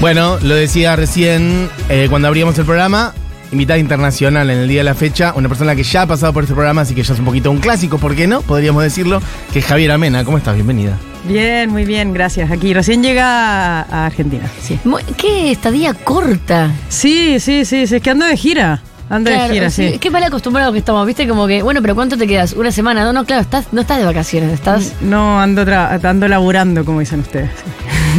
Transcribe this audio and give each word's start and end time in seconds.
Bueno, 0.00 0.38
lo 0.42 0.54
decía 0.54 0.94
recién 0.94 1.68
eh, 1.88 2.06
cuando 2.08 2.28
abríamos 2.28 2.56
el 2.58 2.64
programa. 2.64 3.14
Invitada 3.50 3.78
internacional 3.78 4.50
en 4.50 4.58
el 4.58 4.68
día 4.68 4.80
de 4.80 4.84
la 4.84 4.94
fecha, 4.94 5.32
una 5.34 5.48
persona 5.48 5.74
que 5.74 5.82
ya 5.82 6.02
ha 6.02 6.06
pasado 6.06 6.34
por 6.34 6.44
este 6.44 6.54
programa, 6.54 6.82
así 6.82 6.94
que 6.94 7.02
ya 7.02 7.14
es 7.14 7.18
un 7.18 7.24
poquito 7.24 7.50
un 7.50 7.60
clásico, 7.60 7.96
¿por 7.96 8.14
qué 8.14 8.26
no? 8.26 8.42
Podríamos 8.42 8.82
decirlo, 8.82 9.22
que 9.54 9.60
es 9.60 9.64
Javier 9.64 9.90
Amena. 9.90 10.22
¿Cómo 10.22 10.36
estás? 10.36 10.54
Bienvenida. 10.54 10.98
Bien, 11.26 11.70
muy 11.70 11.86
bien, 11.86 12.12
gracias. 12.12 12.50
Aquí 12.50 12.74
recién 12.74 13.02
llega 13.02 13.80
a 13.80 14.06
Argentina. 14.06 14.44
Sí, 14.60 14.78
¿Qué 15.16 15.50
estadía 15.50 15.94
corta? 15.94 16.70
sí, 16.90 17.40
sí, 17.40 17.64
sí, 17.64 17.86
sí, 17.86 17.96
es 17.96 18.02
que 18.02 18.10
ando 18.10 18.26
de 18.26 18.36
gira. 18.36 18.82
Ando 19.10 19.30
Claro, 19.30 19.48
de 19.48 19.54
gira, 19.54 19.70
sí. 19.70 19.98
Qué 19.98 20.10
mal 20.10 20.22
acostumbrados 20.22 20.72
que 20.72 20.80
estamos, 20.80 21.06
¿viste? 21.06 21.26
Como 21.26 21.46
que, 21.46 21.62
bueno, 21.62 21.80
pero 21.80 21.94
¿cuánto 21.94 22.16
te 22.18 22.26
quedas? 22.26 22.52
¿Una 22.52 22.70
semana? 22.70 23.04
No, 23.04 23.12
no, 23.14 23.24
claro, 23.24 23.40
estás, 23.42 23.66
no 23.72 23.80
estás 23.80 23.98
de 23.98 24.04
vacaciones, 24.04 24.52
estás. 24.52 24.92
No, 25.00 25.40
ando, 25.40 25.64
tra- 25.64 26.02
ando 26.04 26.28
laburando, 26.28 26.84
como 26.84 27.00
dicen 27.00 27.20
ustedes. 27.20 27.50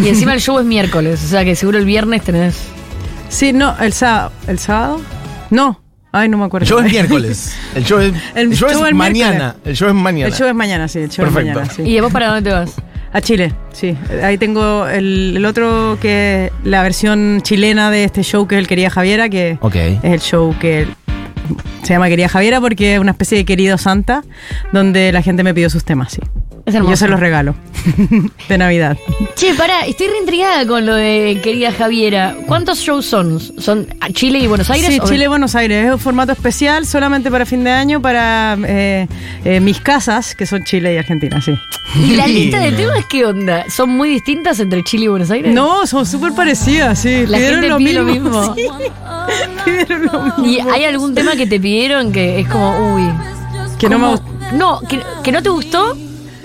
Y 0.03 0.07
encima 0.07 0.33
el 0.33 0.41
show 0.41 0.57
es 0.59 0.65
miércoles, 0.65 1.21
o 1.23 1.27
sea 1.27 1.45
que 1.45 1.55
seguro 1.55 1.77
el 1.77 1.85
viernes 1.85 2.23
tenés. 2.23 2.55
Sí, 3.29 3.53
no, 3.53 3.75
el 3.79 3.93
sábado. 3.93 4.31
¿El 4.47 4.57
sábado? 4.57 4.99
No. 5.51 5.79
Ay, 6.11 6.27
no 6.27 6.39
me 6.39 6.45
acuerdo. 6.45 6.63
El 6.63 6.69
show 6.69 6.79
es 6.79 6.91
miércoles. 6.91 7.55
El 7.75 7.85
show 7.85 7.99
es, 7.99 8.11
El 8.33 8.51
el 8.51 8.57
show 8.57 8.69
show 8.69 8.81
es 8.83 8.89
es 8.89 8.95
mañana. 8.95 9.29
miércoles. 9.37 9.61
El 9.65 9.75
show 9.75 9.87
es 9.89 9.93
mañana. 9.93 10.27
El 10.27 10.33
show 10.33 10.47
es 10.47 10.55
mañana, 10.55 10.87
sí, 10.87 10.99
el 10.99 11.09
show 11.09 11.25
Perfecto. 11.25 11.49
es 11.51 11.55
mañana, 11.55 11.73
sí. 11.75 11.81
¿Y 11.83 11.93
de 11.93 12.01
vos 12.01 12.11
para 12.11 12.27
dónde 12.33 12.49
te 12.49 12.55
vas? 12.55 12.71
A 13.11 13.21
Chile, 13.21 13.53
sí. 13.71 13.95
Ahí 14.23 14.37
tengo 14.37 14.87
el, 14.87 15.33
el 15.37 15.45
otro 15.45 15.97
que 16.01 16.45
es 16.45 16.51
la 16.63 16.83
versión 16.83 17.41
chilena 17.41 17.89
de 17.89 18.03
este 18.03 18.21
show 18.23 18.47
que 18.47 18.55
es 18.55 18.59
el 18.59 18.67
Querida 18.67 18.89
Javiera, 18.89 19.29
que 19.29 19.57
Ok. 19.61 19.75
es 19.75 20.03
el 20.03 20.19
show 20.19 20.55
que 20.59 20.85
se 21.83 21.93
llama 21.93 22.07
Querida 22.07 22.29
Javiera 22.29 22.61
porque 22.61 22.93
es 22.95 22.99
una 22.99 23.11
especie 23.11 23.37
de 23.39 23.45
querido 23.45 23.77
santa 23.79 24.23
donde 24.71 25.11
la 25.11 25.23
gente 25.23 25.43
me 25.43 25.53
pidió 25.55 25.69
sus 25.71 25.83
temas, 25.83 26.11
sí. 26.13 26.21
Es 26.69 26.73
Y 26.75 26.77
hermoso. 26.77 26.91
yo 26.93 26.97
se 26.97 27.07
los 27.07 27.19
regalo 27.19 27.55
de 28.49 28.57
Navidad. 28.57 28.95
Che, 29.35 29.53
pará, 29.55 29.85
estoy 29.87 30.07
reintrigada 30.07 30.67
con 30.67 30.85
lo 30.85 30.93
de 30.93 31.39
querida 31.43 31.71
Javiera. 31.71 32.35
¿Cuántos 32.45 32.79
shows 32.79 33.05
son? 33.05 33.39
¿Son 33.39 33.87
Chile 34.13 34.39
y 34.39 34.47
Buenos 34.47 34.69
Aires? 34.69 34.87
Sí, 34.89 34.99
o- 35.01 35.07
Chile, 35.07 35.27
Buenos 35.27 35.55
Aires. 35.55 35.87
Es 35.87 35.91
un 35.93 35.99
formato 35.99 36.31
especial 36.31 36.85
solamente 36.85 37.31
para 37.31 37.45
fin 37.45 37.63
de 37.63 37.71
año 37.71 38.01
para 38.01 38.57
eh, 38.67 39.07
eh, 39.45 39.59
mis 39.59 39.79
casas, 39.79 40.35
que 40.35 40.45
son 40.45 40.63
Chile 40.63 40.93
y 40.93 40.97
Argentina, 40.97 41.41
sí. 41.41 41.53
¿Y 41.95 42.15
la 42.15 42.27
lista 42.37 42.59
de 42.59 42.71
temas 42.73 43.05
qué 43.09 43.25
onda? 43.25 43.65
¿Son 43.69 43.89
muy 43.89 44.09
distintas 44.09 44.59
entre 44.59 44.83
Chile 44.83 45.05
y 45.05 45.07
Buenos 45.07 45.31
Aires? 45.31 45.53
No, 45.53 45.87
son 45.87 46.05
súper 46.05 46.33
parecidas, 46.33 46.99
sí. 46.99 47.25
La 47.25 47.37
Pidieron 47.37 47.61
gente 47.61 47.69
lo 47.69 47.77
pide 47.77 47.93
lo 47.93 48.03
mismo. 48.03 48.55
sí. 48.55 48.67
Pidieron 49.65 50.05
lo 50.05 50.23
mismo. 50.37 50.45
¿Y 50.45 50.59
hay 50.59 50.83
algún 50.85 51.15
tema 51.15 51.35
que 51.35 51.47
te 51.47 51.59
pidieron 51.59 52.11
que 52.11 52.41
es 52.41 52.47
como, 52.47 52.93
uy. 52.95 53.03
Que 53.79 53.89
no 53.89 53.97
me 53.97 54.07
gustó. 54.09 54.25
No, 54.53 54.81
que, 54.81 54.99
que 55.23 55.31
no 55.31 55.41
te 55.41 55.49
gustó 55.49 55.95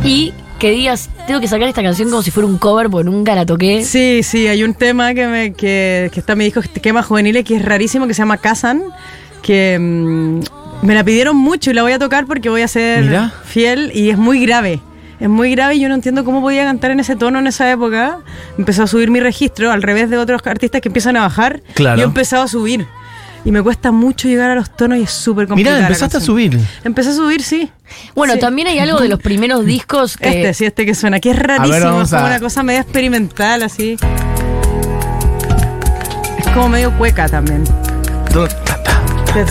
y 0.04 0.32
que 0.58 0.70
digas, 0.70 1.10
tengo 1.26 1.40
que 1.40 1.48
sacar 1.48 1.68
esta 1.68 1.82
canción 1.82 2.10
como 2.10 2.22
si 2.22 2.30
fuera 2.30 2.46
un 2.46 2.58
cover 2.58 2.88
porque 2.88 3.10
nunca 3.10 3.34
la 3.34 3.44
toqué. 3.44 3.84
Sí, 3.84 4.22
sí, 4.22 4.46
hay 4.46 4.62
un 4.62 4.74
tema 4.74 5.14
que, 5.14 5.26
me, 5.26 5.52
que, 5.52 6.10
que 6.12 6.20
está 6.20 6.32
en 6.32 6.38
mi 6.38 6.44
disco 6.44 6.60
Quemas 6.82 7.06
Juveniles 7.06 7.44
que 7.44 7.56
es 7.56 7.64
rarísimo, 7.64 8.06
que 8.06 8.14
se 8.14 8.22
llama 8.22 8.36
Kazan, 8.38 8.82
que 9.42 9.78
mm, 9.78 10.86
me 10.86 10.94
la 10.94 11.04
pidieron 11.04 11.36
mucho 11.36 11.70
y 11.70 11.74
la 11.74 11.82
voy 11.82 11.92
a 11.92 11.98
tocar 11.98 12.26
porque 12.26 12.48
voy 12.48 12.62
a 12.62 12.68
ser 12.68 13.04
Mira. 13.04 13.32
fiel 13.44 13.90
y 13.94 14.10
es 14.10 14.18
muy 14.18 14.44
grave. 14.44 14.80
Es 15.20 15.28
muy 15.28 15.52
grave 15.52 15.76
y 15.76 15.80
yo 15.80 15.88
no 15.88 15.94
entiendo 15.94 16.24
cómo 16.24 16.40
podía 16.40 16.64
cantar 16.64 16.90
en 16.90 17.00
ese 17.00 17.16
tono 17.16 17.38
en 17.38 17.46
esa 17.46 17.70
época. 17.70 18.18
Empezó 18.58 18.82
a 18.82 18.86
subir 18.86 19.10
mi 19.10 19.20
registro 19.20 19.70
al 19.70 19.82
revés 19.82 20.10
de 20.10 20.18
otros 20.18 20.42
artistas 20.44 20.80
que 20.80 20.88
empiezan 20.88 21.16
a 21.16 21.20
bajar. 21.20 21.62
Claro. 21.74 21.98
Yo 21.98 22.02
he 22.04 22.06
empezado 22.06 22.42
a 22.42 22.48
subir. 22.48 22.86
Y 23.44 23.50
me 23.52 23.62
cuesta 23.62 23.92
mucho 23.92 24.26
llegar 24.26 24.50
a 24.50 24.54
los 24.54 24.74
tonos 24.74 24.98
y 24.98 25.02
es 25.02 25.10
súper 25.10 25.46
complicado. 25.46 25.76
Mirá, 25.76 25.86
empezaste 25.88 26.16
a 26.16 26.20
subir. 26.20 26.58
Empecé 26.82 27.10
a 27.10 27.14
subir, 27.14 27.42
sí. 27.42 27.70
Bueno, 28.14 28.32
Sí. 28.34 28.38
también 28.40 28.68
hay 28.68 28.78
algo 28.78 28.98
de 29.00 29.08
los 29.08 29.20
primeros 29.20 29.66
discos 29.66 30.16
que... 30.16 30.28
Este, 30.28 30.54
sí, 30.54 30.64
este 30.64 30.86
que 30.86 30.94
suena, 30.94 31.20
que 31.20 31.30
es 31.32 31.38
rarísimo, 31.38 32.00
es 32.02 32.10
como 32.10 32.22
a- 32.24 32.26
una 32.26 32.40
cosa 32.40 32.62
media 32.62 32.80
experimental, 32.80 33.62
así. 33.62 33.96
Es 36.38 36.48
como 36.54 36.70
medio 36.70 36.90
cueca 36.96 37.28
también. 37.28 37.64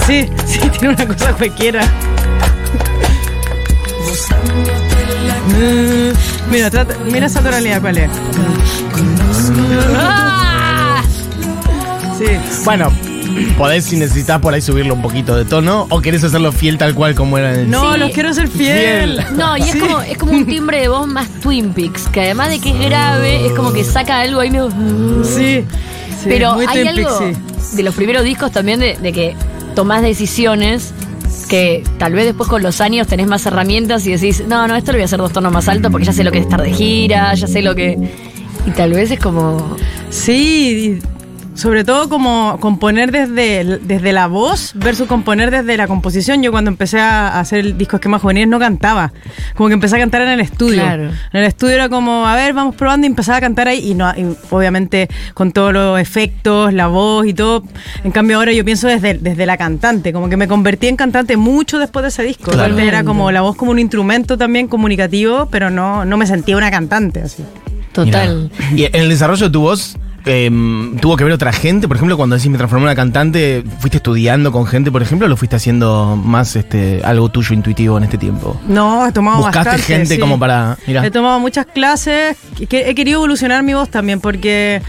Sí, 0.07 0.27
sí, 0.47 0.59
tiene 0.79 0.95
una 0.95 1.05
cosa 1.07 1.33
cuequiera. 1.33 1.83
Mm, 5.49 6.13
Mira, 6.51 6.69
trata- 6.71 6.95
mira 7.11 7.27
esa 7.27 7.41
tonalidad, 7.41 7.81
¿cuál 7.81 7.97
es? 7.97 8.09
¡Ah! 9.95 11.01
Sí. 12.17 12.25
Bueno, 12.63 12.91
podés 13.57 13.85
si 13.85 13.97
necesitas 13.97 14.39
por 14.39 14.53
ahí 14.53 14.61
subirlo 14.61 14.93
un 14.93 15.01
poquito 15.01 15.35
de 15.35 15.45
tono 15.45 15.87
o 15.89 16.01
querés 16.01 16.23
hacerlo 16.23 16.51
fiel 16.51 16.77
tal 16.77 16.93
cual 16.95 17.15
como 17.15 17.37
era 17.37 17.53
en 17.53 17.59
el 17.61 17.69
No, 17.69 17.93
Sí. 17.93 17.99
los 17.99 18.11
quiero 18.11 18.33
ser 18.33 18.47
fiel. 18.47 19.13
Fiel. 19.21 19.37
No, 19.37 19.57
y 19.57 19.61
es 19.61 19.71
Sí. 19.71 19.79
como, 19.79 20.01
es 20.01 20.17
como 20.17 20.31
un 20.33 20.45
timbre 20.45 20.81
de 20.81 20.87
voz 20.87 21.07
más 21.07 21.27
Twin 21.41 21.73
Peaks, 21.73 22.07
que 22.09 22.21
además 22.21 22.49
de 22.49 22.59
que 22.59 22.69
es 22.71 22.79
grave, 22.79 23.45
es 23.45 23.53
como 23.53 23.73
que 23.73 23.83
saca 23.83 24.19
algo 24.19 24.39
ahí 24.39 24.49
medio... 24.51 24.69
Sí. 25.23 25.63
sí, 26.21 26.25
Pero 26.25 26.55
muy 26.55 26.65
hay 26.67 26.83
Twin 26.83 26.95
Peaks, 26.95 27.11
algo 27.21 27.33
sí. 27.61 27.75
de 27.77 27.83
los 27.83 27.95
primeros 27.95 28.23
discos 28.23 28.51
también 28.51 28.79
de, 28.79 28.97
de 28.97 29.11
que 29.11 29.35
tomás 29.75 30.01
decisiones 30.01 30.93
que 31.49 31.83
tal 31.97 32.13
vez 32.13 32.25
después 32.25 32.47
con 32.49 32.61
los 32.63 32.79
años 32.81 33.07
tenés 33.07 33.27
más 33.27 33.45
herramientas 33.45 34.05
y 34.07 34.11
decís, 34.11 34.43
no, 34.47 34.67
no, 34.67 34.75
esto 34.75 34.91
lo 34.91 34.97
voy 34.97 35.01
a 35.03 35.05
hacer 35.05 35.19
dos 35.19 35.31
tonos 35.33 35.51
más 35.51 35.67
altos 35.67 35.91
porque 35.91 36.05
ya 36.05 36.13
sé 36.13 36.23
lo 36.23 36.31
que 36.31 36.37
es 36.39 36.45
estar 36.45 36.61
de 36.61 36.71
gira, 36.71 37.33
ya 37.33 37.47
sé 37.47 37.61
lo 37.61 37.75
que... 37.75 37.97
Y 38.65 38.71
tal 38.71 38.93
vez 38.93 39.11
es 39.11 39.19
como... 39.19 39.75
Sí, 40.09 40.99
y 41.01 41.12
sobre 41.55 41.83
todo 41.83 42.09
como 42.09 42.57
componer 42.59 43.11
desde, 43.11 43.79
desde 43.79 44.11
la 44.11 44.27
voz 44.27 44.71
versus 44.75 45.07
componer 45.07 45.51
desde 45.51 45.77
la 45.77 45.87
composición. 45.87 46.41
Yo 46.41 46.51
cuando 46.51 46.69
empecé 46.69 46.99
a 46.99 47.39
hacer 47.39 47.59
el 47.59 47.77
disco 47.77 47.97
Esquema 47.97 48.19
Juveniles 48.19 48.49
no 48.49 48.59
cantaba. 48.59 49.11
Como 49.55 49.67
que 49.67 49.73
empecé 49.73 49.95
a 49.95 49.99
cantar 49.99 50.21
en 50.23 50.29
el 50.29 50.39
estudio. 50.39 50.81
Claro. 50.81 51.03
En 51.03 51.39
el 51.39 51.45
estudio 51.45 51.75
era 51.75 51.89
como, 51.89 52.25
a 52.27 52.35
ver, 52.35 52.53
vamos 52.53 52.75
probando 52.75 53.05
y 53.05 53.09
empezaba 53.09 53.37
a 53.37 53.41
cantar 53.41 53.67
ahí. 53.67 53.91
Y, 53.91 53.93
no, 53.93 54.11
y 54.15 54.35
obviamente 54.49 55.09
con 55.33 55.51
todos 55.51 55.73
los 55.73 55.99
efectos, 55.99 56.73
la 56.73 56.87
voz 56.87 57.27
y 57.27 57.33
todo. 57.33 57.63
En 58.03 58.11
cambio 58.11 58.37
ahora 58.37 58.51
yo 58.51 58.65
pienso 58.65 58.87
desde, 58.87 59.15
desde 59.15 59.45
la 59.45 59.57
cantante. 59.57 60.11
Como 60.11 60.29
que 60.29 60.37
me 60.37 60.47
convertí 60.47 60.87
en 60.87 60.95
cantante 60.95 61.37
mucho 61.37 61.77
después 61.79 62.03
de 62.03 62.09
ese 62.09 62.23
disco. 62.23 62.51
Claro. 62.51 62.71
Antes 62.71 62.87
Era 62.87 63.03
como 63.03 63.31
la 63.31 63.41
voz 63.41 63.55
como 63.55 63.71
un 63.71 63.79
instrumento 63.79 64.37
también 64.37 64.67
comunicativo, 64.67 65.47
pero 65.51 65.69
no, 65.69 66.05
no 66.05 66.17
me 66.17 66.25
sentía 66.25 66.57
una 66.57 66.71
cantante 66.71 67.21
así. 67.21 67.43
Total. 67.91 68.49
Y 68.75 68.85
en 68.85 68.95
el 68.95 69.09
desarrollo 69.09 69.45
de 69.45 69.51
tu 69.51 69.61
voz, 69.61 69.97
em, 70.25 70.97
¿tuvo 70.97 71.17
que 71.17 71.23
ver 71.23 71.33
otra 71.33 71.51
gente? 71.51 71.87
Por 71.87 71.97
ejemplo, 71.97 72.17
cuando 72.17 72.35
decís 72.35 72.49
me 72.49 72.57
transformé 72.57 72.83
en 72.83 72.87
una 72.89 72.95
cantante, 72.95 73.63
¿fuiste 73.79 73.97
estudiando 73.97 74.51
con 74.51 74.65
gente, 74.65 74.91
por 74.91 75.01
ejemplo, 75.01 75.25
o 75.25 75.29
lo 75.29 75.37
fuiste 75.37 75.55
haciendo 75.55 76.15
más 76.15 76.55
este 76.55 77.01
algo 77.03 77.29
tuyo 77.29 77.53
intuitivo 77.53 77.97
en 77.97 78.03
este 78.03 78.17
tiempo? 78.17 78.59
No, 78.67 79.07
he 79.07 79.11
tomado 79.11 79.37
¿Buscaste 79.37 79.69
bastante, 79.69 79.83
gente 79.83 80.15
sí. 80.15 80.19
como 80.19 80.39
para. 80.39 80.77
He 80.85 81.11
tomado 81.11 81.39
muchas 81.39 81.65
clases, 81.65 82.37
he 82.59 82.95
querido 82.95 83.19
evolucionar 83.19 83.63
mi 83.63 83.73
voz 83.73 83.89
también 83.89 84.19
porque 84.19 84.81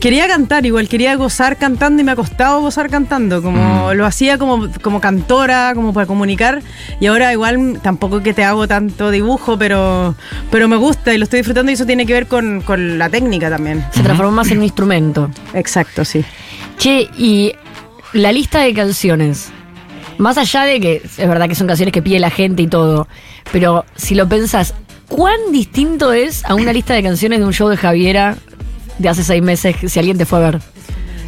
quería 0.00 0.28
cantar 0.28 0.64
igual, 0.66 0.88
quería 0.88 1.14
gozar 1.16 1.56
cantando 1.56 2.00
y 2.02 2.04
me 2.04 2.12
ha 2.12 2.16
costado 2.16 2.60
gozar 2.60 2.88
cantando, 2.90 3.40
Mm. 3.40 3.42
como 3.42 3.94
lo 3.94 4.06
hacía 4.06 4.38
como, 4.38 4.68
como 4.82 5.00
cantora, 5.00 5.72
como 5.74 5.92
para 5.92 6.06
comunicar 6.06 6.62
y 7.00 7.06
ahora 7.06 7.32
igual 7.32 7.80
tampoco 7.82 8.22
que 8.22 8.32
te 8.32 8.44
hago 8.44 8.68
tanto 8.68 9.10
dibujo, 9.10 9.58
pero, 9.58 10.14
pero 10.50 10.68
me 10.68 10.76
gusta 10.76 11.12
y 11.14 11.18
lo 11.18 11.24
estoy 11.24 11.40
disfrutando 11.40 11.70
y 11.70 11.74
eso 11.74 11.86
tiene 11.86 12.06
que 12.06 12.12
ver 12.12 12.26
con, 12.26 12.60
con 12.62 12.98
la 12.98 13.08
técnica 13.08 13.50
también. 13.50 13.84
Se 13.92 14.02
transformó 14.02 14.32
más 14.32 14.50
en 14.50 14.58
un 14.58 14.64
instrumento. 14.64 15.30
Exacto, 15.54 16.04
sí. 16.04 16.24
Che, 16.78 17.08
y 17.18 17.52
la 18.12 18.32
lista 18.32 18.60
de 18.60 18.72
canciones. 18.74 19.48
Más 20.18 20.36
allá 20.38 20.62
de 20.64 20.80
que 20.80 20.96
es 21.04 21.16
verdad 21.28 21.48
que 21.48 21.54
son 21.54 21.66
canciones 21.68 21.92
que 21.92 22.02
pide 22.02 22.18
la 22.18 22.30
gente 22.30 22.62
y 22.62 22.66
todo, 22.66 23.06
pero 23.52 23.84
si 23.94 24.14
lo 24.16 24.28
pensás, 24.28 24.74
¿cuán 25.08 25.38
distinto 25.52 26.12
es 26.12 26.44
a 26.44 26.54
una 26.56 26.72
lista 26.72 26.94
de 26.94 27.02
canciones 27.04 27.38
de 27.38 27.44
un 27.44 27.52
show 27.52 27.68
de 27.68 27.76
Javiera 27.76 28.36
de 28.98 29.08
hace 29.08 29.24
seis 29.24 29.42
meses 29.42 29.76
si 29.86 29.98
alguien 29.98 30.18
te 30.18 30.26
fue 30.26 30.38
a 30.38 30.50
ver? 30.50 30.60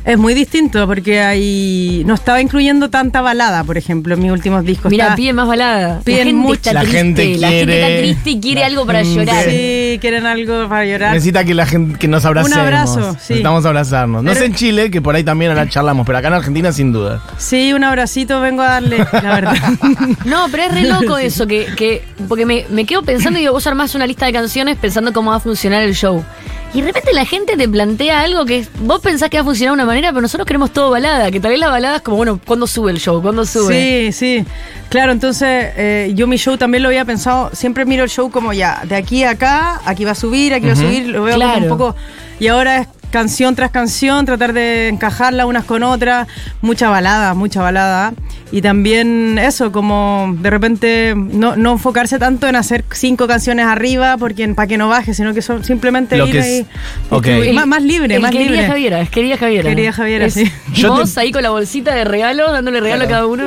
Es 0.02 0.16
muy 0.16 0.32
distinto 0.32 0.86
porque 0.86 1.20
hay 1.20 2.02
no 2.06 2.14
estaba 2.14 2.40
incluyendo 2.40 2.88
tanta 2.88 3.20
balada, 3.20 3.64
por 3.64 3.76
ejemplo, 3.76 4.14
en 4.14 4.22
mis 4.22 4.32
últimos 4.32 4.64
discos. 4.64 4.90
Mira, 4.90 5.14
piden 5.14 5.36
más 5.36 5.46
balada. 5.46 6.00
Piden 6.02 6.18
la 6.20 6.24
gente 6.24 6.40
mucho. 6.42 6.54
está 6.54 6.72
La 6.72 6.80
triste, 6.80 6.98
gente 6.98 7.36
la 7.36 7.48
gente 7.50 7.64
quiere- 7.66 7.80
está 7.90 8.02
triste 8.02 8.30
y 8.30 8.40
quiere 8.40 8.64
algo 8.64 8.86
para 8.86 9.04
gente- 9.04 9.26
llorar. 9.26 9.44
Sí, 9.44 9.98
quieren 10.00 10.24
algo 10.24 10.68
para 10.70 10.86
llorar. 10.86 11.12
Necesita 11.12 11.44
que 11.44 11.52
la 11.52 11.66
gente 11.66 11.98
que 11.98 12.08
nos 12.08 12.24
abracemos. 12.24 12.56
Un 12.56 12.62
abrazo, 12.64 13.10
sí. 13.12 13.16
Necesitamos 13.34 13.66
abrazarnos. 13.66 14.22
No 14.24 14.30
Pero- 14.30 14.40
sé 14.40 14.46
en 14.46 14.54
Chile, 14.54 14.90
que 14.90 15.02
por 15.02 15.14
ahí 15.14 15.22
también 15.22 15.50
ahora 15.50 15.68
charlamos, 15.68 16.06
pero 16.06 16.16
acá 16.16 16.28
en 16.28 16.34
Argentina 16.34 16.72
sin 16.72 16.92
duda. 16.92 17.22
Sí, 17.36 17.74
un 17.74 17.84
abracito 17.84 18.40
vengo 18.40 18.62
a 18.62 18.68
darle, 18.68 18.96
la 19.12 19.34
verdad. 19.34 19.54
No, 20.24 20.46
pero 20.50 20.62
es 20.62 20.72
re 20.74 20.84
loco 20.84 21.18
eso, 21.18 21.46
que, 21.46 21.66
que 21.76 22.02
porque 22.26 22.46
me, 22.46 22.64
me 22.70 22.86
quedo 22.86 23.02
pensando 23.02 23.38
y 23.38 23.42
digo, 23.42 23.52
vos 23.52 23.66
armás 23.66 23.94
una 23.94 24.06
lista 24.06 24.24
de 24.24 24.32
canciones 24.32 24.78
pensando 24.78 25.12
cómo 25.12 25.30
va 25.30 25.36
a 25.36 25.40
funcionar 25.40 25.82
el 25.82 25.94
show. 25.94 26.24
Y 26.72 26.80
de 26.82 26.86
repente 26.86 27.12
la 27.12 27.24
gente 27.24 27.56
te 27.56 27.68
plantea 27.68 28.20
algo 28.20 28.44
que 28.44 28.64
vos 28.80 29.00
pensás 29.00 29.28
que 29.28 29.36
va 29.36 29.42
a 29.42 29.44
funcionar 29.44 29.72
de 29.72 29.82
una 29.82 29.86
manera, 29.86 30.10
pero 30.10 30.20
nosotros 30.20 30.46
queremos 30.46 30.70
todo 30.72 30.90
balada, 30.90 31.30
que 31.32 31.40
tal 31.40 31.50
vez 31.50 31.58
la 31.58 31.68
balada 31.68 31.96
es 31.96 32.02
como, 32.02 32.16
bueno, 32.16 32.40
¿cuándo 32.46 32.68
sube 32.68 32.92
el 32.92 33.00
show? 33.00 33.20
¿Cuándo 33.20 33.44
sube? 33.44 34.12
Sí, 34.12 34.12
sí. 34.12 34.44
Claro, 34.88 35.10
entonces 35.10 35.72
eh, 35.76 36.12
yo 36.14 36.28
mi 36.28 36.36
show 36.36 36.56
también 36.56 36.84
lo 36.84 36.88
había 36.88 37.04
pensado, 37.04 37.50
siempre 37.52 37.84
miro 37.84 38.04
el 38.04 38.10
show 38.10 38.30
como 38.30 38.52
ya, 38.52 38.82
de 38.84 38.94
aquí 38.94 39.24
a 39.24 39.30
acá, 39.30 39.80
aquí 39.84 40.04
va 40.04 40.12
a 40.12 40.14
subir, 40.14 40.54
aquí 40.54 40.66
va 40.66 40.72
a 40.74 40.76
subir, 40.76 41.08
lo 41.08 41.24
veo 41.24 41.38
como 41.38 41.56
un 41.56 41.68
poco... 41.68 41.96
Y 42.38 42.46
ahora 42.46 42.78
es 42.78 42.88
canción 43.10 43.54
tras 43.54 43.70
canción, 43.70 44.24
tratar 44.26 44.52
de 44.52 44.88
encajarla 44.88 45.46
unas 45.46 45.64
con 45.64 45.82
otras, 45.82 46.26
mucha 46.62 46.88
balada, 46.88 47.34
mucha 47.34 47.60
balada. 47.62 48.12
Y 48.52 48.62
también 48.62 49.38
eso, 49.38 49.70
como 49.70 50.34
de 50.40 50.50
repente 50.50 51.14
no, 51.16 51.54
no 51.54 51.72
enfocarse 51.72 52.18
tanto 52.18 52.48
en 52.48 52.56
hacer 52.56 52.84
cinco 52.92 53.28
canciones 53.28 53.66
arriba 53.66 54.16
porque 54.16 54.48
para 54.48 54.66
que 54.66 54.76
no 54.76 54.88
baje, 54.88 55.14
sino 55.14 55.32
que 55.34 55.40
son 55.42 55.62
simplemente 55.64 56.16
Lo 56.16 56.26
ir 56.26 56.32
que 56.32 56.38
es- 56.38 56.44
ahí. 56.44 57.52
Más, 57.52 57.66
más 57.66 57.82
libre, 57.82 58.16
El 58.16 58.22
más 58.22 58.32
querida 58.32 58.50
libre. 58.50 58.66
Javiera, 58.66 59.00
es 59.00 59.10
querida 59.10 59.36
Javiera. 59.36 59.68
Querida 59.70 59.92
Javiera, 59.92 60.26
Es 60.26 60.34
sí. 60.34 60.50
Yo 60.74 60.88
Vos 60.92 61.14
te- 61.14 61.20
ahí 61.20 61.30
con 61.32 61.42
la 61.42 61.50
bolsita 61.50 61.94
de 61.94 62.04
regalo, 62.04 62.50
dándole 62.50 62.80
regalo 62.80 63.04
a 63.04 63.08
cada 63.08 63.26
uno. 63.26 63.44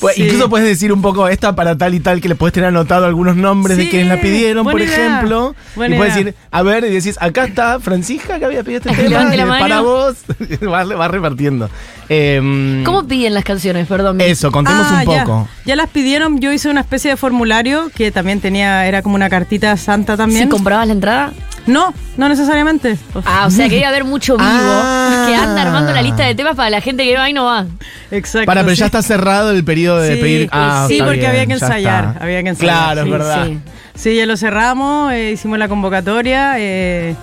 Pues, 0.00 0.14
Sí. 0.16 0.22
Incluso 0.22 0.48
puedes 0.48 0.66
decir 0.66 0.90
un 0.92 1.02
poco 1.02 1.28
esta 1.28 1.54
para 1.54 1.76
tal 1.76 1.94
y 1.94 2.00
tal, 2.00 2.20
que 2.22 2.28
le 2.28 2.34
puedes 2.34 2.52
tener 2.54 2.68
anotado 2.68 3.04
algunos 3.06 3.36
nombres 3.36 3.76
de 3.76 3.88
quienes 3.90 4.08
la 4.08 4.20
pidieron, 4.20 4.64
por 4.64 4.80
idea, 4.80 4.88
ejemplo. 5.18 5.54
buena 5.74 5.96
y 5.96 5.98
puedes 5.98 6.14
decir, 6.14 6.34
a 6.50 6.62
ver, 6.62 6.84
y 6.84 6.90
decís, 6.90 7.16
acá 7.20 7.44
está 7.44 7.78
Francisca 7.80 8.38
que 8.38 8.44
había 8.46 8.62
pedido 8.62 8.78
este 8.80 8.90
tema. 8.90 9.05
Levante 9.10 9.36
la 9.36 9.46
mano. 9.46 9.62
Para 9.62 9.80
vos. 9.80 10.16
va, 10.62 10.84
va 10.84 11.08
repartiendo. 11.08 11.68
Em, 12.08 12.84
¿Cómo 12.84 13.06
piden 13.06 13.34
las 13.34 13.44
canciones? 13.44 13.86
Perdón. 13.88 14.20
Eso, 14.20 14.50
contemos 14.52 14.86
Ah, 14.88 15.02
un 15.04 15.12
ya. 15.12 15.24
poco. 15.24 15.48
Ya. 15.64 15.76
las 15.76 15.88
pidieron, 15.90 16.40
yo 16.40 16.52
hice 16.52 16.68
una 16.68 16.80
especie 16.80 17.10
de 17.10 17.16
formulario 17.16 17.90
que 17.94 18.10
también 18.12 18.40
tenía, 18.40 18.86
era 18.86 19.02
como 19.02 19.14
una 19.16 19.28
cartita 19.28 19.76
santa 19.76 20.16
también. 20.16 20.44
¿Si 20.44 20.48
comprabas 20.48 20.86
la 20.86 20.92
entrada? 20.92 21.32
no, 21.66 21.92
no 22.16 22.28
necesariamente. 22.28 22.96
Ah, 23.24 23.44
o 23.46 23.50
sea 23.50 23.68
que 23.68 23.78
iba 23.78 23.86
a 23.86 23.90
haber 23.90 24.04
mucho 24.04 24.36
vivo 24.36 24.48
Ah. 24.48 25.24
que 25.28 25.34
anda 25.34 25.62
armando 25.62 25.92
la 25.92 26.00
lista 26.00 26.22
de 26.24 26.34
temas 26.36 26.54
para 26.54 26.70
la 26.70 26.80
gente 26.80 27.02
que 27.04 27.16
va 27.16 27.28
y 27.28 27.32
no 27.32 27.44
va. 27.44 27.66
Exacto. 28.12 28.46
Para, 28.46 28.62
pero 28.62 28.74
sí. 28.76 28.80
ya 28.80 28.86
está 28.86 29.02
cerrado 29.02 29.50
el 29.50 29.64
periodo 29.64 29.98
de 30.00 30.14
Sí, 30.14 30.20
pedir. 30.20 30.48
Ah, 30.52 30.84
sí, 30.88 30.98
porque 30.98 31.18
bien, 31.18 31.30
había 31.30 31.42
que 31.46 31.48
ya 31.58 31.66
ensayar, 31.66 32.04
está. 32.12 32.24
había 32.24 32.42
que 32.44 32.48
ensayar, 32.50 32.74
Claro, 32.94 33.02
sí, 33.02 33.08
es 33.08 33.12
verdad. 33.12 33.46
sí. 33.46 33.58
Sí, 33.96 34.14
ya 34.14 34.26
lo 34.26 34.36
cerramos, 34.36 35.12
eh, 35.14 35.32
hicimos 35.32 35.58
la 35.58 35.66
convocatoria 35.68 36.54
eh, 36.58 37.16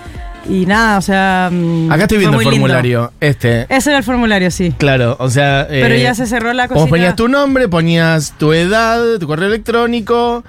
y 0.50 0.66
nada, 0.66 0.98
o 0.98 1.02
sea. 1.02 1.50
mm, 1.52 1.92
Acá 1.92 2.04
estoy 2.04 2.18
viendo 2.20 2.38
el 2.40 2.44
lindo. 2.50 2.56
formulario. 2.60 3.12
Este. 3.20 3.66
Ese 3.70 3.90
era 3.90 3.98
el 4.00 4.04
formulario, 4.04 4.52
sí. 4.52 4.74
Claro, 4.78 5.16
o 5.20 5.30
sea. 5.30 5.66
Pero 5.70 5.96
eh, 5.96 6.02
ya 6.02 6.16
se 6.16 6.26
cerró 6.26 6.54
la 6.54 6.64
Vos 6.68 6.74
cosita. 6.74 6.90
ponías 6.90 7.16
tu 7.16 7.28
nombre, 7.28 7.68
ponías 7.68 8.34
tu 8.38 8.54
edad, 8.54 9.02
tu 9.20 9.28
correo 9.28 9.48
electrónico. 9.48 10.44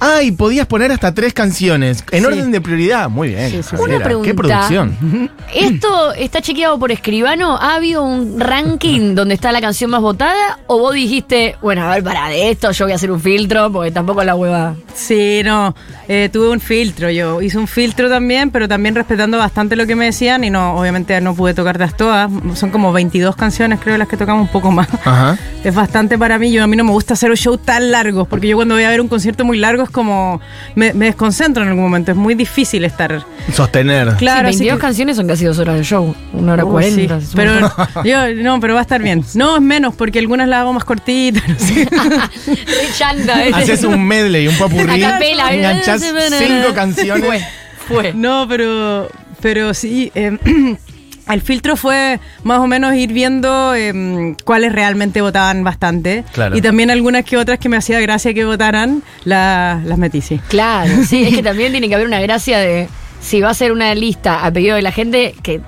Ah, 0.00 0.22
y 0.22 0.32
podías 0.32 0.66
poner 0.66 0.92
hasta 0.92 1.12
tres 1.14 1.32
canciones. 1.34 2.04
En 2.10 2.20
Sí. 2.20 2.26
orden 2.26 2.50
de 2.52 2.60
prioridad. 2.60 3.08
Muy 3.08 3.28
bien. 3.28 3.50
Sí, 3.50 3.56
sí, 3.58 3.62
sí. 3.62 3.76
Javiera, 3.76 3.96
Una 3.96 4.04
pregunta. 4.04 4.26
¿Qué 4.28 4.34
producción? 4.34 5.30
¿Esto 5.54 6.12
está 6.14 6.40
chequeado 6.40 6.78
por 6.78 6.90
escribano? 6.92 7.56
¿Ha 7.56 7.76
habido 7.76 8.02
un 8.02 8.40
ranking 8.40 9.14
donde 9.14 9.34
está 9.34 9.52
la 9.52 9.60
canción 9.60 9.90
más 9.90 10.00
votada? 10.00 10.58
¿O 10.66 10.78
vos 10.78 10.94
dijiste, 10.94 11.56
bueno, 11.62 11.82
a 11.84 11.94
ver, 11.94 12.04
para 12.04 12.28
de 12.28 12.50
esto 12.50 12.70
yo 12.72 12.84
voy 12.86 12.92
a 12.92 12.96
hacer 12.96 13.10
un 13.10 13.20
filtro 13.20 13.70
porque 13.72 13.90
tampoco 13.90 14.22
la 14.24 14.34
hueva? 14.34 14.74
Sí, 14.94 15.42
no. 15.44 15.74
eh, 16.08 16.28
tuve 16.32 16.48
un 16.50 16.60
filtro 16.60 17.10
yo. 17.10 17.42
Hice 17.42 17.58
un 17.58 17.66
filtro 17.66 18.08
también, 18.08 18.50
pero 18.50 18.68
también 18.68 18.94
respetando 18.94 19.38
bastante 19.38 19.76
lo 19.76 19.86
que 19.86 19.96
me 19.96 20.06
decían 20.06 20.44
y 20.44 20.50
no, 20.50 20.76
obviamente 20.78 21.20
no 21.20 21.34
pude 21.34 21.54
tocarlas 21.54 21.96
todas. 21.96 22.30
Son 22.54 22.70
como 22.70 22.92
22 22.92 23.34
canciones, 23.36 23.80
creo, 23.82 23.96
las 23.98 24.08
que 24.08 24.16
tocamos 24.16 24.42
un 24.42 24.48
poco 24.52 24.70
más. 24.70 24.88
Ajá. 25.04 25.36
Es 25.64 25.74
bastante 25.74 26.16
para 26.18 26.38
mí. 26.38 26.52
Yo 26.52 26.62
a 26.62 26.66
mí 26.66 26.76
no 26.76 26.84
me 26.84 26.90
gusta 26.92 27.14
hacer 27.14 27.32
shows 27.34 27.60
tan 27.64 27.90
largos, 27.90 28.28
porque 28.28 28.46
yo 28.48 28.56
cuando 28.56 28.74
voy 28.74 28.84
a 28.84 28.90
ver 28.90 29.00
un 29.00 29.08
concierto 29.08 29.44
muy 29.44 29.58
largo 29.58 29.73
es 29.82 29.90
como 29.90 30.40
me, 30.76 30.94
me 30.94 31.06
desconcentro 31.06 31.62
en 31.64 31.70
algún 31.70 31.82
momento. 31.84 32.12
Es 32.12 32.16
muy 32.16 32.34
difícil 32.34 32.84
estar. 32.84 33.24
Sostener. 33.52 34.14
Claro, 34.16 34.48
sí, 34.48 34.54
así 34.54 34.58
22 34.60 34.76
que- 34.76 34.80
canciones 34.80 35.16
son 35.16 35.26
casi 35.26 35.44
dos 35.44 35.58
horas 35.58 35.76
de 35.76 35.82
show. 35.84 36.14
Una 36.32 36.52
hora 36.52 36.64
Uy, 36.64 36.70
cuarenta. 36.70 37.20
sí. 37.20 37.26
Pero 37.34 37.52
yo 38.04 38.34
no, 38.36 38.60
pero 38.60 38.74
va 38.74 38.80
a 38.80 38.82
estar 38.82 39.02
bien. 39.02 39.24
No 39.34 39.56
es 39.56 39.62
menos, 39.62 39.94
porque 39.96 40.20
algunas 40.20 40.48
las 40.48 40.60
hago 40.60 40.72
más 40.72 40.84
cortitas. 40.84 41.42
no 41.48 41.58
sé. 41.58 41.82
¿eh? 41.82 43.50
Haces 43.52 43.84
un 43.84 44.04
medley, 44.06 44.48
un 44.48 44.56
popurrí. 44.56 45.02
A 45.02 45.10
capela. 45.12 45.52
Enganchás 45.52 46.02
cinco 46.02 46.74
canciones. 46.74 47.24
Fue, 47.86 48.02
fue. 48.02 48.12
No, 48.14 48.46
pero, 48.48 49.08
pero 49.40 49.74
sí. 49.74 50.10
eh, 50.14 50.36
el 51.30 51.40
filtro 51.40 51.76
fue 51.76 52.20
más 52.42 52.58
o 52.60 52.66
menos 52.66 52.94
ir 52.94 53.12
viendo 53.12 53.74
eh, 53.74 54.34
cuáles 54.44 54.72
realmente 54.72 55.20
votaban 55.22 55.64
bastante. 55.64 56.24
Claro. 56.32 56.56
Y 56.56 56.60
también 56.62 56.90
algunas 56.90 57.24
que 57.24 57.36
otras 57.36 57.58
que 57.58 57.68
me 57.68 57.76
hacía 57.76 58.00
gracia 58.00 58.34
que 58.34 58.44
votaran, 58.44 59.02
la- 59.24 59.80
las 59.84 59.98
metí, 59.98 60.20
sí. 60.20 60.40
Claro, 60.48 60.92
sí, 61.06 61.22
es 61.24 61.34
que 61.34 61.42
también 61.50 61.72
tiene 61.72 61.88
que 61.88 61.94
haber 61.94 62.06
una 62.06 62.20
gracia 62.20 62.58
de 62.58 62.88
si 63.20 63.40
va 63.40 63.50
a 63.50 63.54
ser 63.54 63.72
una 63.72 63.94
lista 63.94 64.44
a 64.44 64.50
pedido 64.52 64.76
de 64.76 64.82
la 64.82 64.92
gente 64.92 65.34
que, 65.42 65.60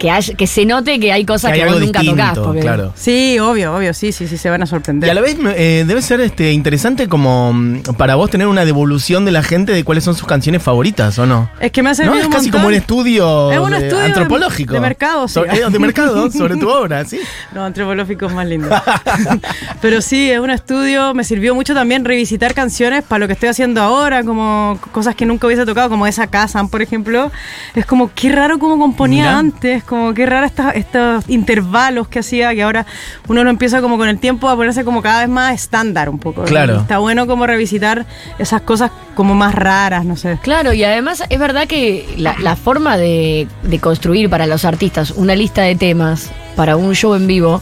que, 0.00 0.46
se 0.46 0.64
note 0.64 0.98
que 0.98 1.12
hay 1.12 1.26
cosas 1.26 1.52
Que 1.52 1.64
vos 1.66 1.78
nunca 1.78 2.00
distinto, 2.00 2.22
tocás. 2.24 2.38
Porque 2.38 2.60
claro. 2.60 2.92
Sí, 2.96 3.38
obvio, 3.38 3.74
obvio, 3.76 3.92
sí, 3.92 4.12
sí, 4.12 4.26
sí, 4.26 4.38
se 4.38 4.48
van 4.48 4.62
a 4.62 4.64
Y 4.64 4.68
sorprender. 4.68 5.10
a 5.10 5.14
la 5.14 5.20
vez 5.20 5.36
eh, 5.56 5.84
debe 5.86 6.00
ser 6.00 6.20
este, 6.22 6.52
interesante 6.52 7.06
como 7.08 7.52
mm, 7.52 7.82
para 7.98 8.14
vos 8.14 8.30
tener 8.30 8.46
una 8.46 8.64
devolución 8.64 9.24
de 9.26 9.30
la 9.32 9.42
gente 9.42 9.72
de 9.72 9.84
cuáles 9.84 10.02
son 10.04 10.14
sus 10.14 10.26
canciones 10.26 10.62
favoritas, 10.62 11.18
¿o 11.18 11.26
no? 11.26 11.50
Es 11.60 11.70
que 11.70 11.82
me 11.82 11.90
ha 11.90 11.92
¿No? 11.92 12.14
Es 12.14 12.24
un 12.26 12.32
casi 12.32 12.46
montón. 12.46 12.50
como 12.52 12.68
un 12.68 12.74
estudio, 12.74 13.52
Es 13.52 13.58
un 13.58 13.74
estudio 13.74 13.98
de- 13.98 14.04
antropológico. 14.06 14.72
de 14.74 14.80
mercado, 14.80 15.28
sí. 15.28 15.34
Sobre- 15.34 15.58
eh, 15.58 15.70
de 15.70 15.78
mercado, 15.78 16.30
sobre 16.32 16.56
tu 16.56 16.68
obra, 16.70 17.04
sí. 17.04 17.20
No, 17.52 17.64
antropológico 17.64 18.24
es 18.26 18.32
más 18.32 18.46
lindo. 18.46 18.68
Pero 19.82 20.00
sí, 20.00 20.30
es 20.30 20.38
un 20.40 20.50
estudio, 20.50 21.14
me 21.14 21.24
sirvió 21.24 21.54
mucho 21.54 21.74
también 21.74 22.04
revisitar 22.04 22.54
canciones 22.54 23.02
para 23.04 23.18
lo 23.20 23.26
que 23.26 23.34
estoy 23.34 23.48
haciendo 23.48 23.80
ahora, 23.82 24.24
como 24.24 24.78
cosas 24.92 25.14
que 25.14 25.26
nunca 25.26 25.46
hubiese 25.46 25.66
tocado, 25.66 25.88
como 25.90 26.06
esa 26.06 26.26
casa, 26.28 26.64
por 26.64 26.82
ejemplo. 26.82 27.30
Es 27.74 27.86
como 27.86 28.10
qué 28.14 28.30
raro 28.32 28.58
cómo 28.58 28.78
componía 28.78 29.24
Mira. 29.24 29.38
antes, 29.38 29.84
como 29.90 30.14
qué 30.14 30.24
raro 30.24 30.46
estas- 30.46 30.74
estos 30.76 31.28
intervalos 31.28 32.08
que 32.08 32.20
hacía, 32.20 32.54
que 32.54 32.62
ahora 32.62 32.86
uno 33.28 33.44
lo 33.44 33.50
empieza 33.50 33.82
como 33.82 33.98
con 33.98 34.08
el 34.08 34.18
tiempo 34.18 34.48
a 34.48 34.56
ponerse 34.56 34.84
como 34.84 35.02
cada 35.02 35.20
vez 35.20 35.28
más 35.28 35.52
estándar 35.54 36.08
un 36.08 36.18
poco. 36.18 36.44
Claro. 36.44 36.76
Está 36.80 36.96
bueno 36.98 37.26
como 37.26 37.46
revisitar 37.46 38.06
esas 38.38 38.62
cosas 38.62 38.90
como 39.14 39.34
más 39.34 39.54
raras, 39.54 40.06
no 40.06 40.16
sé. 40.16 40.38
Claro, 40.42 40.72
y 40.72 40.82
además 40.84 41.22
es 41.28 41.38
verdad 41.38 41.66
que 41.66 42.06
la, 42.16 42.34
la 42.40 42.56
forma 42.56 42.96
de, 42.96 43.46
de 43.64 43.78
construir 43.80 44.30
para 44.30 44.46
los 44.46 44.64
artistas 44.64 45.10
una 45.10 45.34
lista 45.34 45.60
de 45.62 45.74
temas 45.76 46.30
para 46.56 46.76
un 46.76 46.94
show 46.94 47.14
en 47.14 47.26
vivo 47.26 47.60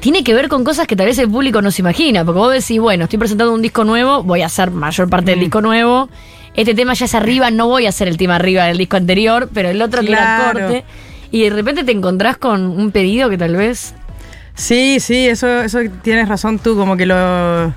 tiene 0.00 0.22
que 0.22 0.32
ver 0.34 0.48
con 0.48 0.64
cosas 0.64 0.86
que 0.86 0.96
tal 0.96 1.06
vez 1.06 1.18
el 1.18 1.28
público 1.30 1.60
no 1.62 1.70
se 1.70 1.82
imagina. 1.82 2.24
Porque 2.24 2.38
vos 2.38 2.52
decís, 2.52 2.78
bueno, 2.80 3.04
estoy 3.04 3.18
presentando 3.18 3.52
un 3.52 3.62
disco 3.62 3.84
nuevo, 3.84 4.22
voy 4.22 4.42
a 4.42 4.46
hacer 4.46 4.70
mayor 4.70 5.08
parte 5.10 5.32
Mm. 5.32 5.34
del 5.34 5.40
disco 5.40 5.60
nuevo. 5.60 6.08
Este 6.54 6.72
tema 6.74 6.94
ya 6.94 7.06
es 7.06 7.14
arriba, 7.16 7.50
no 7.50 7.66
voy 7.66 7.86
a 7.86 7.88
hacer 7.88 8.06
el 8.06 8.16
tema 8.16 8.36
arriba 8.36 8.64
del 8.66 8.78
disco 8.78 8.96
anterior, 8.96 9.48
pero 9.52 9.70
el 9.70 9.82
otro 9.82 10.02
que 10.02 10.12
era 10.12 10.36
Claro. 10.52 10.60
corte. 10.60 10.84
Y 11.34 11.42
de 11.42 11.50
repente 11.50 11.82
te 11.82 11.90
encontrás 11.90 12.36
con 12.36 12.64
un 12.64 12.92
pedido 12.92 13.28
que 13.28 13.36
tal 13.36 13.56
vez. 13.56 13.92
Sí, 14.54 15.00
sí, 15.00 15.26
eso, 15.26 15.62
eso 15.62 15.80
tienes 16.00 16.28
razón 16.28 16.60
tú, 16.60 16.76
como 16.76 16.96
que 16.96 17.06
lo, 17.06 17.74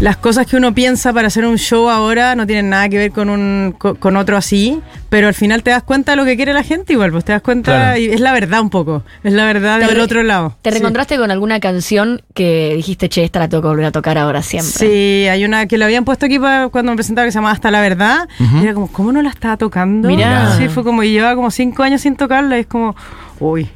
las 0.00 0.16
cosas 0.16 0.46
que 0.46 0.56
uno 0.56 0.74
piensa 0.74 1.12
para 1.12 1.28
hacer 1.28 1.44
un 1.44 1.58
show 1.58 1.90
ahora 1.90 2.34
no 2.34 2.46
tienen 2.46 2.70
nada 2.70 2.88
que 2.88 2.96
ver 2.96 3.10
con 3.12 3.28
un 3.28 3.74
co- 3.76 3.96
con, 3.96 4.16
otro 4.16 4.36
así, 4.38 4.80
pero 5.10 5.28
al 5.28 5.34
final 5.34 5.62
te 5.62 5.70
das 5.70 5.82
cuenta 5.82 6.12
de 6.12 6.16
lo 6.16 6.24
que 6.24 6.36
quiere 6.36 6.54
la 6.54 6.62
gente 6.62 6.94
igual, 6.94 7.12
pues 7.12 7.24
te 7.24 7.32
das 7.32 7.42
cuenta 7.42 7.72
Claro. 7.72 7.98
y 8.00 8.06
es 8.06 8.20
la 8.20 8.32
verdad 8.32 8.60
un 8.62 8.70
poco, 8.70 9.02
es 9.22 9.32
la 9.34 9.44
verdad 9.44 9.78
Te 9.78 9.86
del 9.86 9.96
re- 9.96 10.02
otro 10.02 10.22
lado. 10.22 10.56
¿Te 10.62 10.70
Sí. 10.70 10.74
reencontraste 10.78 11.18
con 11.18 11.30
alguna 11.30 11.60
canción 11.60 12.22
que 12.32 12.72
dijiste, 12.76 13.10
che, 13.10 13.24
esta 13.24 13.40
la 13.40 13.48
tengo 13.48 13.60
que 13.62 13.68
volver 13.68 13.84
a 13.84 13.92
tocar 13.92 14.16
ahora 14.16 14.40
siempre? 14.42 14.70
Sí, 14.72 15.28
hay 15.28 15.44
una 15.44 15.66
que 15.66 15.76
le 15.76 15.84
habían 15.84 16.04
puesto 16.06 16.24
aquí 16.26 16.38
para 16.38 16.68
cuando 16.70 16.92
me 16.92 16.96
presentaba 16.96 17.26
que 17.26 17.32
se 17.32 17.36
llama 17.38 17.50
Hasta 17.50 17.70
la 17.70 17.82
Verdad. 17.82 18.26
Y 18.38 18.62
era 18.64 18.72
como, 18.72 18.86
¿cómo 18.90 19.12
no 19.12 19.20
la 19.20 19.28
estaba 19.28 19.58
tocando? 19.58 20.08
Mirá. 20.08 20.56
Sí, 20.56 20.68
fue 20.68 20.82
como, 20.82 21.02
y 21.02 21.10
llevaba 21.12 21.34
como 21.36 21.50
cinco 21.50 21.82
años 21.82 22.00
sin 22.00 22.16
tocarla 22.16 22.56
y 22.56 22.60
es 22.60 22.66
como, 22.66 22.96
uy, 23.38 23.68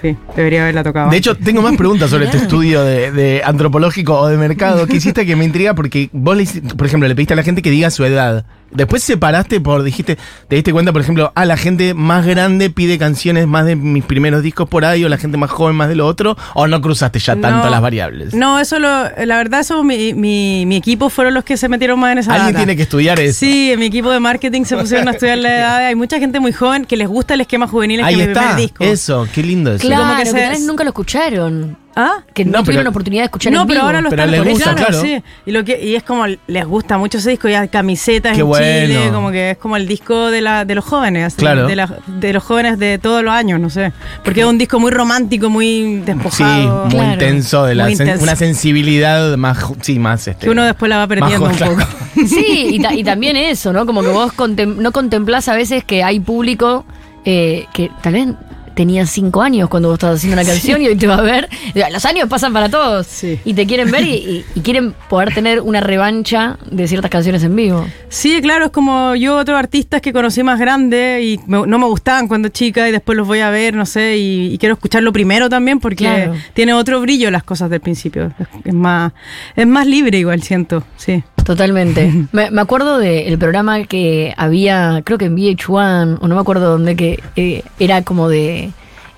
sí, 0.00 0.16
debería 0.36 0.62
haberla 0.62 0.82
tocado. 0.84 1.10
De 1.10 1.16
hecho, 1.16 1.34
tengo 1.36 1.62
más 1.62 1.76
preguntas 1.78 2.10
sobre 2.10 2.24
este 2.26 2.36
estudio 2.38 2.82
de, 2.84 3.10
de 3.12 3.42
antropológico 3.44 4.14
o 4.18 4.28
de 4.28 4.36
mercado 4.36 4.86
que 4.86 4.96
hiciste 4.96 5.24
que 5.26 5.36
me 5.36 5.44
intriga 5.44 5.74
porque 5.74 6.08
vos, 6.12 6.36
le 6.36 6.42
hiciste- 6.44 6.74
por 6.76 6.86
ejemplo, 6.86 7.08
le 7.08 7.14
pediste 7.14 7.34
a 7.34 7.36
la 7.36 7.42
gente 7.42 7.62
que 7.62 7.70
diga 7.70 7.90
su 7.90 8.04
edad. 8.04 8.44
Después 8.72 9.02
separaste 9.02 9.60
por, 9.60 9.82
dijiste, 9.84 10.18
te 10.48 10.56
diste 10.56 10.72
cuenta, 10.72 10.92
por 10.92 11.00
ejemplo, 11.00 11.32
a 11.34 11.44
la 11.44 11.56
gente 11.56 11.94
más 11.94 12.26
grande 12.26 12.68
pide 12.68 12.98
canciones 12.98 13.46
más 13.46 13.64
de 13.64 13.76
mis 13.76 14.04
primeros 14.04 14.42
discos 14.42 14.68
por 14.68 14.84
ahí, 14.84 15.04
o 15.04 15.08
la 15.08 15.16
gente 15.18 15.38
más 15.38 15.50
joven 15.50 15.76
más 15.76 15.88
de 15.88 15.94
lo 15.94 16.06
otro, 16.06 16.36
o 16.54 16.66
no 16.66 16.80
cruzaste 16.80 17.18
ya 17.20 17.36
tanto 17.36 17.64
No, 17.66 17.70
las 17.70 17.80
variables. 17.80 18.34
No, 18.34 18.58
eso 18.60 18.78
lo, 18.78 18.88
la 18.88 19.36
verdad, 19.36 19.60
eso 19.60 19.82
mi, 19.84 20.12
mi, 20.14 20.66
mi 20.66 20.76
equipo 20.76 21.08
fueron 21.08 21.32
los 21.34 21.44
que 21.44 21.56
se 21.56 21.68
metieron 21.68 21.98
más 22.00 22.12
en 22.12 22.18
esa 22.18 22.32
Alguien 22.34 22.48
data. 22.54 22.58
tiene 22.58 22.76
que 22.76 22.82
estudiar 22.82 23.18
eso. 23.20 23.38
Sí, 23.40 23.70
en 23.72 23.78
mi 23.80 23.86
equipo 23.86 24.10
de 24.10 24.20
marketing 24.20 24.64
se 24.64 24.76
pusieron 24.76 25.08
a 25.08 25.12
estudiar 25.12 25.38
la 25.38 25.48
edad. 25.58 25.76
Hay 25.86 25.94
mucha 25.94 26.18
gente 26.18 26.40
muy 26.40 26.52
joven 26.52 26.84
que 26.84 26.96
les 26.96 27.08
gusta 27.08 27.34
el 27.34 27.42
esquema 27.42 27.68
juvenil 27.68 28.02
Ahí 28.02 28.16
que 28.16 28.22
mi 28.24 28.28
está. 28.28 28.40
primer 28.40 28.56
disco. 28.56 28.84
Eso, 28.84 29.28
qué 29.32 29.42
lindo 29.42 29.72
eso. 29.72 29.86
Claro, 29.86 30.02
Como 30.02 30.16
que 30.16 30.22
que, 30.24 30.30
se- 30.30 30.36
vez 30.36 30.60
nunca 30.62 30.82
lo 30.84 30.90
escucharon. 30.90 31.78
¿Ah? 31.98 32.18
Que 32.34 32.44
no, 32.44 32.52
No, 32.52 32.58
tuvieron 32.62 32.82
pero- 32.82 32.90
oportunidad 32.90 33.22
de 33.22 33.24
escuchar 33.26 33.52
No, 33.54 33.62
en 33.62 33.66
pero 33.68 33.78
vivo. 33.78 33.86
ahora 33.86 34.00
lo 34.02 34.10
Pero 34.10 34.22
están 34.24 34.44
les 34.44 34.52
gusta, 34.52 34.74
claro. 34.74 35.00
sí. 35.00 35.22
Y, 35.46 35.50
lo 35.50 35.64
que, 35.64 35.82
y 35.82 35.94
es 35.96 36.02
como 36.02 36.24
les 36.46 36.66
gusta 36.66 36.98
mucho 36.98 37.16
ese 37.16 37.30
disco, 37.30 37.48
y 37.48 37.54
hay 37.54 37.68
camisetas 37.68 38.34
Qué 38.36 38.42
en 38.42 38.52
Chile, 38.52 38.96
bueno. 38.98 39.12
como 39.14 39.30
que 39.30 39.52
es 39.52 39.56
como 39.56 39.76
el 39.78 39.88
disco 39.88 40.30
de, 40.30 40.42
la, 40.42 40.66
de 40.66 40.74
los 40.74 40.84
jóvenes, 40.84 41.24
así, 41.24 41.36
Claro. 41.38 41.66
de, 41.66 41.74
la- 41.74 41.98
de 42.06 42.32
los 42.34 42.42
jóvenes 42.44 42.78
de 42.78 42.98
todos 42.98 43.22
los 43.24 43.32
años, 43.32 43.58
no 43.58 43.70
sé. 43.70 43.92
Porque 44.22 44.40
es 44.40 44.46
un 44.46 44.58
disco 44.58 44.78
muy 44.78 44.90
romántico, 44.90 45.48
muy 45.48 45.66
Sí, 45.66 46.02
despojado. 46.04 46.82
muy 46.84 46.90
Claro. 46.90 47.12
intenso, 47.14 47.64
de 47.64 47.74
la 47.74 47.84
Muy 47.84 47.94
sen- 47.94 48.00
intenso. 48.02 48.22
una 48.24 48.36
sensibilidad 48.36 49.36
más, 49.38 49.58
sí, 49.80 49.98
más 49.98 50.28
este. 50.28 50.44
Que 50.44 50.50
uno 50.50 50.64
después 50.64 50.90
la 50.90 50.98
va 50.98 51.06
perdiendo 51.06 51.46
más 51.46 51.60
un 51.62 51.68
poco. 51.68 51.82
Sí, 52.26 52.68
y, 52.72 52.78
ta- 52.80 52.94
y 52.94 53.04
también 53.04 53.36
eso, 53.36 53.72
¿no? 53.72 53.86
Como 53.86 54.02
que 54.02 54.08
vos 54.08 54.32
contem- 54.34 54.76
no 54.76 54.92
contemplás 54.92 55.48
a 55.48 55.54
veces 55.54 55.82
que 55.84 56.02
hay 56.04 56.20
público 56.20 56.84
eh, 57.24 57.66
que 57.72 57.90
tal 58.02 58.12
vez 58.12 58.28
tenía 58.76 59.06
cinco 59.06 59.42
años 59.42 59.68
cuando 59.68 59.88
vos 59.88 59.94
estabas 59.96 60.18
haciendo 60.18 60.40
una 60.40 60.48
canción 60.48 60.80
y 60.82 60.86
hoy 60.88 60.96
te 60.96 61.06
va 61.08 61.16
a 61.16 61.22
ver. 61.22 61.48
Los 61.90 62.04
años 62.04 62.28
pasan 62.28 62.52
para 62.52 62.68
todos. 62.68 63.06
Sí. 63.06 63.40
Y 63.44 63.54
te 63.54 63.66
quieren 63.66 63.90
ver 63.90 64.04
y, 64.04 64.10
y- 64.14 64.44
y 64.54 64.60
quieren 64.60 64.94
poder 65.08 65.32
tener 65.34 65.62
una 65.62 65.80
revancha 65.80 66.58
de 66.70 66.86
ciertas 66.86 67.10
canciones 67.10 67.42
en 67.42 67.56
vivo. 67.56 67.86
Sí, 68.10 68.40
claro, 68.42 68.66
es 68.66 68.70
como 68.70 69.14
yo 69.16 69.36
otros 69.38 69.58
artistas 69.58 70.00
que 70.02 70.12
conocí 70.12 70.42
más 70.42 70.60
grandes 70.60 71.24
y 71.24 71.40
me- 71.46 71.66
no 71.66 71.78
me 71.78 71.86
gustaban 71.86 72.28
cuando 72.28 72.50
chica 72.50 72.86
y 72.88 72.92
después 72.92 73.16
los 73.16 73.26
voy 73.26 73.40
a 73.40 73.50
ver, 73.50 73.74
no 73.74 73.86
sé, 73.86 74.18
y, 74.18 74.52
y 74.52 74.58
quiero 74.58 74.74
escucharlo 74.74 75.12
primero 75.12 75.48
también 75.48 75.80
porque 75.80 75.96
Claro. 76.04 76.34
tiene 76.52 76.74
otro 76.74 77.00
brillo 77.00 77.30
las 77.30 77.42
cosas 77.44 77.70
del 77.70 77.80
principio. 77.80 78.32
Es 78.64 78.74
más 78.74 79.12
es 79.56 79.66
más 79.66 79.86
libre 79.86 80.18
igual, 80.18 80.42
siento, 80.42 80.84
sí. 80.98 81.22
Totalmente. 81.46 82.12
me, 82.32 82.50
me 82.50 82.60
acuerdo 82.60 82.98
del 82.98 83.38
programa 83.38 83.84
que 83.84 84.34
había, 84.36 85.00
creo 85.04 85.16
que 85.16 85.26
en 85.26 85.36
VH1, 85.36 86.18
o 86.20 86.28
no 86.28 86.34
me 86.34 86.40
acuerdo 86.40 86.70
dónde, 86.70 86.96
que 86.96 87.22
eh, 87.36 87.62
era 87.78 88.02
como 88.02 88.28
de 88.28 88.70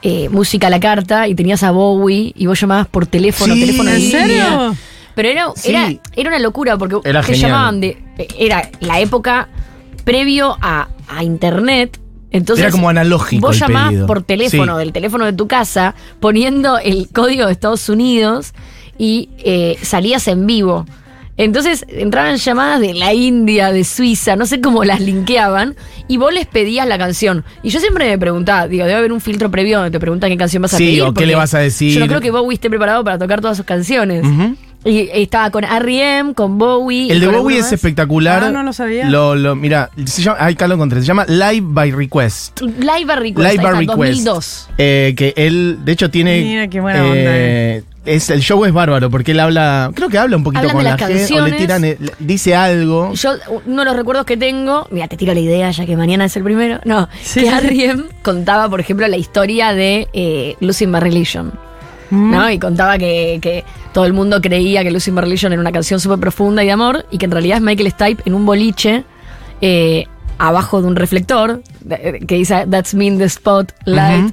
eh, 0.03 0.29
música 0.29 0.67
a 0.67 0.71
la 0.71 0.79
carta 0.79 1.27
y 1.27 1.35
tenías 1.35 1.63
a 1.63 1.71
Bowie 1.71 2.33
y 2.37 2.47
vos 2.47 2.61
llamabas 2.61 2.87
por 2.87 3.07
teléfono, 3.07 3.55
Sí. 3.55 3.61
teléfono 3.63 3.91
¿En 3.91 3.99
línea. 3.99 4.21
serio? 4.21 4.77
Pero 5.15 5.29
era, 5.31 5.47
Sí. 5.57 5.71
era, 5.71 5.89
era 6.15 6.29
una 6.31 6.39
locura 6.39 6.77
porque 6.77 6.97
Era 7.09 7.23
te 7.23 7.33
genial. 7.33 7.51
llamaban 7.51 7.81
de. 7.81 7.97
Era 8.39 8.71
la 8.81 9.01
época 9.01 9.49
previo 10.05 10.57
a, 10.61 10.89
a 11.09 11.25
internet. 11.25 11.99
Entonces, 12.31 12.63
Era 12.63 12.71
como 12.73 12.91
analógico 12.91 13.47
Vos 13.47 13.57
el 13.57 13.61
llamabas 13.63 13.89
pedido. 13.89 14.07
por 14.07 14.23
teléfono, 14.23 14.75
Sí. 14.75 14.79
del 14.81 14.93
teléfono 14.93 15.25
de 15.25 15.33
tu 15.33 15.49
casa, 15.49 15.95
poniendo 16.21 16.79
el 16.79 17.09
código 17.09 17.47
de 17.47 17.53
Estados 17.53 17.89
Unidos 17.89 18.53
y 18.99 19.31
eh, 19.39 19.79
salías 19.83 20.29
en 20.29 20.47
vivo. 20.47 20.85
Entonces 21.39 21.87
entraban 21.89 22.37
llamadas 22.37 22.81
de 22.81 22.93
la 22.95 23.15
India, 23.15 23.73
de 23.73 23.85
Suiza, 23.85 24.37
no 24.37 24.45
sé 24.45 24.61
cómo 24.61 24.85
las 24.85 25.01
linkeaban, 25.01 25.77
y 26.09 26.17
vos 26.19 26.35
les 26.35 26.47
pedías 26.47 26.87
la 26.87 26.99
canción. 26.99 27.45
Y 27.63 27.71
yo 27.71 27.81
siempre 27.81 28.09
me 28.11 28.19
preguntaba, 28.19 28.69
digo, 28.69 28.85
debe 28.85 28.99
haber 28.99 29.13
un 29.13 29.21
filtro 29.21 29.51
previo 29.51 29.79
donde 29.79 29.93
te 29.93 30.01
preguntan 30.01 30.31
qué 30.31 30.37
canción 30.37 30.63
vas 30.63 30.75
a 30.75 30.79
Sí, 30.79 30.85
pedir. 30.87 31.03
o 31.03 31.15
qué 31.15 31.25
le 31.27 31.35
vas 31.37 31.55
a 31.55 31.61
decir. 31.61 31.93
Yo 31.95 32.01
no 32.01 32.07
creo 32.09 32.21
que 32.21 32.31
Bowie 32.33 32.55
esté 32.55 32.69
preparado 32.69 33.03
para 33.05 33.19
tocar 33.19 33.41
todas 33.41 33.57
sus 33.57 33.65
canciones. 33.65 34.27
Y 34.85 35.09
estaba 35.13 35.51
con 35.51 35.65
R.E.M., 35.65 36.35
con 36.35 36.57
Bowie. 36.57 37.11
El 37.11 37.19
de 37.21 37.27
Bowie 37.27 37.59
es 37.59 37.65
más. 37.65 37.73
espectacular. 37.73 38.45
Ah, 38.45 38.51
no 38.51 38.63
lo 38.63 38.73
sabía. 38.73 39.09
Lo, 39.11 39.35
lo- 39.35 39.57
mira, 39.57 39.91
se 40.07 40.23
llama, 40.23 40.39
ay, 40.41 40.55
acá 40.55 40.69
lo 40.69 40.75
encontré. 40.75 41.01
Se 41.01 41.07
llama 41.07 41.25
Live 41.27 41.63
by 41.63 41.91
Request. 41.91 42.61
Live 42.63 43.05
by 43.05 43.17
Request, 43.17 43.37
Live 43.39 43.49
ahí 43.49 43.57
by 43.57 43.65
está, 43.67 43.79
Request. 43.81 43.97
2002. 44.25 44.69
Eh, 44.79 45.15
que 45.17 45.35
él, 45.37 45.79
de 45.85 45.93
hecho, 45.93 46.11
tiene. 46.11 46.43
Mira 46.43 46.69
qué 46.69 46.81
buena 46.81 47.03
eh, 47.13 47.83
Es, 48.15 48.31
el 48.31 48.41
show 48.41 48.65
es 48.65 48.73
bárbaro 48.73 49.11
porque 49.11 49.33
él 49.33 49.41
habla. 49.41 49.91
Creo 49.95 50.09
que 50.09 50.19
habla 50.19 50.37
un 50.37 50.45
poquito 50.45 50.61
Hablan 50.61 50.75
con 50.75 50.85
de 50.85 50.91
la 50.91 50.97
las 50.97 51.07
gente. 51.27 51.41
O 51.41 51.47
le 51.47 51.53
tiran. 51.53 51.85
el- 51.85 52.13
dice 52.19 52.55
algo. 52.55 53.13
Yo, 53.15 53.33
uno 53.67 53.83
de 53.83 53.85
los 53.85 53.97
recuerdos 53.97 54.25
que 54.25 54.37
tengo, 54.37 54.87
mira, 54.91 55.09
te 55.09 55.17
tiro 55.17 55.35
la 55.35 55.41
idea 55.41 55.71
ya 55.71 55.85
que 55.87 55.97
mañana 55.97 56.25
es 56.25 56.37
el 56.37 56.43
primero. 56.43 56.81
No, 56.85 57.09
Sí. 57.23 57.41
que 57.43 57.49
R.E.M. 57.49 58.05
contaba, 58.23 58.69
por 58.69 58.81
ejemplo, 58.81 59.07
la 59.09 59.17
historia 59.17 59.73
de 59.73 60.09
eh, 60.13 60.57
Losing 60.61 60.91
My 60.91 61.01
Religion. 61.01 61.53
Mm. 62.11 62.31
¿no? 62.33 62.51
Y 62.51 62.59
contaba 62.59 62.97
que, 62.97 63.39
que 63.43 63.65
todo 63.93 64.07
el 64.07 64.15
mundo 64.15 64.41
creía 64.41 64.83
que 64.83 64.91
Losing 64.91 65.15
My 65.15 65.21
Religion 65.21 65.53
era 65.53 65.61
una 65.61 65.73
canción 65.73 66.01
súper 66.01 66.19
profunda 66.19 66.63
y 66.63 66.67
de 66.67 66.73
amor, 66.73 67.05
y 67.11 67.19
que 67.19 67.27
en 67.27 67.31
realidad 67.33 67.59
es 67.59 67.63
Michael 67.63 67.91
Stipe 67.91 68.23
en 68.25 68.33
un 68.35 68.47
boliche 68.47 69.05
eh, 69.61 70.07
abajo 70.39 70.81
de 70.81 70.87
un 70.89 70.97
reflector, 70.97 71.63
de- 71.81 72.25
que 72.27 72.37
dice 72.37 72.67
That's 72.71 72.95
me 72.95 73.05
in 73.07 73.19
the 73.19 73.29
spotlight, 73.29 74.25
Ujú. 74.27 74.33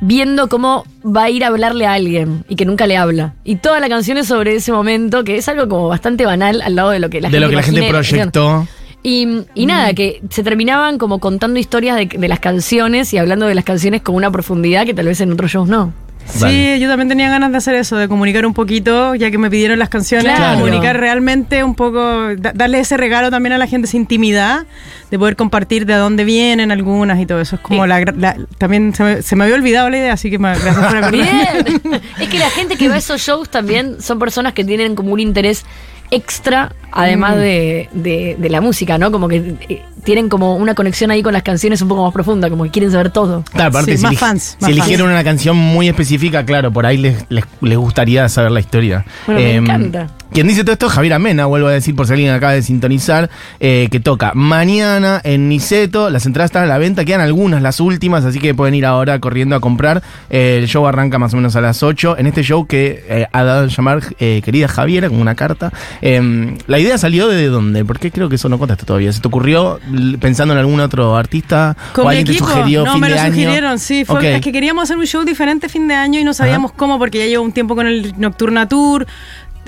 Viendo 0.00 0.48
cómo 0.48 0.84
va 1.04 1.24
a 1.24 1.30
ir 1.30 1.44
a 1.44 1.48
hablarle 1.48 1.86
a 1.86 1.92
alguien 1.94 2.44
y 2.48 2.56
que 2.56 2.64
nunca 2.64 2.86
le 2.86 2.96
habla. 2.96 3.34
Y 3.44 3.56
toda 3.56 3.80
la 3.80 3.88
canción 3.88 4.18
es 4.18 4.26
sobre 4.26 4.54
ese 4.56 4.72
momento, 4.72 5.24
que 5.24 5.36
es 5.36 5.48
algo 5.48 5.68
como 5.68 5.88
bastante 5.88 6.24
banal 6.26 6.62
al 6.62 6.74
lado 6.74 6.90
de 6.90 6.98
lo 6.98 7.10
que 7.10 7.20
la 7.20 7.28
de 7.28 7.38
gente 7.38 7.40
lo 7.40 7.50
que 7.50 7.56
la 7.56 7.62
gente 7.62 7.86
y 7.86 7.88
proyectó. 7.88 8.66
Y, 9.02 9.44
y 9.54 9.66
nada, 9.66 9.94
que 9.94 10.20
se 10.28 10.42
terminaban 10.42 10.98
como 10.98 11.20
contando 11.20 11.58
historias 11.58 11.96
de, 11.96 12.06
de 12.06 12.28
las 12.28 12.40
canciones 12.40 13.12
y 13.14 13.18
hablando 13.18 13.46
de 13.46 13.54
las 13.54 13.64
canciones 13.64 14.02
con 14.02 14.14
una 14.14 14.30
profundidad 14.30 14.84
que 14.84 14.92
tal 14.92 15.06
vez 15.06 15.20
en 15.20 15.32
otros 15.32 15.50
shows 15.50 15.68
no. 15.68 15.92
Sí, 16.32 16.40
Vale. 16.42 16.80
yo 16.80 16.88
también 16.88 17.08
tenía 17.08 17.28
ganas 17.28 17.50
de 17.50 17.58
hacer 17.58 17.74
eso, 17.74 17.96
de 17.96 18.08
comunicar 18.08 18.46
un 18.46 18.54
poquito, 18.54 19.14
ya 19.14 19.30
que 19.30 19.38
me 19.38 19.50
pidieron 19.50 19.78
las 19.78 19.88
canciones, 19.88 20.36
Claro. 20.36 20.58
comunicar 20.60 20.98
realmente 20.98 21.64
un 21.64 21.74
poco, 21.74 22.34
da- 22.36 22.52
darle 22.54 22.80
ese 22.80 22.96
regalo 22.96 23.30
también 23.30 23.52
a 23.52 23.58
la 23.58 23.66
gente, 23.66 23.86
esa 23.88 23.96
intimidad, 23.96 24.64
de 25.10 25.18
poder 25.18 25.34
compartir 25.36 25.86
de 25.86 25.94
dónde 25.94 26.24
vienen 26.24 26.70
algunas 26.70 27.18
y 27.20 27.26
todo 27.26 27.40
eso. 27.40 27.56
Es 27.56 27.62
como 27.62 27.82
Sí. 27.82 27.88
la, 27.88 28.00
gra- 28.00 28.14
la- 28.16 28.36
también 28.58 28.94
se 28.94 29.02
me, 29.02 29.22
se 29.22 29.34
me 29.36 29.44
había 29.44 29.56
olvidado 29.56 29.90
la 29.90 29.98
idea, 29.98 30.12
así 30.12 30.30
que 30.30 30.38
me, 30.38 30.50
gracias 30.50 30.74
por 30.76 30.84
acordarme. 30.96 31.18
Bien. 31.22 32.00
es 32.20 32.28
que 32.28 32.38
la 32.38 32.50
gente 32.50 32.76
que 32.76 32.88
va 32.88 32.94
a 32.94 32.98
esos 32.98 33.20
shows 33.20 33.48
también 33.50 34.00
son 34.00 34.18
personas 34.18 34.52
que 34.52 34.64
tienen 34.64 34.94
como 34.94 35.12
un 35.12 35.20
interés 35.20 35.64
extra, 36.12 36.72
además 36.92 37.36
de, 37.36 37.88
de- 37.92 38.36
de 38.38 38.48
la 38.50 38.60
música, 38.60 38.98
¿no? 38.98 39.10
Como 39.10 39.28
que 39.28 39.54
eh, 39.68 39.82
tienen 40.04 40.28
como 40.28 40.56
una 40.56 40.74
conexión 40.74 41.10
ahí 41.10 41.22
con 41.22 41.32
las 41.32 41.42
canciones 41.42 41.82
un 41.82 41.88
poco 41.88 42.04
más 42.04 42.12
profunda, 42.12 42.48
como 42.48 42.64
que 42.64 42.70
quieren 42.70 42.90
saber 42.90 43.10
todo. 43.10 43.42
Claro, 43.52 43.68
aparte, 43.70 43.92
Sí, 43.92 43.98
si, 43.98 44.02
más 44.04 44.18
fans, 44.18 44.42
si 44.58 44.62
más 44.64 44.70
eligieron 44.70 45.06
fans. 45.08 45.14
una 45.14 45.24
canción 45.24 45.56
muy 45.56 45.88
específica, 45.88 46.44
claro, 46.44 46.72
por 46.72 46.86
ahí 46.86 46.96
les, 46.96 47.24
les, 47.28 47.44
les 47.60 47.76
gustaría 47.78 48.28
saber 48.28 48.50
la 48.52 48.60
historia. 48.60 49.04
Bueno, 49.26 49.40
me 49.40 49.54
Em, 49.56 49.64
encanta. 49.64 50.06
Quien 50.32 50.46
dice 50.46 50.62
todo 50.62 50.74
esto 50.74 50.86
es 50.86 50.92
Javier 50.92 51.14
Amena, 51.14 51.46
vuelvo 51.46 51.66
a 51.66 51.72
decir 51.72 51.96
por 51.96 52.06
si 52.06 52.12
alguien 52.12 52.30
acaba 52.32 52.52
de 52.52 52.62
sintonizar, 52.62 53.28
eh, 53.58 53.88
que 53.90 53.98
toca 53.98 54.30
mañana 54.34 55.20
en 55.24 55.48
Niceto. 55.48 56.08
Las 56.08 56.24
entradas 56.24 56.50
están 56.50 56.62
a 56.62 56.66
la 56.66 56.78
venta, 56.78 57.04
quedan 57.04 57.20
algunas, 57.20 57.62
las 57.62 57.80
últimas, 57.80 58.24
así 58.24 58.38
que 58.38 58.54
pueden 58.54 58.74
ir 58.76 58.86
ahora 58.86 59.18
corriendo 59.18 59.56
a 59.56 59.60
comprar. 59.60 60.02
Eh, 60.30 60.58
el 60.62 60.68
show 60.68 60.86
arranca 60.86 61.18
más 61.18 61.32
o 61.34 61.36
menos 61.36 61.56
a 61.56 61.60
las 61.60 61.82
8. 61.82 62.16
En 62.16 62.26
este 62.28 62.44
show 62.44 62.64
que 62.66 63.04
eh, 63.08 63.26
ha 63.32 63.42
dado 63.42 63.64
a 63.64 63.66
llamar 63.66 64.02
eh, 64.20 64.40
querida 64.44 64.68
Javiera, 64.68 65.08
con 65.08 65.18
una 65.20 65.34
carta. 65.34 65.72
Em, 66.00 66.56
la 66.68 66.78
idea 66.80 66.98
salió 66.98 67.28
de 67.28 67.46
dónde? 67.46 67.84
Porque 67.84 68.10
creo 68.10 68.28
que 68.28 68.36
eso 68.36 68.48
no 68.48 68.58
contaste 68.58 68.84
todavía. 68.84 69.12
¿Se 69.12 69.20
te 69.20 69.28
ocurrió 69.28 69.78
pensando 70.20 70.54
en 70.54 70.60
algún 70.60 70.80
otro 70.80 71.16
artista? 71.16 71.76
Con 71.92 72.06
¿O 72.06 72.10
mi 72.10 72.16
alguien 72.16 72.34
equipo. 72.36 72.46
te 72.48 72.52
sugirió 72.54 72.84
no, 72.84 72.92
fin 72.92 73.00
me 73.00 73.08
de 73.08 73.14
lo 73.14 73.20
año? 73.20 73.32
sugirieron, 73.32 73.78
sí. 73.78 74.04
Fue. 74.04 74.36
Es 74.36 74.40
que 74.40 74.52
queríamos 74.52 74.84
hacer 74.84 74.96
un 74.96 75.06
show 75.06 75.24
diferente 75.24 75.68
fin 75.68 75.86
de 75.88 75.94
año 75.94 76.18
y 76.20 76.24
no 76.24 76.34
sabíamos 76.34 76.72
cómo, 76.72 76.98
porque 76.98 77.18
ya 77.18 77.26
llevo 77.26 77.44
un 77.44 77.52
tiempo 77.52 77.74
con 77.76 77.86
el 77.86 78.14
Nocturna 78.18 78.68
Tour. 78.68 79.06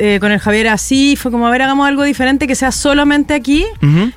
Eh, 0.04 0.18
con 0.20 0.32
el 0.32 0.40
Javier 0.40 0.66
así, 0.66 1.14
fue 1.14 1.30
como, 1.30 1.46
a 1.46 1.50
ver, 1.50 1.62
hagamos 1.62 1.86
algo 1.86 2.02
diferente 2.02 2.48
que 2.48 2.56
sea 2.56 2.72
solamente 2.72 3.34
aquí 3.34 3.64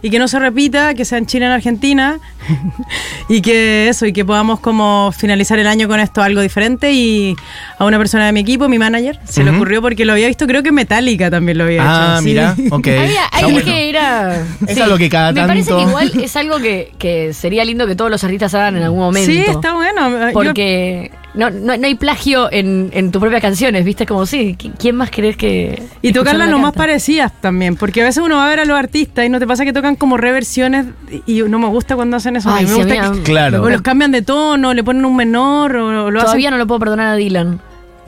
y 0.02 0.10
que 0.10 0.18
no 0.18 0.28
se 0.28 0.40
repita, 0.40 0.96
que 0.96 1.06
sea 1.06 1.20
en 1.20 1.28
Chile, 1.28 1.46
en 1.46 1.52
Argentina 1.52 2.18
y 3.30 3.42
que 3.42 3.88
eso, 3.90 4.06
y 4.08 4.12
que 4.14 4.26
podamos 4.26 4.60
como 4.60 5.12
finalizar 5.12 5.60
el 5.60 5.68
año 5.68 5.88
con 5.88 6.00
esto, 6.00 6.24
algo 6.24 6.42
diferente 6.42 6.92
y 6.92 7.36
a 7.78 7.86
una 7.86 7.98
persona 8.00 8.26
de 8.26 8.32
mi 8.32 8.40
equipo, 8.40 8.68
mi 8.68 8.80
manager, 8.80 9.20
se 9.26 9.44
le 9.44 9.52
ocurrió 9.52 9.80
porque 9.82 10.06
lo 10.06 10.14
había 10.14 10.28
visto, 10.28 10.48
creo 10.48 10.64
que 10.64 10.72
Metallica 10.72 11.30
también 11.30 11.58
lo 11.60 11.66
había 11.66 11.84
Ah, 11.86 12.14
hecho. 12.16 12.22
sí. 12.24 12.26
mira, 12.30 12.56
ok. 12.72 12.88
Había- 12.88 13.26
Está 13.26 13.38
hay 13.38 13.44
bueno. 13.52 13.66
que 13.66 13.90
ir 13.90 13.98
a- 14.00 14.44
Es 14.68 14.82
algo 14.82 14.98
que 14.98 15.10
cada 15.10 15.32
Me 15.34 15.46
parece 15.46 15.70
tanto- 15.70 15.84
que 15.84 15.90
igual 15.90 16.12
es 16.24 16.36
algo 16.36 16.58
que, 16.58 16.94
que 16.98 17.34
sería 17.34 17.64
lindo 17.64 17.86
que 17.86 17.96
todos 17.96 18.10
los 18.10 18.24
artistas 18.24 18.54
hagan 18.56 18.78
en 18.78 18.84
algún 18.84 19.00
momento. 19.02 19.30
Sí, 19.32 19.38
está 19.40 19.74
bueno. 19.74 20.10
Yo- 20.28 20.34
Porque 20.34 21.12
no, 21.36 21.50
no, 21.50 21.78
no 21.78 21.86
hay 21.86 21.96
plagio 21.96 22.52
en, 22.52 22.90
en 22.94 23.12
tus 23.12 23.20
propias 23.20 23.42
canciones, 23.42 23.84
¿viste? 23.86 24.06
Como, 24.06 24.26
sí, 24.26 24.56
¿qui- 24.58 24.72
¿quién 24.78 24.96
más 24.96 25.10
querés 25.12 25.38
que. 25.38 25.84
Y 26.02 26.12
tocarlas 26.14 26.48
la 26.48 26.52
lo 26.52 26.60
más 26.60 26.74
parecidas 26.74 27.32
también, 27.42 27.76
porque 27.76 28.02
a 28.02 28.06
veces 28.06 28.24
uno 28.24 28.38
va 28.38 28.46
a 28.46 28.50
ver 28.50 28.60
a 28.62 28.66
los 28.66 28.78
artistas 28.78 29.26
y 29.26 29.30
no 29.30 29.40
te 29.40 29.48
pasa 29.48 29.66
que 29.66 29.74
tocan 29.74 29.96
como 29.96 30.18
reversiones 30.18 30.86
y 31.26 31.42
no 31.44 31.60
me 31.60 31.68
gusta 31.68 31.96
cuando 31.96 32.18
hacen 32.18 32.36
eso. 32.38 32.50
a 32.50 32.54
mí 32.54 32.60
Ay, 32.62 32.66
me 32.66 32.72
sí, 32.72 32.78
gusta 32.78 33.12
que- 33.12 33.22
Claro. 33.24 33.64
o 33.64 33.70
los 33.70 33.82
cambian 33.82 34.12
de 34.12 34.22
tono, 34.22 34.74
le 34.74 34.84
ponen 34.84 35.06
un 35.06 35.16
menor 35.16 35.76
o 35.76 36.10
lo 36.12 36.22
Todavía 36.22 36.48
hacen 36.50 36.52
no 36.52 36.58
lo 36.64 36.68
puedo 36.68 36.80
perdonar 36.80 37.08
a 37.08 37.16
Dylan. 37.16 37.60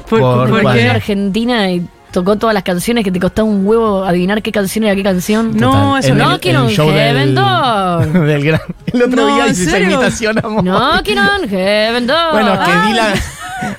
por, 0.09 0.19
Por- 0.21 0.67
Argentina 0.67 1.69
y 1.71 1.85
tocó 2.17 2.35
todas 2.35 2.55
las 2.55 2.63
canciones 2.63 3.03
que 3.03 3.11
te 3.11 3.19
costaba 3.19 3.47
un 3.47 3.63
huevo 3.63 4.03
adivinar 4.03 4.41
qué 4.41 4.51
canción 4.51 4.83
era 4.85 4.95
qué 4.95 5.03
canción. 5.03 5.55
No, 5.55 5.99
eso 5.99 6.15
no. 6.15 6.31
No, 6.31 6.39
quiero 6.39 6.63
un 6.63 6.69
show 6.71 6.89
Heaven 6.89 7.27
del, 7.27 7.35
Door. 7.35 8.07
del 8.25 8.43
gran. 8.43 8.61
El 8.87 9.03
otro 9.03 9.27
No, 9.27 9.35
día 9.35 9.45
¿en 9.45 9.51
hice 9.51 9.63
esa 9.65 9.79
imitación 9.79 10.39
a 10.39 10.41
No, 10.41 11.01
quiero 11.03 11.21
un 11.39 11.47
Heaven 11.47 12.07
Door. 12.07 12.31
Bueno, 12.31 12.53
que 12.53 12.71
Ay. 12.71 12.87
Dylan. 12.91 13.13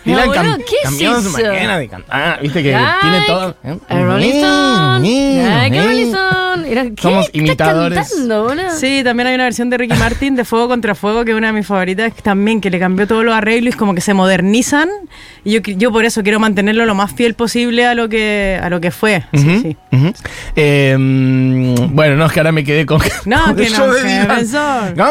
Dylan 0.05 0.29
No, 0.29 0.35
cam- 0.35 0.57
¿qué 0.59 0.75
es 0.77 0.83
cambió 0.85 1.21
su 1.21 1.31
manera 1.31 1.79
de 1.79 1.89
cantar. 1.89 2.41
Viste 2.43 2.63
que 2.63 2.73
Like 2.73 2.93
tiene 3.01 3.21
todo. 3.27 3.57
¿eh? 3.65 3.79
A 3.89 3.99
Rolling 4.01 4.31
Stone. 4.31 5.43
Like 5.59 5.83
Rolling 5.83 5.99
Eh. 5.99 6.11
Stone. 6.11 6.71
Era, 6.73 6.83
¿qué 6.85 6.95
Somos 7.01 7.27
estás 7.27 7.35
imitadores. 7.41 7.99
cantando? 8.11 8.55
Sí, 8.79 9.03
también 9.05 9.27
hay 9.29 9.35
una 9.37 9.45
versión 9.45 9.71
de 9.71 9.79
Ricky 9.79 9.97
Martin 9.97 10.35
de 10.35 10.45
Fuego 10.45 10.69
contra 10.69 10.95
Fuego, 10.95 11.25
que 11.25 11.31
es 11.31 11.37
una 11.37 11.49
de 11.49 11.53
mis 11.55 11.67
favoritas, 11.67 12.13
también 12.23 12.61
que 12.61 12.71
le 12.71 12.79
cambió 12.79 13.07
todos 13.07 13.25
los 13.25 13.35
arreglos 13.35 13.75
y 13.75 13.79
como 13.79 13.95
que 13.95 14.01
se 14.01 14.13
modernizan. 14.15 14.89
Y 15.45 15.53
yo, 15.53 15.61
yo 15.61 15.93
por 15.93 16.05
eso 16.05 16.23
quiero 16.23 16.41
mantenerlo 16.41 16.85
lo 16.85 16.95
más 16.95 17.13
fiel 17.13 17.35
posible 17.35 17.87
a 17.87 17.95
lo 17.95 18.09
que, 18.09 18.59
a 18.63 18.69
lo 18.71 18.81
que 18.81 18.91
fue. 18.91 19.25
Sí, 19.33 19.61
sí. 19.63 19.77
Eh, 20.57 20.97
mm, 20.99 21.95
bueno, 21.95 22.17
no, 22.17 22.27
es 22.27 22.33
que 22.33 22.41
ahora 22.41 22.53
me 22.53 22.65
quedé 22.65 22.85
con. 22.87 23.01
No, 23.25 23.45
con 23.45 23.57
que 23.57 23.67
el 23.67 23.73
no, 23.73 23.87
No, 23.87 23.95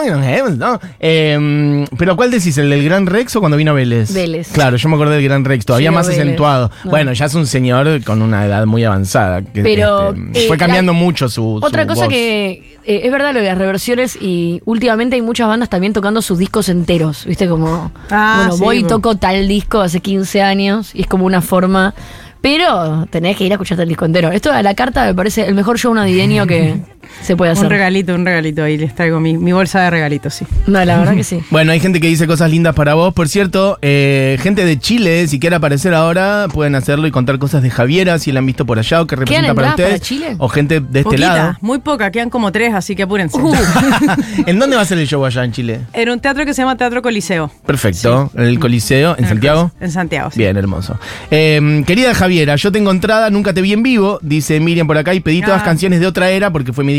que 0.04 0.12
no, 0.12 0.22
Heaven's, 0.24 0.58
no. 0.58 0.80
Eh, 1.00 1.86
pero 1.98 2.16
¿cuál 2.16 2.32
decís? 2.32 2.58
¿El 2.58 2.70
del 2.70 2.84
Gran 2.84 3.06
Rex 3.06 3.36
o 3.36 3.40
cuando 3.40 3.58
vino 3.58 3.74
Vélez? 3.74 4.14
Vélez. 4.14 4.50
Claro, 4.58 4.78
yo 4.78 4.90
me 4.90 4.96
acordé 4.96 5.16
del 5.16 5.24
Gran 5.24 5.46
Rex, 5.46 5.66
todavía 5.66 5.92
más 5.92 6.08
Vélez. 6.08 6.22
acentuado. 6.22 6.72
No. 6.84 6.90
Bueno, 6.92 7.14
ya 7.14 7.26
es 7.26 7.34
un 7.36 7.46
señor 7.48 8.04
con 8.04 8.22
una 8.22 8.46
edad 8.46 8.66
muy 8.66 8.84
avanzada. 8.84 9.42
que, 9.42 9.62
Pero, 9.62 10.14
este, 10.14 10.46
eh, 10.46 10.48
fue 10.48 10.58
cambiando 10.58 10.94
la- 10.94 10.98
mucho 11.00 11.30
su. 11.30 11.60
Otra 11.62 11.84
su 11.84 11.88
cosa 11.90 12.02
voz. 12.02 12.10
que 12.10 12.78
eh, 12.86 13.02
es 13.04 13.12
verdad 13.12 13.34
lo 13.34 13.40
de 13.42 13.48
las 13.48 13.58
reversiones 13.58 14.18
y 14.20 14.62
últimamente 14.66 15.16
hay 15.16 15.22
muchas 15.22 15.48
bandas 15.48 15.70
también 15.70 15.94
tocando 15.94 16.22
sus 16.22 16.40
discos 16.40 16.70
enteros, 16.70 17.26
¿viste? 17.26 17.48
Como, 17.48 17.92
Ah, 18.10 18.36
bueno, 18.40 18.54
sí, 18.58 18.64
voy 18.64 18.78
y 18.80 18.84
toco 18.84 19.16
tal 19.16 19.48
disco 19.48 19.82
hace 19.82 20.00
15 20.00 20.42
años 20.42 20.96
y 20.96 21.02
es 21.02 21.08
como 21.08 21.26
una 21.26 21.42
forma... 21.42 21.94
Pero 22.40 23.08
tenés 23.10 23.36
que 23.36 23.46
ir 23.46 23.52
a 23.52 23.56
escucharte 23.56 23.84
el 23.84 23.90
disco 23.90 24.06
entero. 24.06 24.32
Esto 24.32 24.52
a 24.54 24.62
la 24.62 24.74
carta 24.76 25.06
me 25.06 25.14
parece 25.16 25.46
el 25.48 25.56
mejor 25.56 25.78
show 25.80 25.94
navideño 25.94 26.46
que, 26.46 26.80
se 27.22 27.36
puede 27.36 27.52
hacer. 27.52 27.66
Un 27.66 27.72
regalito, 27.72 28.16
un 28.16 28.26
regalito. 28.26 28.64
Ahí 28.64 28.78
les 28.78 28.94
traigo 28.96 29.20
mi, 29.20 29.38
mi 29.38 29.52
bolsa 29.52 29.82
de 29.82 29.90
regalitos, 29.90 30.34
sí. 30.34 30.46
No, 30.68 30.84
la 30.84 30.98
verdad 31.00 31.16
que 31.16 31.24
sí. 31.26 31.40
Bueno, 31.50 31.72
hay 31.72 31.80
gente 31.80 32.00
que 32.00 32.08
dice 32.08 32.28
cosas 32.28 32.50
lindas 32.52 32.74
para 32.76 32.94
vos. 32.94 33.14
Por 33.14 33.28
cierto, 33.30 33.78
eh, 33.82 34.38
gente 34.42 34.66
de 34.66 34.80
Chile, 34.80 35.28
si 35.28 35.40
quiere 35.40 35.56
aparecer 35.56 35.94
ahora, 35.94 36.48
pueden 36.54 36.76
hacerlo 36.76 37.08
y 37.08 37.12
contar 37.12 37.38
cosas 37.40 37.64
de 37.64 37.70
Javiera, 37.70 38.20
si 38.20 38.32
la 38.32 38.40
han 38.40 38.46
visto 38.46 38.66
por 38.66 38.80
allá 38.80 39.02
o 39.02 39.08
que 39.08 39.16
representa 39.16 39.54
para 39.54 39.70
entradas 39.70 39.76
para 39.76 39.96
ustedes. 39.96 40.02
Chile? 40.08 40.36
O 40.40 40.50
gente 40.50 40.80
de 40.80 41.00
este 41.00 41.04
Poquita, 41.04 41.34
lado. 41.36 41.58
muy 41.62 41.80
poca, 41.80 42.12
quedan 42.12 42.30
como 42.30 42.52
tres, 42.52 42.74
así 42.74 42.96
que 42.96 43.04
apúrense. 43.04 43.38
Uh. 43.40 43.54
¿En 44.46 44.60
dónde 44.60 44.76
va 44.76 44.82
a 44.82 44.86
ser 44.86 44.98
el 44.98 45.08
show 45.08 45.24
allá 45.26 45.44
en 45.44 45.52
Chile? 45.52 45.82
En 45.94 46.10
un 46.10 46.20
teatro 46.20 46.46
que 46.46 46.54
se 46.54 46.62
llama 46.62 46.76
Teatro 46.78 47.02
Coliseo. 47.02 47.52
Perfecto. 47.66 48.32
En 48.36 48.44
el 48.44 48.60
Coliseo, 48.60 49.16
en 49.18 49.28
Santiago. 49.28 49.72
En 49.80 49.92
Santiago, 49.92 50.32
sí. 50.32 50.40
Bien, 50.40 50.58
hermoso. 50.58 50.98
Eh, 51.32 51.84
querida 51.86 52.14
Javiera, 52.14 52.56
yo 52.56 52.72
tengo 52.72 52.92
entrada, 52.92 53.30
nunca 53.30 53.54
te 53.54 53.62
vi 53.62 53.74
en 53.74 53.84
vivo, 53.84 54.20
dice 54.22 54.60
Miriam 54.60 54.88
por 54.88 54.98
acá, 54.98 55.14
y 55.14 55.20
pedí 55.20 55.42
todas 55.42 55.62
Ah. 55.62 55.66
canciones 55.66 56.00
de 56.00 56.08
otra 56.08 56.30
era 56.30 56.52
porque 56.52 56.72
fue 56.74 56.84
mi 56.84 56.94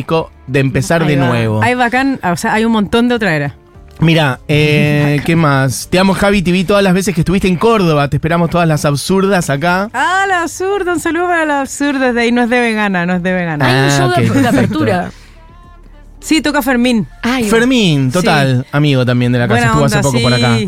de 0.47 0.61
empezar 0.61 1.03
Ahí 1.03 1.09
de 1.09 1.17
va. 1.21 1.29
nuevo. 1.29 1.63
Hay 1.63 1.75
bacán, 1.75 2.19
o 2.23 2.37
sea, 2.37 2.55
hay 2.55 2.65
un 2.65 2.73
montón 2.73 3.09
de 3.09 3.15
otra 3.15 3.35
era. 3.35 3.55
Mira, 4.01 4.39
eh, 4.49 5.21
¿qué 5.25 5.35
más? 5.37 5.89
Te 5.91 5.99
amo, 5.99 6.15
Javi, 6.15 6.43
te 6.43 6.53
vi 6.53 6.65
todas 6.65 6.83
las 6.85 6.95
veces 6.95 7.15
que 7.15 7.23
estuviste 7.23 7.49
en 7.49 7.57
Córdoba, 7.57 8.09
te 8.09 8.17
esperamos 8.17 8.49
todas 8.51 8.69
las 8.69 8.85
absurdas 8.85 9.51
acá. 9.51 9.91
Ah, 9.93 10.25
la 10.29 10.43
absurda, 10.43 10.93
un 10.93 11.01
saludo 11.01 11.27
para 11.27 11.45
la 11.45 11.61
absurda 11.63 12.13
de 12.13 12.21
ahí, 12.21 12.33
no 12.33 12.43
es 12.43 12.49
de 12.51 12.61
vegana, 12.61 13.07
no 13.07 13.15
es 13.15 13.23
de 13.23 13.33
vegana. 13.33 13.65
Ah, 13.67 13.69
Hay 13.69 13.85
un 13.85 13.99
show 13.99 14.09
de- 14.09 14.15
ok, 14.15 14.19
de, 14.21 14.29
perfecto. 14.43 14.49
apertura. 14.57 15.11
Sí, 16.21 16.43
toca 16.43 16.63
Fermín. 16.63 17.07
Ay, 17.23 17.45
Fermín, 17.49 18.11
total, 18.11 18.67
amigo 18.73 19.07
también 19.07 19.31
de 19.31 19.39
la 19.39 19.47
casa, 19.47 19.73
Buena 19.73 19.87
estuvo 19.87 19.87
hace 19.87 20.03
poco 20.03 20.19
sí. 20.19 20.23
por 20.25 20.35
acá. 20.35 20.59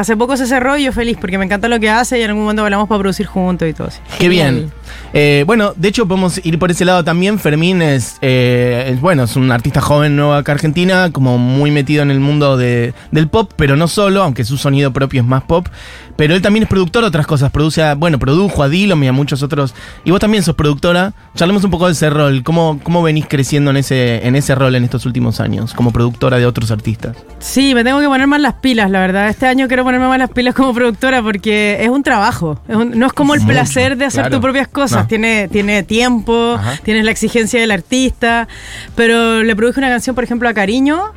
Hace 0.00 0.16
poco 0.16 0.36
se 0.38 0.46
cerró 0.46 0.78
y 0.78 0.84
yo 0.84 0.92
feliz 0.92 1.18
porque 1.20 1.36
me 1.36 1.44
encanta 1.44 1.68
lo 1.68 1.78
que 1.78 1.90
hace 1.90 2.18
y 2.18 2.22
en 2.22 2.30
algún 2.30 2.44
momento 2.44 2.64
hablamos 2.64 2.88
para 2.88 2.98
producir 2.98 3.26
juntos 3.26 3.68
y 3.68 3.74
todo 3.74 3.88
así. 3.88 4.00
Qué 4.18 4.28
bien. 4.30 4.72
Eh, 5.14 5.44
bueno, 5.46 5.72
de 5.74 5.88
hecho 5.88 6.06
podemos 6.06 6.40
ir 6.44 6.58
por 6.58 6.70
ese 6.70 6.84
lado 6.84 7.02
también. 7.02 7.38
Fermín 7.38 7.80
es, 7.82 8.18
eh, 8.20 8.90
es, 8.92 9.00
bueno, 9.00 9.24
es 9.24 9.36
un 9.36 9.50
artista 9.50 9.80
joven 9.80 10.16
nuevo 10.16 10.34
acá 10.34 10.52
Argentina, 10.52 11.10
como 11.12 11.38
muy 11.38 11.70
metido 11.70 12.02
en 12.02 12.10
el 12.10 12.20
mundo 12.20 12.56
de- 12.56 12.92
del 13.10 13.28
pop, 13.28 13.52
pero 13.56 13.74
no 13.76 13.88
solo, 13.88 14.22
aunque 14.22 14.44
su 14.44 14.56
sonido 14.58 14.92
propio 14.92 15.22
es 15.22 15.26
más 15.26 15.42
pop. 15.44 15.66
Pero 16.16 16.34
él 16.34 16.42
también 16.42 16.64
es 16.64 16.68
productor 16.68 17.02
de 17.04 17.08
otras 17.08 17.26
cosas. 17.26 17.50
Produce, 17.52 17.82
a- 17.82 17.94
bueno, 17.94 18.18
produjo 18.18 18.62
a 18.62 18.68
Dillon 18.68 19.02
y 19.04 19.08
a 19.08 19.12
muchos 19.12 19.42
otros. 19.42 19.72
Y 20.04 20.10
vos 20.10 20.18
también 20.20 20.42
sos 20.42 20.56
productora. 20.56 21.12
Charlemos 21.36 21.62
un 21.64 21.70
poco 21.70 21.86
de 21.86 21.92
ese 21.92 22.10
rol. 22.10 22.42
¿Cómo, 22.42 22.80
cómo 22.82 23.02
venís 23.04 23.26
creciendo 23.28 23.70
en 23.70 23.76
ese, 23.78 24.26
en 24.26 24.34
ese 24.34 24.54
rol 24.56 24.74
en 24.74 24.82
estos 24.84 25.06
últimos 25.06 25.38
años, 25.40 25.74
como 25.74 25.92
productora 25.92 26.38
de 26.38 26.44
otros 26.46 26.70
artistas? 26.72 27.16
Sí, 27.38 27.72
me 27.74 27.84
tengo 27.84 28.00
que 28.00 28.06
poner 28.06 28.26
más 28.26 28.40
las 28.40 28.54
pilas, 28.54 28.90
la 28.90 28.98
verdad. 29.00 29.28
Este 29.28 29.46
año 29.46 29.68
quiero 29.68 29.84
ponerme 29.84 30.08
más 30.08 30.18
las 30.18 30.30
pilas 30.30 30.54
como 30.56 30.74
productora 30.74 31.22
porque 31.22 31.78
es 31.80 31.88
un 31.88 32.02
trabajo. 32.02 32.60
Es 32.68 32.74
un- 32.76 32.98
no 32.98 33.06
es 33.06 33.12
como 33.12 33.34
el 33.34 33.40
Mucho, 33.40 33.52
placer 33.52 33.96
de 33.96 34.06
hacer 34.06 34.22
claro. 34.22 34.36
tus 34.36 34.42
propias 34.42 34.66
cosas. 34.68 34.97
No. 34.97 34.97
Tiene, 35.06 35.48
tiene 35.48 35.82
tiempo, 35.82 36.54
Ajá. 36.58 36.78
tienes 36.82 37.04
la 37.04 37.10
exigencia 37.10 37.60
del 37.60 37.70
artista. 37.70 38.48
Pero 38.94 39.42
le 39.42 39.54
produje 39.56 39.78
una 39.80 39.88
canción, 39.88 40.14
por 40.14 40.24
ejemplo, 40.24 40.48
a 40.48 40.54
Cariño 40.54 41.12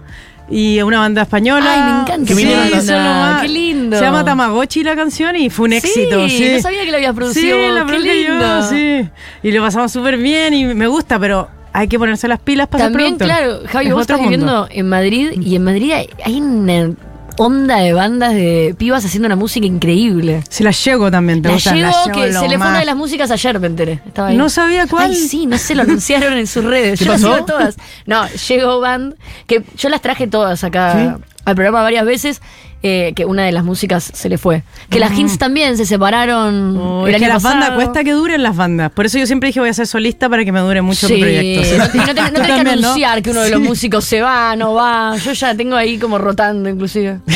y 0.49 0.79
a 0.79 0.85
una 0.85 0.99
banda 0.99 1.21
española. 1.21 1.65
Ay, 1.73 1.81
me 1.93 2.01
encanta 2.01 2.27
Qué 2.27 2.35
bien, 2.35 2.81
Sí, 2.81 2.91
más- 2.91 3.41
Qué 3.41 3.47
lindo. 3.47 3.97
Se 3.97 4.03
llama 4.03 4.25
Tamagotchi 4.25 4.83
la 4.83 4.95
canción 4.95 5.35
y 5.35 5.49
fue 5.49 5.65
un 5.65 5.73
éxito. 5.73 6.27
Sí, 6.27 6.37
Sí, 6.37 6.51
no 6.55 6.61
sabía 6.61 6.83
que 6.85 6.91
lo 6.91 6.97
habías 6.97 7.13
producido 7.15 7.57
Sí, 7.57 7.73
la 7.73 7.81
qué 7.81 7.87
produje 7.87 8.23
yo, 8.23 8.29
lindo. 8.31 8.63
sí. 8.69 9.09
Y 9.43 9.51
lo 9.51 9.61
pasamos 9.61 9.91
súper 9.91 10.17
bien 10.17 10.53
y 10.53 10.65
me 10.65 10.87
gusta, 10.87 11.17
pero 11.19 11.47
hay 11.73 11.87
que 11.87 11.97
ponerse 11.97 12.27
las 12.27 12.39
pilas 12.39 12.67
para 12.67 12.83
También, 12.85 13.15
claro, 13.17 13.59
Javi, 13.65 13.87
Es 13.87 13.93
vos 13.93 14.01
estás 14.01 14.17
mundo. 14.19 14.29
viviendo 14.29 14.67
en 14.69 14.89
Madrid 14.89 15.31
y 15.41 15.55
en 15.55 15.63
Madrid 15.63 15.91
hay, 15.93 16.09
hay 16.25 16.41
una 16.41 16.91
onda 17.37 17.77
de 17.77 17.93
bandas 17.93 18.33
de 18.33 18.75
pibas 18.77 19.05
haciendo 19.05 19.27
una 19.27 19.35
música 19.35 19.65
increíble. 19.65 20.43
Si 20.49 20.63
la 20.63 20.71
llego 20.71 21.09
también, 21.11 21.41
¿te 21.41 21.49
La 21.49 21.55
gustan? 21.55 21.75
Llego 21.75 21.91
que 22.13 22.33
se 22.33 22.47
le 22.47 22.57
fue 22.57 22.67
una 22.67 22.79
de 22.79 22.85
las 22.85 22.95
músicas 22.95 23.31
ayer, 23.31 23.59
me 23.59 23.67
enteré. 23.67 24.01
Estaba 24.05 24.29
ahí. 24.29 24.37
No 24.37 24.49
sabía 24.49 24.87
cuál. 24.87 25.11
Ay, 25.11 25.15
sí, 25.15 25.45
no 25.45 25.57
sé, 25.57 25.75
lo 25.75 25.83
anunciaron 25.83 26.33
en 26.33 26.47
sus 26.47 26.63
redes. 26.63 26.99
¿Qué 26.99 27.05
yo 27.05 27.11
pasó? 27.13 27.29
las 27.29 27.35
sigo 27.37 27.45
todas. 27.45 27.75
No, 28.05 28.27
llegó 28.27 28.79
Band, 28.79 29.15
que 29.47 29.63
yo 29.77 29.89
las 29.89 30.01
traje 30.01 30.27
todas 30.27 30.63
acá 30.63 31.15
¿Sí? 31.17 31.23
Al 31.45 31.55
programa 31.55 31.81
varias 31.81 32.05
veces, 32.05 32.41
eh, 32.83 33.13
que 33.15 33.25
una 33.25 33.43
de 33.43 33.51
las 33.51 33.63
músicas 33.63 34.03
se 34.13 34.27
le 34.29 34.37
fue. 34.37 34.63
Que 34.89 34.99
las 34.99 35.11
Hints 35.17 35.37
también 35.37 35.77
se 35.77 35.85
separaron 35.85 36.77
Oh, 36.77 37.07
el 37.07 37.15
es 37.15 37.21
que 37.21 37.27
las 37.27 37.43
bandas 37.43 37.71
cuesta 37.71 38.03
que 38.03 38.11
duren 38.13 38.41
las 38.43 38.55
bandas. 38.55 38.91
Por 38.91 39.05
eso 39.05 39.17
yo 39.19 39.27
siempre 39.27 39.47
dije 39.47 39.59
voy 39.59 39.69
a 39.69 39.73
ser 39.73 39.85
solista 39.87 40.29
para 40.29 40.43
que 40.45 40.51
me 40.51 40.59
dure 40.61 40.81
mucho 40.81 41.07
Sí, 41.07 41.13
mi 41.13 41.21
proyecto. 41.21 41.77
No, 41.77 41.87
te- 41.89 41.97
no 41.97 42.05
te- 42.05 42.13
no 42.31 42.31
tenés 42.41 42.63
que 42.63 42.69
anunciar 42.69 43.21
que 43.21 43.29
uno 43.31 43.41
de 43.41 43.49
los 43.51 43.61
Sí. 43.61 43.67
músicos 43.67 44.05
se 44.05 44.21
va, 44.21 44.55
no 44.55 44.73
va. 44.73 45.15
Yo 45.17 45.31
ya 45.33 45.55
tengo 45.55 45.75
ahí 45.75 45.97
como 45.99 46.17
rotando, 46.17 46.69
inclusive. 46.69 47.19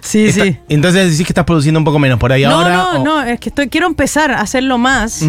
Sí, 0.00 0.26
Está- 0.26 0.44
sí. 0.44 0.56
Entonces 0.68 1.10
decís 1.10 1.26
que 1.26 1.32
estás 1.32 1.44
produciendo 1.44 1.80
un 1.80 1.84
poco 1.84 1.98
menos 1.98 2.18
por 2.20 2.30
ahí 2.30 2.42
No, 2.44 2.50
ahora. 2.60 2.74
no, 2.74 2.90
o- 3.00 3.04
no, 3.04 3.22
es 3.22 3.40
que 3.40 3.48
estoy, 3.48 3.68
quiero 3.68 3.86
empezar 3.86 4.30
a 4.30 4.40
hacerlo 4.40 4.76
más. 4.78 5.22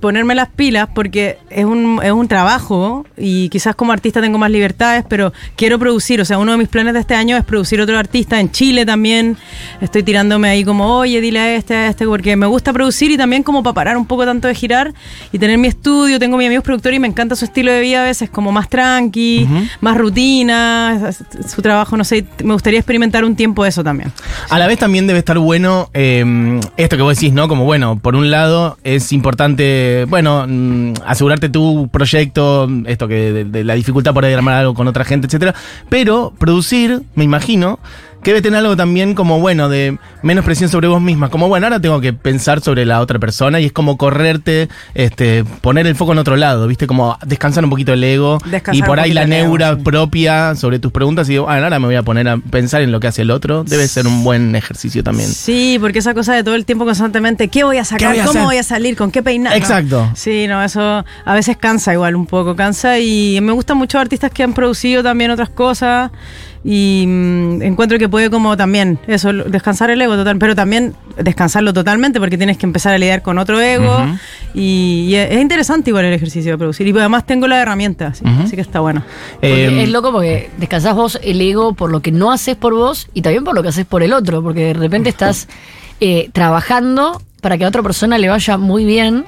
Ponerme 0.00 0.34
las 0.34 0.48
pilas 0.48 0.88
porque 0.94 1.38
es 1.50 1.64
un, 1.64 2.00
es 2.02 2.12
un 2.12 2.28
trabajo 2.28 3.06
y 3.16 3.48
quizás 3.50 3.74
como 3.74 3.92
artista 3.92 4.20
tengo 4.20 4.38
más 4.38 4.50
libertades, 4.50 5.04
pero 5.08 5.32
quiero 5.56 5.78
producir, 5.78 6.20
o 6.20 6.24
sea, 6.24 6.38
uno 6.38 6.52
de 6.52 6.58
mis 6.58 6.68
planes 6.68 6.94
de 6.94 7.00
este 7.00 7.14
año 7.14 7.36
es 7.36 7.44
producir 7.44 7.80
otro 7.80 7.98
artista 7.98 8.40
en 8.40 8.50
Chile 8.50 8.86
también. 8.86 9.36
Estoy 9.80 10.02
tirándome 10.02 10.48
ahí 10.48 10.64
como, 10.64 10.96
oye, 10.96 11.20
dile 11.20 11.38
a 11.38 11.54
este, 11.54 11.74
a 11.74 11.88
este, 11.88 12.06
porque 12.06 12.36
me 12.36 12.46
gusta 12.46 12.72
producir 12.72 13.10
y 13.10 13.16
también 13.16 13.42
como 13.42 13.62
para 13.62 13.74
parar 13.74 13.96
un 13.96 14.06
poco 14.06 14.24
tanto 14.24 14.48
de 14.48 14.54
girar 14.54 14.94
y 15.32 15.38
tener 15.38 15.58
mi 15.58 15.68
estudio. 15.68 16.18
Tengo 16.18 16.36
mi 16.36 16.46
amigo 16.46 16.62
productor 16.62 16.94
y 16.94 16.98
me 16.98 17.08
encanta 17.08 17.36
su 17.36 17.44
estilo 17.44 17.72
de 17.72 17.80
vida 17.80 18.02
a 18.02 18.04
veces, 18.04 18.30
como 18.30 18.52
más 18.52 18.68
tranqui, 18.68 19.46
más 19.80 19.96
rutina, 19.96 21.10
su 21.46 21.62
trabajo, 21.62 21.96
no 21.96 22.04
sé, 22.04 22.26
me 22.42 22.52
gustaría 22.52 22.78
experimentar 22.78 23.24
un 23.24 23.36
tiempo 23.36 23.64
eso 23.66 23.84
también. 23.84 24.12
A 24.48 24.58
la 24.58 24.66
vez 24.66 24.78
también 24.78 25.06
debe 25.06 25.18
estar 25.18 25.38
bueno 25.38 25.90
eh, 25.94 26.60
esto 26.76 26.96
que 26.96 27.02
vos 27.02 27.16
decís, 27.16 27.32
¿no? 27.32 27.48
Como 27.48 27.64
bueno, 27.64 27.98
por 27.98 28.16
un 28.16 28.30
lado 28.30 28.78
es 28.84 29.12
importante, 29.12 29.89
bueno, 30.08 30.46
mm, 30.46 30.94
asegurarte 31.04 31.48
tu 31.48 31.88
proyecto, 31.88 32.68
esto 32.86 33.08
que 33.08 33.44
de, 33.44 33.64
la 33.64 33.74
dificultad 33.74 34.14
por 34.14 34.24
ahí 34.24 34.32
armar 34.32 34.54
algo 34.54 34.74
con 34.74 34.88
otra 34.88 35.04
gente, 35.04 35.26
etcétera. 35.26 35.54
Pero 35.88 36.32
producir, 36.38 37.02
me 37.14 37.24
imagino, 37.24 37.78
que 38.22 38.30
debe 38.30 38.42
tener 38.42 38.58
algo 38.58 38.76
también 38.76 39.14
como 39.14 39.40
bueno, 39.40 39.68
de 39.68 39.98
menos 40.22 40.44
presión 40.44 40.68
sobre 40.68 40.88
vos 40.88 41.00
misma. 41.00 41.30
Como 41.30 41.48
bueno, 41.48 41.66
ahora 41.66 41.80
tengo 41.80 42.00
que 42.00 42.12
pensar 42.12 42.60
sobre 42.60 42.84
la 42.84 43.00
otra 43.00 43.18
persona 43.18 43.60
y 43.60 43.66
es 43.66 43.72
como 43.72 43.96
correrte, 43.96 44.68
este, 44.94 45.44
poner 45.62 45.86
el 45.86 45.94
foco 45.94 46.12
en 46.12 46.18
otro 46.18 46.36
lado, 46.36 46.66
¿viste? 46.66 46.86
Como 46.86 47.18
descansar 47.24 47.64
un 47.64 47.70
poquito 47.70 47.92
el 47.92 48.04
ego 48.04 48.38
Descansar 48.44 48.74
y 48.74 48.86
por 48.86 49.00
ahí 49.00 49.12
la 49.12 49.22
ego, 49.22 49.30
neura 49.30 49.78
propia 49.78 50.54
sobre 50.54 50.78
tus 50.78 50.92
preguntas 50.92 51.28
y 51.28 51.32
digo, 51.32 51.48
ah, 51.48 51.56
ahora 51.56 51.78
me 51.78 51.86
voy 51.86 51.96
a 51.96 52.02
poner 52.02 52.28
a 52.28 52.36
pensar 52.36 52.82
en 52.82 52.92
lo 52.92 53.00
que 53.00 53.06
hace 53.06 53.22
el 53.22 53.30
otro. 53.30 53.64
Debe 53.64 53.88
ser 53.88 54.06
un 54.06 54.22
buen 54.22 54.54
ejercicio 54.54 55.02
también. 55.02 55.30
Sí, 55.30 55.78
porque 55.80 56.00
esa 56.00 56.14
cosa 56.14 56.34
de 56.34 56.44
todo 56.44 56.54
el 56.54 56.66
tiempo 56.66 56.84
constantemente, 56.84 57.48
¿qué 57.48 57.64
voy 57.64 57.78
a 57.78 57.84
sacar? 57.84 58.10
voy 58.10 58.20
a 58.20 58.24
¿Cómo 58.26 58.44
voy 58.44 58.58
a 58.58 58.62
salir? 58.62 58.96
¿Con 58.96 59.10
qué 59.10 59.22
peinado? 59.22 59.56
Exacto. 59.56 60.10
Sí, 60.14 60.46
no, 60.46 60.62
eso 60.62 61.04
a 61.24 61.34
veces 61.34 61.56
cansa 61.56 61.92
igual 61.94 62.16
un 62.16 62.26
poco, 62.26 62.54
cansa 62.54 62.98
y 62.98 63.38
me 63.40 63.52
gustan 63.52 63.78
muchos 63.78 64.00
artistas 64.00 64.30
que 64.30 64.42
han 64.42 64.52
producido 64.52 65.02
también 65.02 65.30
otras 65.30 65.48
cosas 65.48 66.10
y 66.62 67.04
mm, 67.06 67.62
encuentro 67.62 67.98
que 67.98 68.08
puede 68.08 68.30
como 68.30 68.56
también 68.56 68.98
eso, 69.06 69.32
descansar 69.32 69.90
el 69.90 70.00
ego 70.02 70.14
total, 70.16 70.38
pero 70.38 70.54
también 70.54 70.94
descansarlo 71.18 71.72
totalmente 71.72 72.20
porque 72.20 72.36
tienes 72.36 72.58
que 72.58 72.66
empezar 72.66 72.92
a 72.94 72.98
lidiar 72.98 73.22
con 73.22 73.38
otro 73.38 73.60
ego 73.60 73.98
y, 74.54 75.06
y 75.08 75.14
es 75.14 75.40
interesante 75.40 75.90
igual 75.90 76.04
el 76.04 76.14
ejercicio 76.14 76.52
de 76.52 76.58
producir 76.58 76.86
y 76.86 76.90
además 76.90 77.24
tengo 77.24 77.46
la 77.46 77.60
herramienta, 77.60 78.08
así, 78.08 78.24
Ujú. 78.24 78.42
así 78.42 78.56
que 78.56 78.62
está 78.62 78.80
bueno. 78.80 79.02
Eh, 79.40 79.82
es 79.82 79.88
loco 79.88 80.12
porque 80.12 80.50
descansás 80.58 80.94
vos 80.94 81.18
el 81.22 81.40
ego 81.40 81.72
por 81.72 81.90
lo 81.90 82.00
que 82.00 82.12
no 82.12 82.30
haces 82.30 82.56
por 82.56 82.74
vos 82.74 83.08
y 83.14 83.22
también 83.22 83.44
por 83.44 83.54
lo 83.54 83.62
que 83.62 83.68
haces 83.70 83.86
por 83.86 84.02
el 84.02 84.12
otro, 84.12 84.42
porque 84.42 84.66
de 84.66 84.74
repente 84.74 85.08
estás 85.08 85.48
eh, 86.00 86.28
trabajando 86.32 87.22
para 87.40 87.56
que 87.56 87.64
a 87.64 87.68
otra 87.68 87.82
persona 87.82 88.18
le 88.18 88.28
vaya 88.28 88.58
muy 88.58 88.84
bien 88.84 89.24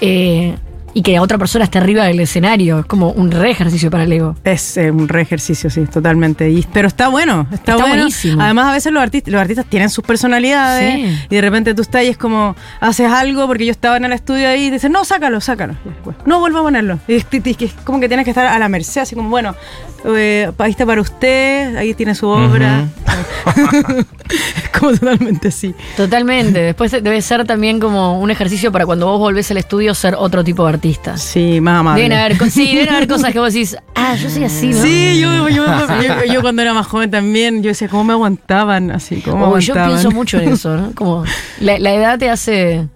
eh, 0.00 0.56
y 0.94 1.02
que 1.02 1.16
a 1.16 1.22
otra 1.22 1.38
persona 1.38 1.64
esté 1.64 1.78
arriba 1.78 2.04
del 2.04 2.20
escenario. 2.20 2.80
Es 2.80 2.86
como 2.86 3.10
un 3.10 3.30
re 3.30 3.50
ejercicio 3.50 3.90
para 3.90 4.04
el 4.04 4.12
ego. 4.12 4.36
Es 4.44 4.76
eh, 4.76 4.90
un 4.90 5.08
re 5.08 5.22
ejercicio, 5.22 5.70
sí, 5.70 5.82
totalmente. 5.86 6.50
Y, 6.50 6.66
pero 6.72 6.88
está 6.88 7.08
bueno, 7.08 7.42
está, 7.52 7.72
Está 7.72 7.76
bueno. 7.76 7.94
buenísimo. 7.96 8.42
Además, 8.42 8.66
a 8.68 8.72
veces 8.72 8.92
los 8.92 9.02
artistas, 9.02 9.32
los 9.32 9.40
artistas 9.40 9.66
tienen 9.66 9.90
sus 9.90 10.04
personalidades 10.04 10.94
Sí. 10.94 11.18
y 11.30 11.34
de 11.34 11.40
repente 11.40 11.74
tú 11.74 11.82
estás 11.82 12.04
y 12.04 12.08
es 12.08 12.16
como, 12.16 12.56
haces 12.80 13.10
algo 13.10 13.46
porque 13.46 13.66
yo 13.66 13.70
estaba 13.70 13.96
en 13.96 14.04
el 14.04 14.12
estudio 14.12 14.48
ahí 14.48 14.66
y 14.66 14.70
dices, 14.70 14.90
no, 14.90 15.04
sácalo, 15.04 15.40
sácalo. 15.40 15.74
No, 16.26 16.40
vuelvo 16.40 16.58
a 16.58 16.62
ponerlo. 16.62 16.98
Y 17.06 17.14
es, 17.14 17.26
es 17.30 17.56
que 17.56 17.64
es 17.66 17.72
como 17.84 18.00
que 18.00 18.08
tienes 18.08 18.24
que 18.24 18.30
estar 18.30 18.46
a 18.46 18.58
la 18.58 18.68
merced, 18.68 19.00
así 19.02 19.14
como, 19.14 19.28
bueno, 19.28 19.54
eh, 20.04 20.50
ahí 20.58 20.70
está 20.70 20.86
para 20.86 21.00
usted, 21.00 21.76
ahí 21.76 21.94
tiene 21.94 22.14
su 22.14 22.26
obra. 22.26 22.88
es 24.62 24.68
como 24.78 24.92
totalmente 24.92 25.48
así. 25.48 25.74
Totalmente. 25.96 26.60
Después 26.60 26.90
debe 26.92 27.20
ser 27.22 27.44
también 27.44 27.80
como 27.80 28.18
un 28.20 28.30
ejercicio 28.30 28.72
para 28.72 28.86
cuando 28.86 29.06
vos 29.06 29.18
volvés 29.18 29.50
al 29.50 29.58
estudio 29.58 29.94
ser 29.94 30.14
otro 30.16 30.42
tipo 30.44 30.62
de 30.64 30.68
artista. 30.70 30.79
Sí, 31.18 31.60
más 31.60 31.80
amable. 31.80 32.02
Deben 32.02 32.18
haber, 32.18 32.50
sí, 32.50 32.74
deben 32.74 32.94
haber 32.94 33.08
cosas 33.08 33.32
que 33.32 33.38
vos 33.38 33.52
decís, 33.52 33.76
ah, 33.94 34.14
yo 34.16 34.28
soy 34.30 34.44
así, 34.44 34.68
¿no? 34.68 34.82
Sí, 34.82 35.20
yo, 35.20 35.48
yo, 35.48 35.64
yo- 36.02 36.32
yo 36.32 36.40
cuando 36.42 36.62
era 36.62 36.74
más 36.74 36.86
joven 36.86 37.10
también, 37.10 37.62
yo 37.62 37.68
decía, 37.68 37.88
¿cómo 37.88 38.04
me 38.04 38.12
aguantaban? 38.12 38.90
Así, 38.90 39.20
¿cómo 39.20 39.54
me 39.54 39.60
yo 39.60 39.74
pienso 39.74 40.10
mucho 40.10 40.38
en 40.38 40.48
eso, 40.52 40.76
¿no? 40.76 40.92
Como 40.94 41.24
la, 41.60 41.78
la 41.78 41.92
edad 41.94 42.18
te 42.18 42.30
hace 42.30 42.88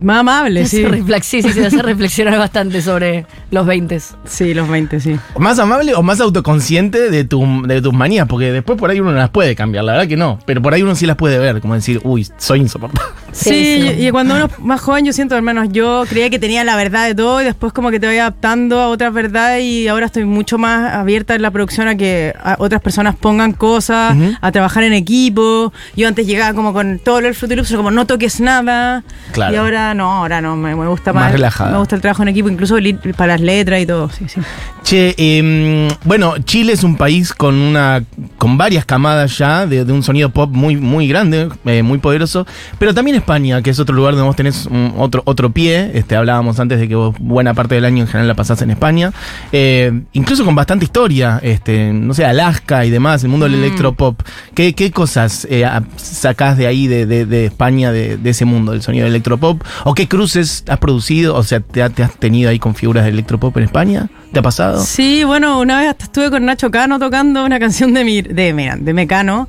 Más 0.00 0.18
amable, 0.20 0.64
sí. 0.66 0.84
sí, 1.22 1.42
sí, 1.42 1.52
te 1.52 1.66
hace 1.66 1.82
reflexionar 1.82 2.38
bastante 2.38 2.80
sobre 2.82 3.26
los 3.50 3.66
20. 3.66 4.00
Sí, 4.24 4.54
los 4.54 4.68
20, 4.68 5.00
sí. 5.00 5.16
¿Más 5.38 5.58
amable 5.58 5.94
o 5.94 6.02
más 6.02 6.20
autoconsciente 6.20 7.10
de, 7.10 7.24
tu, 7.24 7.62
de 7.66 7.82
tus 7.82 7.92
manías? 7.92 8.26
Porque 8.28 8.52
después 8.52 8.78
por 8.78 8.90
ahí 8.90 9.00
uno 9.00 9.10
no 9.12 9.18
las 9.18 9.30
puede 9.30 9.54
cambiar, 9.56 9.84
la 9.84 9.92
verdad 9.92 10.08
que 10.08 10.16
no. 10.16 10.38
Pero 10.46 10.62
por 10.62 10.74
ahí 10.74 10.82
uno 10.82 10.94
sí 10.94 11.06
las 11.06 11.16
puede 11.16 11.38
ver, 11.38 11.60
como 11.60 11.74
decir, 11.74 12.00
uy, 12.04 12.26
soy 12.36 12.60
insoportable. 12.60 13.10
Sí, 13.32 13.48
Sí, 13.50 13.88
sí. 13.96 14.06
y 14.06 14.10
cuando 14.10 14.34
uno 14.34 14.46
es 14.46 14.58
más 14.58 14.80
joven, 14.80 15.04
yo 15.04 15.12
siento, 15.12 15.34
al 15.36 15.42
menos 15.42 15.68
yo 15.70 16.04
creía 16.08 16.30
que 16.30 16.38
tenía 16.38 16.64
la 16.64 16.76
verdad 16.76 17.06
de 17.06 17.14
todo 17.14 17.40
y 17.40 17.44
después 17.44 17.72
como 17.72 17.90
que 17.90 18.00
te 18.00 18.06
voy 18.06 18.16
adaptando 18.18 18.80
a 18.80 18.88
otras 18.88 19.12
verdades 19.12 19.62
y 19.62 19.86
ahora 19.88 20.06
estoy 20.06 20.24
mucho 20.24 20.58
más 20.58 20.94
abierta 20.94 21.34
en 21.34 21.42
la 21.42 21.50
producción 21.50 21.88
a 21.88 21.96
que 21.96 22.34
a 22.42 22.56
otras 22.58 22.80
personas 22.80 23.16
pongan 23.16 23.52
cosas, 23.52 24.16
Ujú. 24.16 24.32
a 24.40 24.52
trabajar 24.52 24.84
en 24.84 24.92
equipo. 24.92 25.72
Yo 25.96 26.08
antes 26.08 26.26
llegaba 26.26 26.54
como 26.54 26.72
con 26.72 26.98
todo 26.98 27.18
el 27.18 27.34
Fruity 27.34 27.56
Loops, 27.56 27.72
como 27.74 27.90
no 27.90 28.06
toques 28.06 28.40
nada. 28.40 29.02
Claro. 29.32 29.52
Y 29.52 29.56
ahora 29.56 29.87
no, 29.94 30.12
ahora 30.12 30.40
no, 30.40 30.56
me, 30.56 30.74
me 30.74 30.86
gusta 30.88 31.12
Más 31.12 31.24
más. 31.24 31.32
relajada. 31.32 31.72
Me 31.72 31.78
gusta 31.78 31.94
el 31.96 32.00
trabajo 32.02 32.22
en 32.22 32.28
equipo, 32.28 32.48
incluso 32.48 32.76
para 33.16 33.34
las 33.34 33.40
letras 33.40 33.80
y 33.80 33.86
todo. 33.86 34.08
Sí, 34.10 34.26
sí. 34.28 34.40
Che, 34.82 35.14
em, 35.18 35.88
bueno, 36.04 36.38
Chile 36.38 36.72
es 36.72 36.82
un 36.82 36.96
país 36.96 37.32
con 37.34 37.54
una 37.54 38.02
con 38.38 38.56
varias 38.56 38.84
camadas 38.84 39.36
ya 39.36 39.66
de, 39.66 39.84
de 39.84 39.92
un 39.92 40.02
sonido 40.02 40.30
pop 40.30 40.50
muy 40.52 40.76
muy 40.76 41.06
grande, 41.08 41.48
eh, 41.66 41.82
muy 41.82 41.98
poderoso, 41.98 42.46
pero 42.78 42.94
también 42.94 43.16
España, 43.16 43.60
que 43.62 43.70
es 43.70 43.78
otro 43.80 43.94
lugar 43.94 44.14
donde 44.14 44.26
vos 44.26 44.36
tenés 44.36 44.66
un- 44.66 44.94
otro 44.96 45.22
otro 45.26 45.50
pie. 45.50 45.90
Este 45.94 46.16
hablábamos 46.16 46.58
antes 46.60 46.78
de 46.80 46.88
que 46.88 46.94
vos 46.94 47.14
buena 47.18 47.52
parte 47.54 47.74
del 47.74 47.84
año 47.84 48.02
en 48.02 48.06
general 48.06 48.28
la 48.28 48.34
pasás 48.34 48.62
en 48.62 48.70
España, 48.70 49.12
eh, 49.52 50.02
incluso 50.12 50.44
con 50.44 50.54
bastante 50.54 50.84
historia, 50.86 51.38
este, 51.42 51.92
no 51.92 52.14
sé, 52.14 52.24
Alaska 52.24 52.84
y 52.86 52.90
demás, 52.90 53.22
el 53.24 53.28
mundo 53.30 53.46
del 53.46 53.56
electropop. 53.56 54.20
¿Qué, 54.54 54.74
qué 54.74 54.90
cosas 54.90 55.46
eh, 55.50 55.64
sacás 55.96 56.56
de 56.56 56.66
ahí 56.66 56.86
de, 56.86 57.04
de- 57.06 57.26
de 57.26 57.46
España 57.46 57.92
de, 57.92 58.16
de 58.16 58.30
ese 58.30 58.44
mundo 58.44 58.72
del 58.72 58.82
sonido 58.82 59.04
del 59.04 59.12
electropop? 59.14 59.62
¿O 59.84 59.94
qué 59.94 60.08
cruces 60.08 60.64
has 60.68 60.78
producido? 60.78 61.34
O 61.34 61.42
sea, 61.42 61.60
¿te, 61.60 61.88
te 61.90 62.02
has 62.02 62.14
tenido 62.16 62.50
ahí 62.50 62.58
con 62.58 62.74
figuras 62.74 63.04
de 63.04 63.10
electropop 63.10 63.56
en 63.58 63.64
España? 63.64 64.08
¿Te 64.32 64.40
ha 64.40 64.42
pasado? 64.42 64.82
Sí, 64.84 65.24
bueno, 65.24 65.60
una 65.60 65.78
vez 65.80 65.88
hasta 65.90 66.04
estuve 66.04 66.30
con 66.30 66.44
Nacho 66.44 66.70
Cano 66.70 66.98
tocando 66.98 67.44
una 67.44 67.58
canción 67.58 67.94
de, 67.94 68.04
mi, 68.04 68.22
de, 68.22 68.76
de 68.80 68.92
Mecano. 68.94 69.48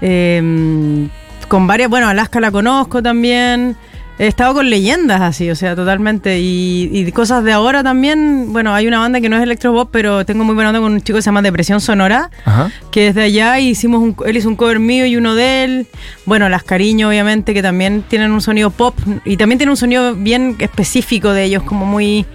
eh, 0.00 1.08
con 1.48 1.66
varias, 1.66 1.88
bueno, 1.88 2.08
Alaska 2.08 2.40
la 2.40 2.50
conozco 2.50 3.02
también. 3.02 3.76
He 4.18 4.26
estado 4.26 4.54
con 4.54 4.68
leyendas 4.68 5.20
así, 5.20 5.48
o 5.48 5.54
sea, 5.54 5.76
totalmente. 5.76 6.40
Y, 6.40 6.90
y 6.92 7.12
cosas 7.12 7.44
de 7.44 7.52
ahora 7.52 7.84
también. 7.84 8.52
Bueno, 8.52 8.74
hay 8.74 8.88
una 8.88 8.98
banda 8.98 9.20
que 9.20 9.28
no 9.28 9.36
es 9.36 9.42
electropop, 9.42 9.90
pero 9.92 10.26
tengo 10.26 10.42
muy 10.42 10.54
buena 10.54 10.70
onda 10.70 10.80
con 10.80 10.92
un 10.92 11.00
chico 11.00 11.16
que 11.16 11.22
se 11.22 11.26
llama 11.26 11.42
Depresión 11.42 11.80
Sonora. 11.80 12.30
Ajá. 12.44 12.70
Que 12.90 13.04
desde 13.04 13.22
allá 13.22 13.60
hicimos 13.60 14.02
un, 14.02 14.16
él 14.26 14.36
hizo 14.36 14.48
un 14.48 14.56
cover 14.56 14.80
mío 14.80 15.06
y 15.06 15.16
uno 15.16 15.36
de 15.36 15.64
él. 15.64 15.86
Bueno, 16.26 16.48
Las 16.48 16.64
Cariño, 16.64 17.08
obviamente, 17.08 17.54
que 17.54 17.62
también 17.62 18.02
tienen 18.08 18.32
un 18.32 18.40
sonido 18.40 18.70
pop. 18.70 18.96
Y 19.24 19.36
también 19.36 19.58
tienen 19.58 19.70
un 19.70 19.76
sonido 19.76 20.16
bien 20.16 20.56
específico 20.58 21.32
de 21.32 21.44
ellos, 21.44 21.62
como 21.62 21.86
muy 21.86 22.26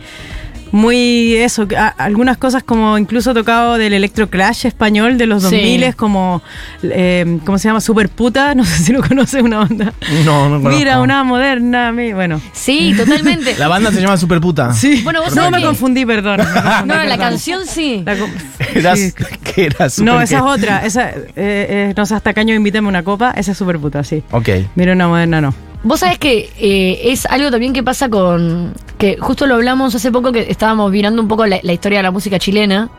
muy 0.74 1.36
eso, 1.36 1.68
a- 1.78 1.88
algunas 2.00 2.38
cosas 2.38 2.64
como 2.64 2.98
incluso 2.98 3.32
tocado 3.36 3.78
del 3.78 3.94
Electro 3.94 4.28
Clash 4.28 4.66
español 4.66 5.20
de 5.20 5.28
los 5.28 5.44
Sí. 5.44 5.56
2000 5.56 5.96
como, 5.96 6.42
eh, 6.82 7.38
¿cómo 7.46 7.60
se 7.60 7.68
llama? 7.70 7.80
Super 7.80 8.10
Puta, 8.10 8.56
no 8.56 8.66
sé 8.66 8.84
si 8.86 8.92
lo 8.92 9.02
conoces, 9.02 9.44
una 9.44 9.60
banda. 9.60 9.94
No, 10.26 10.50
no 10.50 10.58
conozco. 10.58 10.70
Mira, 10.78 11.00
una 11.00 11.24
moderna, 11.24 11.92
mi- 11.92 12.12
bueno. 12.14 12.42
Sí, 12.54 12.94
totalmente. 12.98 13.56
La 13.60 13.68
banda 13.68 13.92
se 13.92 14.02
llama 14.02 14.18
Superputa. 14.18 14.74
Sí, 14.74 15.02
Bueno, 15.04 15.22
vos 15.22 15.36
no 15.36 15.52
me 15.52 15.62
confundí, 15.62 16.06
perdón. 16.08 16.38
me 16.54 16.62
confundí, 16.62 16.88
No, 16.88 17.04
la 17.04 17.18
canción 17.20 17.68
sí. 17.68 18.02
La 18.04 18.16
co- 18.18 18.28
Eras, 18.74 19.00
sí. 19.00 19.14
que 19.44 19.66
era 19.68 19.90
super 19.92 20.12
No, 20.14 20.20
esa 20.22 20.38
es 20.38 20.42
otra. 20.44 20.84
Esa, 20.86 21.12
eh, 21.12 21.24
eh, 21.36 21.94
no 21.96 22.06
sé, 22.08 22.16
hasta 22.16 22.34
caño 22.34 22.56
invítame 22.56 22.88
una 22.88 23.04
copa. 23.04 23.32
Esa 23.38 23.52
es 23.52 23.58
Super 23.60 23.78
Puta, 23.78 24.04
sí. 24.04 24.24
Ok. 24.32 24.50
Mira, 24.76 24.94
una 24.94 25.08
moderna 25.08 25.40
no. 25.40 25.54
Vos 25.84 26.00
sabés 26.00 26.18
que 26.18 26.50
eh, 26.58 27.12
es 27.12 27.26
algo 27.26 27.52
también 27.52 27.74
que 27.74 27.84
pasa 27.84 28.10
con. 28.10 28.74
que 28.98 29.18
justo 29.20 29.46
lo 29.46 29.56
hablamos 29.56 29.94
hace 29.94 30.12
poco 30.12 30.32
que 30.32 30.50
estábamos 30.50 30.90
mirando 30.92 31.22
un 31.22 31.28
poco 31.28 31.46
la, 31.46 31.58
historia 31.74 32.00
de 32.00 32.04
la 32.04 32.12
música 32.12 32.40
chilena 32.40 32.90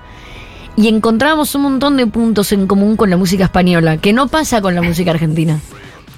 y 0.76 0.88
encontramos 0.88 1.54
un 1.54 1.62
montón 1.62 1.96
de 1.96 2.06
puntos 2.06 2.52
en 2.52 2.66
común 2.66 2.96
con 2.96 3.08
la 3.08 3.16
música 3.16 3.44
española, 3.44 3.96
que 3.96 4.12
no 4.12 4.28
pasa 4.28 4.60
con 4.60 4.74
la 4.74 4.82
música 4.82 5.12
argentina. 5.12 5.60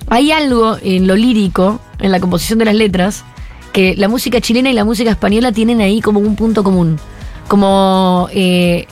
Hay 0.09 0.33
algo 0.33 0.77
en 0.83 1.07
lo 1.07 1.15
lírico, 1.15 1.81
en 2.01 2.11
la 2.11 2.19
composición 2.19 2.59
de 2.59 2.65
las 2.65 2.75
letras, 2.75 3.25
que 3.73 3.95
la 3.97 4.09
música 4.09 4.41
chilena 4.41 4.71
y 4.71 4.73
la 4.73 4.85
música 4.85 5.11
española 5.11 5.53
tienen 5.53 5.81
ahí 5.81 6.01
como 6.01 6.19
un 6.19 6.35
punto 6.35 6.65
común. 6.65 6.99
Como 7.47 8.29
eh, 8.33 8.87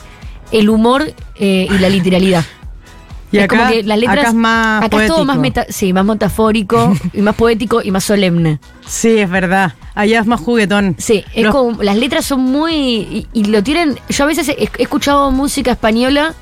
el 0.51 0.69
humor 0.69 1.13
eh, 1.35 1.67
y 1.69 1.77
la 1.79 1.89
literalidad. 1.89 2.45
Y 3.35 3.39
Es 3.39 3.43
acá, 3.45 3.57
como 3.57 3.69
que 3.71 3.83
las 3.83 3.97
letras- 3.99 4.17
acá 4.19 4.27
es 4.29 4.33
más 4.35 4.83
Acá 4.83 5.03
es 5.03 5.07
todo 5.09 5.25
más 5.25 5.37
meta- 5.37 5.65
sí, 5.69 5.93
más 5.93 6.05
metafórico 6.05 6.95
y 7.13 7.21
más 7.21 7.35
poético 7.35 7.81
y 7.83 7.91
más 7.91 8.03
solemne. 8.03 8.59
Sí, 8.87 9.17
es 9.19 9.29
verdad. 9.29 9.73
Allá 9.93 10.19
es 10.21 10.25
más 10.25 10.39
juguetón. 10.41 10.95
Sí, 10.97 11.23
es 11.33 11.43
Los- 11.43 11.53
como 11.55 11.83
las 11.83 11.97
letras 11.97 12.25
son 12.25 12.39
muy 12.41 12.73
y, 12.73 13.27
y 13.33 13.45
lo 13.45 13.63
tienen. 13.63 13.97
Yo 14.09 14.23
a 14.23 14.27
veces 14.27 14.49
he, 14.49 14.55
he 14.63 14.69
escuchado 14.83 15.31
música 15.31 15.71
española, 15.71 16.33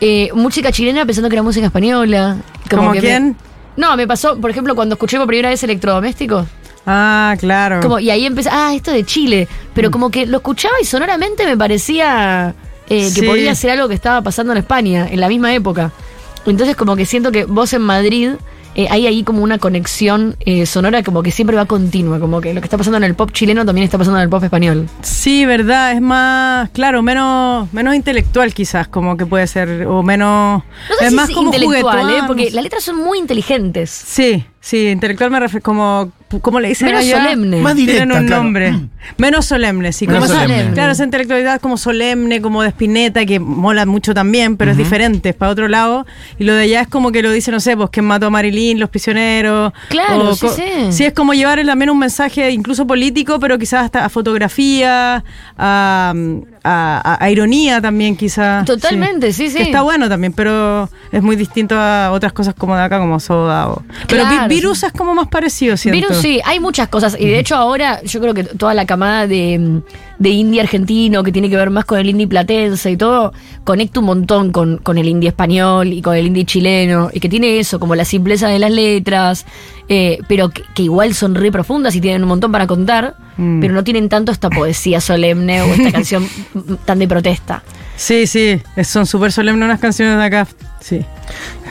eh, 0.00 0.30
música 0.34 0.70
chilena 0.72 1.04
pensando 1.06 1.28
que 1.28 1.34
era 1.36 1.42
música 1.42 1.66
española. 1.66 2.36
¿Como 2.70 2.92
que 2.92 3.00
me- 3.00 3.06
quién? 3.06 3.36
no, 3.76 3.96
me 3.96 4.06
pasó, 4.06 4.38
por 4.40 4.50
ejemplo, 4.50 4.74
cuando 4.74 4.94
escuché 4.94 5.16
por 5.18 5.26
primera 5.26 5.48
vez 5.50 5.62
electrodomésticos. 5.62 6.46
Ah, 6.86 7.34
claro. 7.38 7.80
Como, 7.80 7.98
y 7.98 8.08
ahí 8.10 8.24
empecé, 8.24 8.48
ah, 8.50 8.72
esto 8.74 8.90
de 8.90 9.04
Chile. 9.04 9.46
Pero 9.74 9.90
como 9.90 10.10
que 10.10 10.24
lo 10.26 10.38
escuchaba 10.38 10.74
y 10.80 10.84
sonoramente 10.86 11.44
me 11.44 11.56
parecía 11.56 12.54
eh, 12.88 13.04
que 13.14 13.20
Sí. 13.20 13.26
podía 13.26 13.54
ser 13.54 13.72
algo 13.72 13.88
que 13.88 13.94
estaba 13.94 14.22
pasando 14.22 14.52
en 14.52 14.58
España, 14.58 15.06
en 15.10 15.20
la 15.20 15.28
misma 15.28 15.52
época. 15.52 15.92
Entonces 16.46 16.76
como 16.76 16.96
que 16.96 17.06
siento 17.06 17.32
que 17.32 17.44
vos 17.44 17.72
en 17.72 17.82
Madrid 17.82 18.30
eh, 18.74 18.86
hay 18.90 19.06
ahí 19.08 19.24
como 19.24 19.42
una 19.42 19.58
conexión 19.58 20.36
eh, 20.40 20.64
sonora 20.64 21.02
como 21.02 21.22
que 21.22 21.30
siempre 21.32 21.56
va 21.56 21.64
continua, 21.66 22.20
como 22.20 22.40
que 22.40 22.54
lo 22.54 22.60
que 22.60 22.66
está 22.66 22.78
pasando 22.78 22.96
en 22.98 23.04
el 23.04 23.14
pop 23.16 23.32
chileno 23.32 23.64
también 23.66 23.84
está 23.84 23.98
pasando 23.98 24.18
en 24.18 24.22
el 24.24 24.28
pop 24.28 24.44
español. 24.44 24.88
Sí, 25.02 25.44
verdad, 25.46 25.92
es 25.92 26.00
más, 26.00 26.70
claro, 26.70 27.02
menos, 27.02 27.72
menos 27.72 27.94
intelectual 27.96 28.54
quizás, 28.54 28.86
como 28.86 29.16
que 29.16 29.26
puede 29.26 29.46
ser, 29.48 29.86
o 29.86 30.02
menos, 30.04 30.62
No 30.90 30.96
sé 30.96 31.04
es 31.06 31.10
si 31.10 31.16
más 31.16 31.28
es 31.28 31.34
como 31.34 31.48
intelectual, 31.52 32.00
juguetón. 32.02 32.24
¿eh? 32.24 32.24
porque 32.28 32.50
las 32.52 32.62
letras 32.62 32.84
son 32.84 32.96
muy 32.96 33.18
inteligentes. 33.18 33.90
Sí, 33.90 34.44
sí, 34.68 34.88
intelectual 34.88 35.30
me 35.30 35.40
refiero, 35.40 35.62
como, 35.62 36.12
¿cómo 36.42 36.60
le 36.60 36.68
dicen 36.68 36.86
Menos 36.88 37.02
allá? 37.02 37.22
solemne. 37.22 37.60
Más 37.60 37.74
Tienen 37.74 37.94
directa, 37.94 38.20
un 38.20 38.26
claro. 38.26 38.42
nombre. 38.42 38.74
Menos 39.16 39.46
solemne, 39.46 39.92
sí. 39.92 40.06
Menos 40.06 40.26
como 40.26 40.34
esa- 40.34 40.42
solemne. 40.46 40.74
Claro, 40.74 40.92
esa 40.92 41.04
intelectualidad 41.04 41.60
como 41.60 41.76
solemne, 41.78 42.42
como 42.42 42.60
de 42.62 42.68
espineta, 42.68 43.24
que 43.24 43.40
mola 43.40 43.86
mucho 43.86 44.12
también, 44.12 44.56
pero 44.58 44.70
es 44.72 44.76
diferente, 44.76 45.30
es 45.30 45.34
para 45.34 45.50
otro 45.52 45.68
lado. 45.68 46.04
Y 46.38 46.44
lo 46.44 46.52
de 46.54 46.64
allá 46.64 46.82
es 46.82 46.88
como 46.88 47.10
que 47.12 47.22
lo 47.22 47.32
dice, 47.32 47.50
no 47.50 47.60
sé, 47.60 47.76
pues 47.76 47.88
quién 47.90 48.04
mató 48.04 48.26
a 48.26 48.30
Marilyn, 48.30 48.78
los 48.78 48.90
prisioneros. 48.90 49.72
Claro, 49.88 50.28
o 50.30 50.34
sí, 50.34 50.46
sí. 50.54 50.62
Sí, 50.92 51.04
es 51.04 51.14
como 51.14 51.32
llevar 51.32 51.64
también 51.64 51.88
un 51.90 51.98
mensaje 51.98 52.50
incluso 52.50 52.86
político, 52.86 53.38
pero 53.40 53.58
quizás 53.58 53.84
hasta 53.84 54.04
a 54.04 54.08
fotografía, 54.10 55.24
a, 55.56 56.12
a- 56.64 57.02
a- 57.04 57.24
a 57.24 57.30
ironía 57.30 57.80
también 57.80 58.16
quizás. 58.16 58.64
Totalmente, 58.66 59.32
sí, 59.32 59.48
sí. 59.48 59.56
Que 59.56 59.62
está 59.64 59.80
bueno 59.82 60.08
también, 60.08 60.32
pero 60.34 60.88
es 61.12 61.22
muy 61.22 61.36
distinto 61.36 61.76
a 61.78 62.10
otras 62.12 62.32
cosas 62.32 62.54
como 62.54 62.76
de 62.76 62.82
acá, 62.82 62.98
como 62.98 63.18
Soda. 63.20 63.68
O... 63.70 63.82
Pero 64.08 64.24
Vi- 64.26 64.36
Claro, 64.36 64.48
Virus 64.60 64.82
es 64.82 64.92
como 64.92 65.14
más 65.14 65.28
parecido, 65.28 65.76
siento. 65.76 65.96
Virus 66.08 66.22
sí, 66.22 66.40
hay 66.44 66.60
muchas 66.60 66.88
cosas. 66.88 67.16
Y 67.18 67.26
de 67.26 67.38
hecho 67.38 67.56
ahora 67.56 68.02
yo 68.02 68.20
creo 68.20 68.34
que 68.34 68.44
toda 68.44 68.74
la 68.74 68.86
camada 68.86 69.26
de, 69.26 69.80
de 70.18 70.28
indie 70.28 70.60
argentino 70.60 71.22
que 71.22 71.32
tiene 71.32 71.48
que 71.48 71.56
ver 71.56 71.70
más 71.70 71.84
con 71.84 71.98
el 71.98 72.08
indie 72.08 72.26
platense 72.26 72.90
y 72.90 72.96
todo, 72.96 73.32
conecta 73.64 74.00
un 74.00 74.06
montón 74.06 74.52
con, 74.52 74.78
con 74.78 74.98
el 74.98 75.08
indie 75.08 75.28
español 75.28 75.92
y 75.92 76.02
con 76.02 76.16
el 76.16 76.26
indie 76.26 76.44
chileno. 76.44 77.10
Y 77.12 77.20
que 77.20 77.28
tiene 77.28 77.58
eso, 77.58 77.78
como 77.80 77.94
la 77.94 78.04
simpleza 78.04 78.48
de 78.48 78.58
las 78.58 78.70
letras, 78.70 79.46
eh, 79.88 80.18
pero 80.28 80.50
que, 80.50 80.62
que 80.74 80.82
igual 80.82 81.14
son 81.14 81.34
re 81.34 81.50
profundas 81.52 81.94
y 81.96 82.00
tienen 82.00 82.22
un 82.22 82.28
montón 82.28 82.52
para 82.52 82.66
contar, 82.66 83.16
Mm. 83.38 83.60
pero 83.60 83.72
no 83.72 83.84
tienen 83.84 84.08
tanto 84.08 84.32
esta 84.32 84.50
poesía 84.50 85.00
solemne 85.00 85.62
o 85.62 85.66
esta 85.66 85.92
canción 85.92 86.26
tan 86.84 86.98
de 86.98 87.06
protesta. 87.06 87.62
Sí, 87.98 88.28
sí, 88.28 88.62
son 88.84 89.06
súper 89.06 89.32
solemnes 89.32 89.64
unas 89.64 89.80
canciones 89.80 90.16
de 90.18 90.24
acá. 90.24 90.46
Sí. 90.80 91.00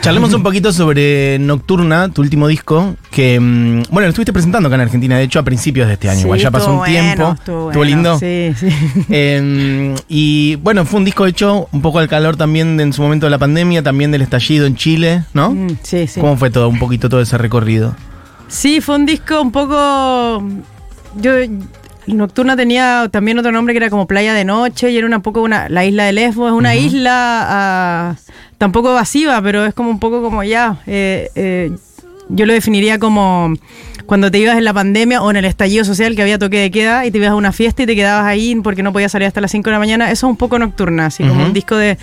Charlemos 0.02 0.32
un 0.34 0.42
poquito 0.42 0.72
sobre 0.74 1.38
Nocturna, 1.40 2.10
tu 2.10 2.20
último 2.20 2.46
disco, 2.46 2.94
que, 3.10 3.40
mm, 3.40 3.84
bueno, 3.90 4.02
lo 4.02 4.08
estuviste 4.08 4.34
presentando 4.34 4.66
acá 4.68 4.74
en 4.76 4.82
Argentina, 4.82 5.16
de 5.16 5.24
hecho, 5.24 5.38
a 5.38 5.42
principios 5.42 5.86
de 5.88 5.94
este 5.94 6.10
año. 6.10 6.18
Sí, 6.18 6.24
Igual 6.26 6.38
ya 6.38 6.50
pasó 6.50 6.74
un 6.80 6.84
tiempo. 6.84 7.16
bueno, 7.16 7.32
estuvo 7.32 7.70
¿Estuvo 7.70 7.72
bueno, 7.72 7.84
lindo? 7.84 8.18
Sí, 8.18 8.52
sí. 8.60 8.68
Eh, 9.08 9.94
y 10.08 10.56
bueno, 10.56 10.84
fue 10.84 10.98
un 10.98 11.04
disco 11.06 11.24
hecho 11.24 11.66
un 11.72 11.80
poco 11.80 11.98
al 11.98 12.08
calor 12.08 12.36
también 12.36 12.76
de- 12.76 12.82
en 12.84 12.92
su 12.92 13.00
momento 13.00 13.24
de 13.26 13.30
la 13.30 13.38
pandemia, 13.38 13.82
también 13.82 14.10
del 14.10 14.20
estallido 14.22 14.66
en 14.66 14.76
Chile, 14.76 15.24
¿no? 15.32 15.50
Mm, 15.52 15.78
sí, 15.82 16.06
sí. 16.06 16.20
¿Cómo 16.20 16.36
fue 16.36 16.50
todo, 16.50 16.68
un 16.68 16.78
poquito 16.78 17.08
todo 17.08 17.22
ese 17.22 17.38
recorrido? 17.38 17.96
Sí, 18.48 18.82
fue 18.82 18.96
un 18.96 19.06
disco 19.06 19.40
un 19.40 19.50
poco. 19.50 20.44
Yo. 21.16 21.32
Nocturna 22.14 22.56
tenía 22.56 23.08
también 23.10 23.38
otro 23.38 23.52
nombre 23.52 23.74
que 23.74 23.78
era 23.78 23.90
como 23.90 24.06
Playa 24.06 24.34
de 24.34 24.44
Noche 24.44 24.90
y 24.90 24.96
era 24.96 25.06
un 25.06 25.22
poco 25.22 25.42
una, 25.42 25.68
la 25.68 25.84
isla 25.84 26.04
de 26.04 26.12
Lesbos. 26.12 26.50
Es 26.50 26.56
una 26.56 26.74
isla 26.74 27.46
ah, 27.48 28.16
tampoco 28.58 28.90
evasiva, 28.90 29.40
pero 29.42 29.64
es 29.64 29.74
como 29.74 29.90
un 29.90 30.00
poco 30.00 30.22
como 30.22 30.42
ya. 30.42 30.80
eh, 30.86 31.30
eh, 31.34 31.70
yo 32.30 32.46
lo 32.46 32.52
definiría 32.52 32.98
como 32.98 33.54
cuando 34.08 34.30
te 34.30 34.38
ibas 34.38 34.56
en 34.56 34.64
la 34.64 34.72
pandemia 34.72 35.20
o 35.22 35.30
en 35.30 35.36
el 35.36 35.44
estallido 35.44 35.84
social 35.84 36.16
que 36.16 36.22
había 36.22 36.38
toque 36.38 36.58
de 36.58 36.70
queda 36.70 37.04
y 37.04 37.10
te 37.10 37.18
ibas 37.18 37.28
a 37.30 37.34
una 37.34 37.52
fiesta 37.52 37.82
y 37.82 37.86
te 37.86 37.94
quedabas 37.94 38.24
ahí 38.24 38.56
porque 38.64 38.82
no 38.82 38.90
podías 38.92 39.12
salir 39.12 39.28
hasta 39.28 39.42
las 39.42 39.50
5 39.50 39.68
de 39.68 39.72
la 39.74 39.78
mañana. 39.78 40.10
Eso 40.10 40.26
es 40.26 40.30
un 40.30 40.36
poco 40.38 40.58
nocturna, 40.58 41.06
así 41.06 41.22
como 41.22 41.44
un 41.44 41.52
disco 41.52 41.76
de, 41.76 41.98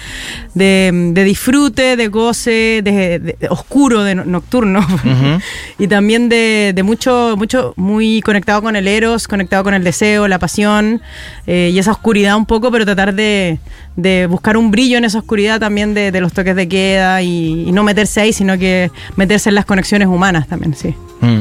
de, 0.54 0.92
de 1.14 1.24
disfrute, 1.24 1.96
de 1.98 2.08
goce, 2.10 2.82
de, 2.84 3.36
oscuro, 3.50 4.04
de 4.04 4.14
no- 4.16 4.24
nocturno. 4.26 4.86
Y 5.80 5.88
también 5.88 6.30
de, 6.30 6.72
de 6.76 6.84
mucho, 6.84 7.36
mucho, 7.38 7.74
muy 7.76 8.22
conectado 8.22 8.62
con 8.62 8.76
el 8.76 8.88
eros, 8.88 9.28
conectado 9.28 9.64
con 9.64 9.74
el 9.74 9.84
deseo, 9.84 10.28
la 10.28 10.40
pasión 10.40 11.02
eh, 11.48 11.72
y 11.74 11.80
esa 11.80 11.92
oscuridad 11.92 12.38
un 12.38 12.46
poco, 12.46 12.72
pero 12.72 12.86
tratar 12.86 13.14
de, 13.16 13.58
de 13.96 14.28
buscar 14.30 14.58
un 14.58 14.72
brillo 14.72 14.98
en 14.98 15.06
esa 15.06 15.20
oscuridad 15.20 15.60
también 15.60 15.94
de, 15.94 16.12
de 16.12 16.22
los 16.22 16.34
toques 16.34 16.56
de 16.56 16.68
queda 16.68 17.22
y, 17.22 17.66
y 17.68 17.72
no 17.72 17.84
meterse 17.84 18.22
ahí, 18.22 18.34
sino 18.34 18.58
que 18.58 18.92
meterse 19.16 19.50
en 19.50 19.56
las 19.56 19.66
conexiones 19.66 20.08
humanas 20.08 20.48
también, 20.48 20.76
sí. 20.76 20.94
Mm. 21.22 21.40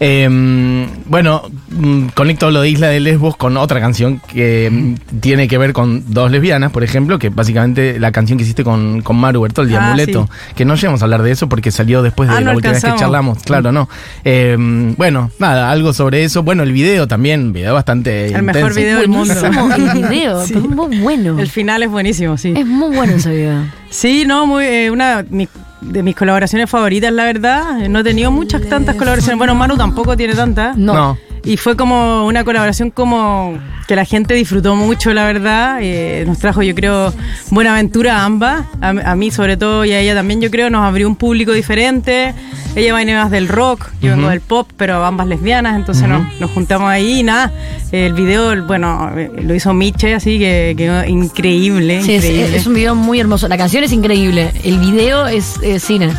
Eh, 0.00 0.86
bueno, 1.06 1.42
mm, 1.70 2.06
conecto 2.14 2.50
lo 2.52 2.60
de 2.62 2.70
Isla 2.70 2.88
de 2.88 3.00
Lesbos 3.00 3.36
con 3.36 3.56
otra 3.56 3.80
canción 3.80 4.20
que 4.32 4.70
mm, 4.70 5.18
tiene 5.20 5.48
que 5.48 5.58
ver 5.58 5.72
con 5.72 6.04
dos 6.12 6.30
lesbianas, 6.30 6.70
por 6.70 6.84
ejemplo, 6.84 7.18
que 7.18 7.28
básicamente 7.28 7.98
la 7.98 8.12
canción 8.12 8.38
que 8.38 8.44
hiciste 8.44 8.62
con, 8.62 9.02
con 9.02 9.16
Maru 9.16 9.42
Bertoldi, 9.42 9.74
Ah, 9.74 9.88
Amuleto, 9.88 10.28
que 10.54 10.64
no 10.64 10.76
llegamos 10.76 11.02
a 11.02 11.04
hablar 11.04 11.22
de 11.22 11.32
eso 11.32 11.48
porque 11.48 11.70
salió 11.72 12.02
después 12.02 12.28
de 12.28 12.36
Ah, 12.36 12.40
la 12.40 12.50
no 12.52 12.56
última 12.56 12.74
vez 12.74 12.84
que 12.84 12.94
charlamos, 12.96 13.42
claro, 13.42 13.72
no. 13.72 13.88
Eh, 14.24 14.56
bueno, 14.96 15.30
nada, 15.40 15.70
algo 15.72 15.92
sobre 15.92 16.22
eso. 16.24 16.42
Bueno, 16.44 16.62
el 16.62 16.72
video 16.72 17.08
también, 17.08 17.52
video 17.52 17.74
bastante 17.74 18.28
El 18.28 18.42
mejor 18.44 18.74
video 18.74 19.00
del 19.00 19.08
mundo. 19.08 19.34
El 19.34 19.92
video, 20.08 20.46
Sí. 20.46 20.54
muy 20.54 20.98
bueno. 21.00 21.38
El 21.38 21.48
final 21.50 21.82
es 21.82 21.90
buenísimo, 21.96 22.36
sí. 22.36 22.52
Es 22.56 22.66
muy 22.66 22.94
bueno 22.94 23.14
ese 23.14 23.30
video. 23.30 23.62
Sí, 23.90 24.24
no, 24.26 24.46
muy, 24.46 24.64
eh, 24.64 24.90
una 24.90 25.24
mi- 25.30 25.48
de 25.80 26.02
mis 26.02 26.14
colaboraciones 26.14 26.68
favoritas, 26.68 27.10
la 27.12 27.24
verdad. 27.24 27.88
No 27.88 28.00
he 28.00 28.04
tenido 28.04 28.30
muchas, 28.30 28.62
tantas 28.68 28.96
colaboraciones. 28.96 29.38
Bueno, 29.38 29.54
Manu 29.54 29.76
tampoco 29.76 30.16
tiene 30.16 30.34
tantas. 30.34 30.76
No. 30.76 30.92
No. 30.94 31.18
Y 31.46 31.56
fue 31.56 31.76
como 31.76 32.26
una 32.26 32.42
colaboración 32.44 32.90
como 32.90 33.56
que 33.86 33.94
la 33.94 34.04
gente 34.04 34.34
disfrutó 34.34 34.74
mucho, 34.74 35.14
la 35.14 35.24
verdad. 35.24 35.78
Eh, 35.80 36.24
nos 36.26 36.40
trajo, 36.40 36.60
yo 36.62 36.74
creo, 36.74 37.14
buena 37.50 37.72
aventura 37.72 38.18
a 38.18 38.24
ambas. 38.24 38.66
A, 38.80 38.88
a 38.88 39.14
mí 39.14 39.30
sobre 39.30 39.56
todo 39.56 39.84
y 39.84 39.92
a 39.92 40.00
ella 40.00 40.14
también, 40.14 40.40
yo 40.40 40.50
creo, 40.50 40.70
nos 40.70 40.84
abrió 40.84 41.06
un 41.06 41.14
público 41.14 41.52
diferente. 41.52 42.34
Ella 42.74 42.94
viene 42.94 43.14
más 43.14 43.30
del 43.30 43.48
rock, 43.48 43.88
yo 44.02 44.10
vengo 44.10 44.28
del 44.28 44.42
pop, 44.42 44.68
pero 44.76 45.02
ambas 45.02 45.26
lesbianas, 45.28 45.76
entonces 45.76 46.06
nos, 46.06 46.38
nos 46.38 46.50
juntamos 46.50 46.90
ahí 46.90 47.20
y 47.20 47.22
nada. 47.22 47.50
El 47.90 48.12
video, 48.12 48.66
bueno, 48.66 49.12
eh, 49.16 49.30
lo 49.40 49.54
hizo 49.54 49.72
Miche, 49.72 50.14
así 50.14 50.38
que 50.38 50.74
quedó 50.76 51.02
increíble. 51.06 52.02
Sí, 52.02 52.16
es, 52.16 52.24
increíble. 52.24 52.56
es 52.56 52.66
un 52.66 52.74
video 52.74 52.94
muy 52.94 53.18
hermoso. 53.18 53.48
La 53.48 53.56
canción 53.56 53.82
es 53.82 53.92
increíble. 53.92 54.52
El 54.62 54.78
video 54.78 55.26
es 55.26 55.54
eh, 55.62 55.80
cine. 55.80 56.10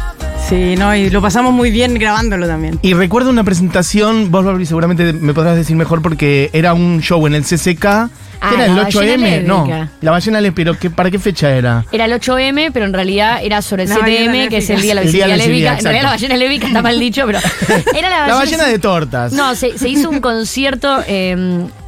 Sí, 0.49 0.75
no, 0.77 0.95
y 0.95 1.09
lo 1.09 1.21
pasamos 1.21 1.53
muy 1.53 1.71
bien 1.71 1.95
grabándolo 1.95 2.47
también. 2.47 2.79
Y 2.81 2.93
recuerdo 2.93 3.29
una 3.29 3.43
presentación, 3.43 4.31
vos 4.31 4.45
Barbie 4.45 4.65
seguramente 4.65 5.11
me 5.11 5.33
podrás 5.33 5.57
decir 5.57 5.75
mejor 5.75 6.01
porque 6.01 6.49
era 6.53 6.73
un 6.73 7.01
show 7.01 7.25
en 7.27 7.35
el 7.35 7.43
CCK, 7.43 8.09
Ah, 8.39 8.51
era 8.53 8.65
el 8.67 8.75
la 8.75 8.87
8M, 8.87 9.19
ballena 9.19 9.47
no, 9.47 9.89
la 10.01 10.11
ballena 10.11 10.41
lésbica, 10.41 10.55
pero 10.55 10.79
¿qué, 10.79 10.89
¿para 10.89 11.09
qué 11.09 11.17
fecha 11.17 11.49
era? 11.49 11.85
Era 11.91 12.05
el 12.05 12.13
8M, 12.13 12.69
pero 12.71 12.85
en 12.85 12.93
realidad 12.93 13.39
era 13.41 13.61
sobre 13.61 13.83
el 13.83 13.89
La 13.89 13.97
ballena 13.97 14.31
7M, 14.33 14.49
que 14.49 14.57
es 14.57 14.69
el 14.69 14.81
día 14.81 14.91
de 14.91 14.95
la 14.95 15.01
visibilidad 15.01 15.35
visibilidad, 15.37 15.77
En 15.79 15.83
realidad 15.83 16.03
la 16.03 16.09
ballena 16.09 16.37
lésbica 16.37 16.67
está 16.67 16.81
mal 16.81 16.99
dicho, 16.99 17.23
pero 17.25 17.39
era 17.97 18.09
la 18.09 18.27
La 18.27 18.35
ballena, 18.35 18.37
ballena 18.37 18.65
de 18.67 18.79
tortas. 18.79 19.33
No, 19.33 19.55
se, 19.55 19.77
se 19.77 19.89
hizo 19.89 20.09
un 20.09 20.19
concierto 20.19 20.99
eh, 21.07 21.31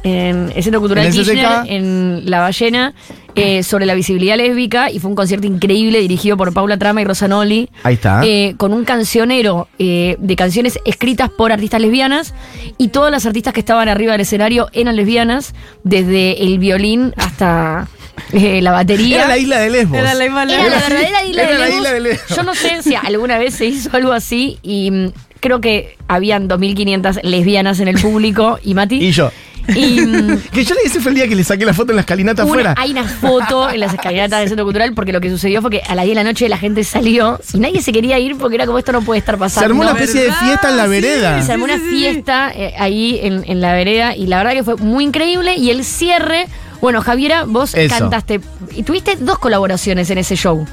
en 0.02 0.52
el 0.54 0.62
Centro 0.62 0.80
Cultural 0.80 1.06
¿En 1.06 1.12
el 1.12 1.16
Kirchner, 1.16 1.46
CCK? 1.46 1.70
en 1.70 2.22
La 2.24 2.40
Ballena, 2.40 2.94
eh, 3.40 3.62
sobre 3.62 3.86
la 3.86 3.94
visibilidad 3.94 4.36
lésbica, 4.36 4.90
y 4.90 4.98
fue 4.98 5.10
un 5.10 5.16
concierto 5.16 5.46
increíble 5.46 6.00
dirigido 6.00 6.36
por 6.36 6.52
Paula 6.52 6.76
Trama 6.78 7.00
y 7.00 7.04
Rosanoli. 7.04 7.68
Ahí 7.82 7.94
está. 7.94 8.20
eh, 8.24 8.54
con 8.56 8.72
un 8.72 8.84
cancionero 8.84 9.68
eh, 9.78 10.16
de 10.18 10.36
canciones 10.36 10.78
escritas 10.84 11.30
por 11.30 11.52
artistas 11.52 11.80
lesbianas, 11.80 12.34
y 12.78 12.88
todas 12.88 13.10
las 13.10 13.26
artistas 13.26 13.52
que 13.54 13.60
estaban 13.60 13.88
arriba 13.88 14.12
del 14.12 14.20
escenario 14.22 14.68
eran 14.72 14.96
lesbianas, 14.96 15.54
desde 15.84 16.42
el 16.42 16.58
violín 16.58 17.12
hasta 17.16 17.88
eh, 18.32 18.60
la 18.62 18.72
batería. 18.72 19.16
Era 19.16 19.28
la 19.28 19.38
isla 19.38 19.58
de 19.60 19.70
Lesbos. 19.70 19.98
Era 19.98 20.14
la 20.14 20.26
isla 20.26 20.42
Era 20.42 20.64
la 20.68 20.80
verdadera 20.80 21.24
isla, 21.24 21.42
Era 21.42 21.52
de, 21.52 21.58
la 21.58 21.64
Lesbos. 21.66 21.76
isla 21.78 21.92
de 21.92 22.00
Lesbos. 22.00 22.36
Yo 22.36 22.42
no 22.42 22.54
sé 22.54 22.82
si 22.82 22.94
alguna 22.94 23.38
vez 23.38 23.54
se 23.54 23.66
hizo 23.66 23.90
algo 23.96 24.12
así 24.12 24.58
y 24.62 24.90
mm, 24.90 25.12
creo 25.40 25.60
que 25.60 25.96
habían 26.06 26.48
2.500 26.48 27.22
lesbianas 27.22 27.80
en 27.80 27.88
el 27.88 27.98
público 27.98 28.58
y 28.62 28.74
Mati. 28.74 28.96
Y 29.04 29.12
yo. 29.12 29.30
Y, 29.74 30.00
mm, 30.06 30.38
Que 30.52 30.64
yo 30.64 30.74
le 30.74 30.80
ese 30.84 31.00
fue 31.00 31.10
el 31.10 31.16
día 31.16 31.28
que 31.28 31.34
le 31.36 31.44
saqué 31.44 31.64
la 31.64 31.74
foto 31.74 31.92
en 31.92 31.96
la 31.96 32.00
escalinata 32.02 32.42
una- 32.44 32.52
afuera. 32.52 32.74
hay 32.76 32.90
una 32.92 33.04
foto 33.04 33.70
en 33.70 33.80
las 33.80 33.94
escalinatas 33.94 34.40
del 34.40 34.48
Centro 34.48 34.64
Cultural 34.64 34.92
porque 34.94 35.12
lo 35.12 35.20
que 35.20 35.30
sucedió 35.30 35.60
fue 35.62 35.70
que 35.70 35.82
a 35.86 35.94
las 35.94 36.04
10 36.04 36.16
de 36.16 36.22
la 36.24 36.28
noche 36.30 36.48
la 36.48 36.58
gente 36.58 36.82
salió 36.84 37.38
y 37.52 37.58
nadie 37.58 37.80
se 37.82 37.92
quería 37.92 38.18
ir 38.18 38.36
porque 38.36 38.56
era 38.56 38.66
como 38.66 38.78
esto 38.78 38.92
no 38.92 39.02
puede 39.02 39.18
estar 39.20 39.36
Se 39.36 39.38
pasando. 39.38 39.66
armó 39.66 39.82
una 39.82 39.92
especie 39.92 40.22
de 40.24 40.32
fiesta 40.32 40.70
en 40.70 40.76
la 40.76 40.84
Sí, 40.84 40.90
vereda. 40.90 41.42
Se 41.42 41.52
armó 41.52 41.66
Sí, 41.66 41.72
una 41.72 41.78
sí, 41.82 41.84
sí, 41.88 41.90
sí. 41.90 41.96
fiesta 42.02 42.52
eh, 42.54 42.74
ahí 42.78 43.20
en, 43.22 43.44
en 43.46 43.60
la 43.60 43.72
vereda 43.74 44.16
y 44.16 44.26
la 44.26 44.38
verdad 44.38 44.52
que 44.52 44.64
fue 44.64 44.76
muy 44.76 45.04
increíble. 45.04 45.54
Y 45.56 45.70
el 45.70 45.84
cierre, 45.84 46.46
bueno, 46.80 47.00
Javiera, 47.02 47.44
vos 47.44 47.74
Eso. 47.74 47.94
cantaste 47.98 48.40
y 48.74 48.82
tuviste 48.82 49.16
dos 49.20 49.38
colaboraciones 49.38 50.10
en 50.10 50.18
ese 50.18 50.36
show. 50.36 50.66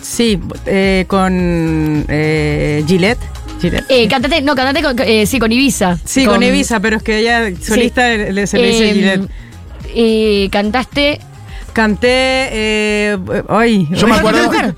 Sí, 0.00 0.38
eh, 0.66 1.04
con 1.08 2.04
eh, 2.08 2.84
Gillette. 2.86 3.18
Eh, 3.88 4.08
cantate, 4.08 4.42
no, 4.42 4.54
cantate 4.54 4.82
con, 4.82 4.96
eh, 5.00 5.26
sí, 5.26 5.38
con 5.38 5.50
Ibiza. 5.52 5.98
sí, 6.04 6.26
con, 6.26 6.42
Ibiza, 6.42 6.80
pero 6.80 6.96
es 6.98 7.02
que 7.02 7.18
ella 7.18 7.50
solista 7.60 8.08
le- 8.08 8.46
se 8.46 8.58
le 8.58 8.66
dice 8.68 8.90
Eh, 8.90 8.94
Gillette. 8.94 9.30
eh, 9.94 10.48
cantaste. 10.50 11.20
Canté. 11.72 12.08
Eh, 12.52 13.18
ay, 13.48 13.86
Yo 13.90 14.06
me 14.06 14.14
acuerdo- 14.14 14.44
Mujer, 14.44 14.74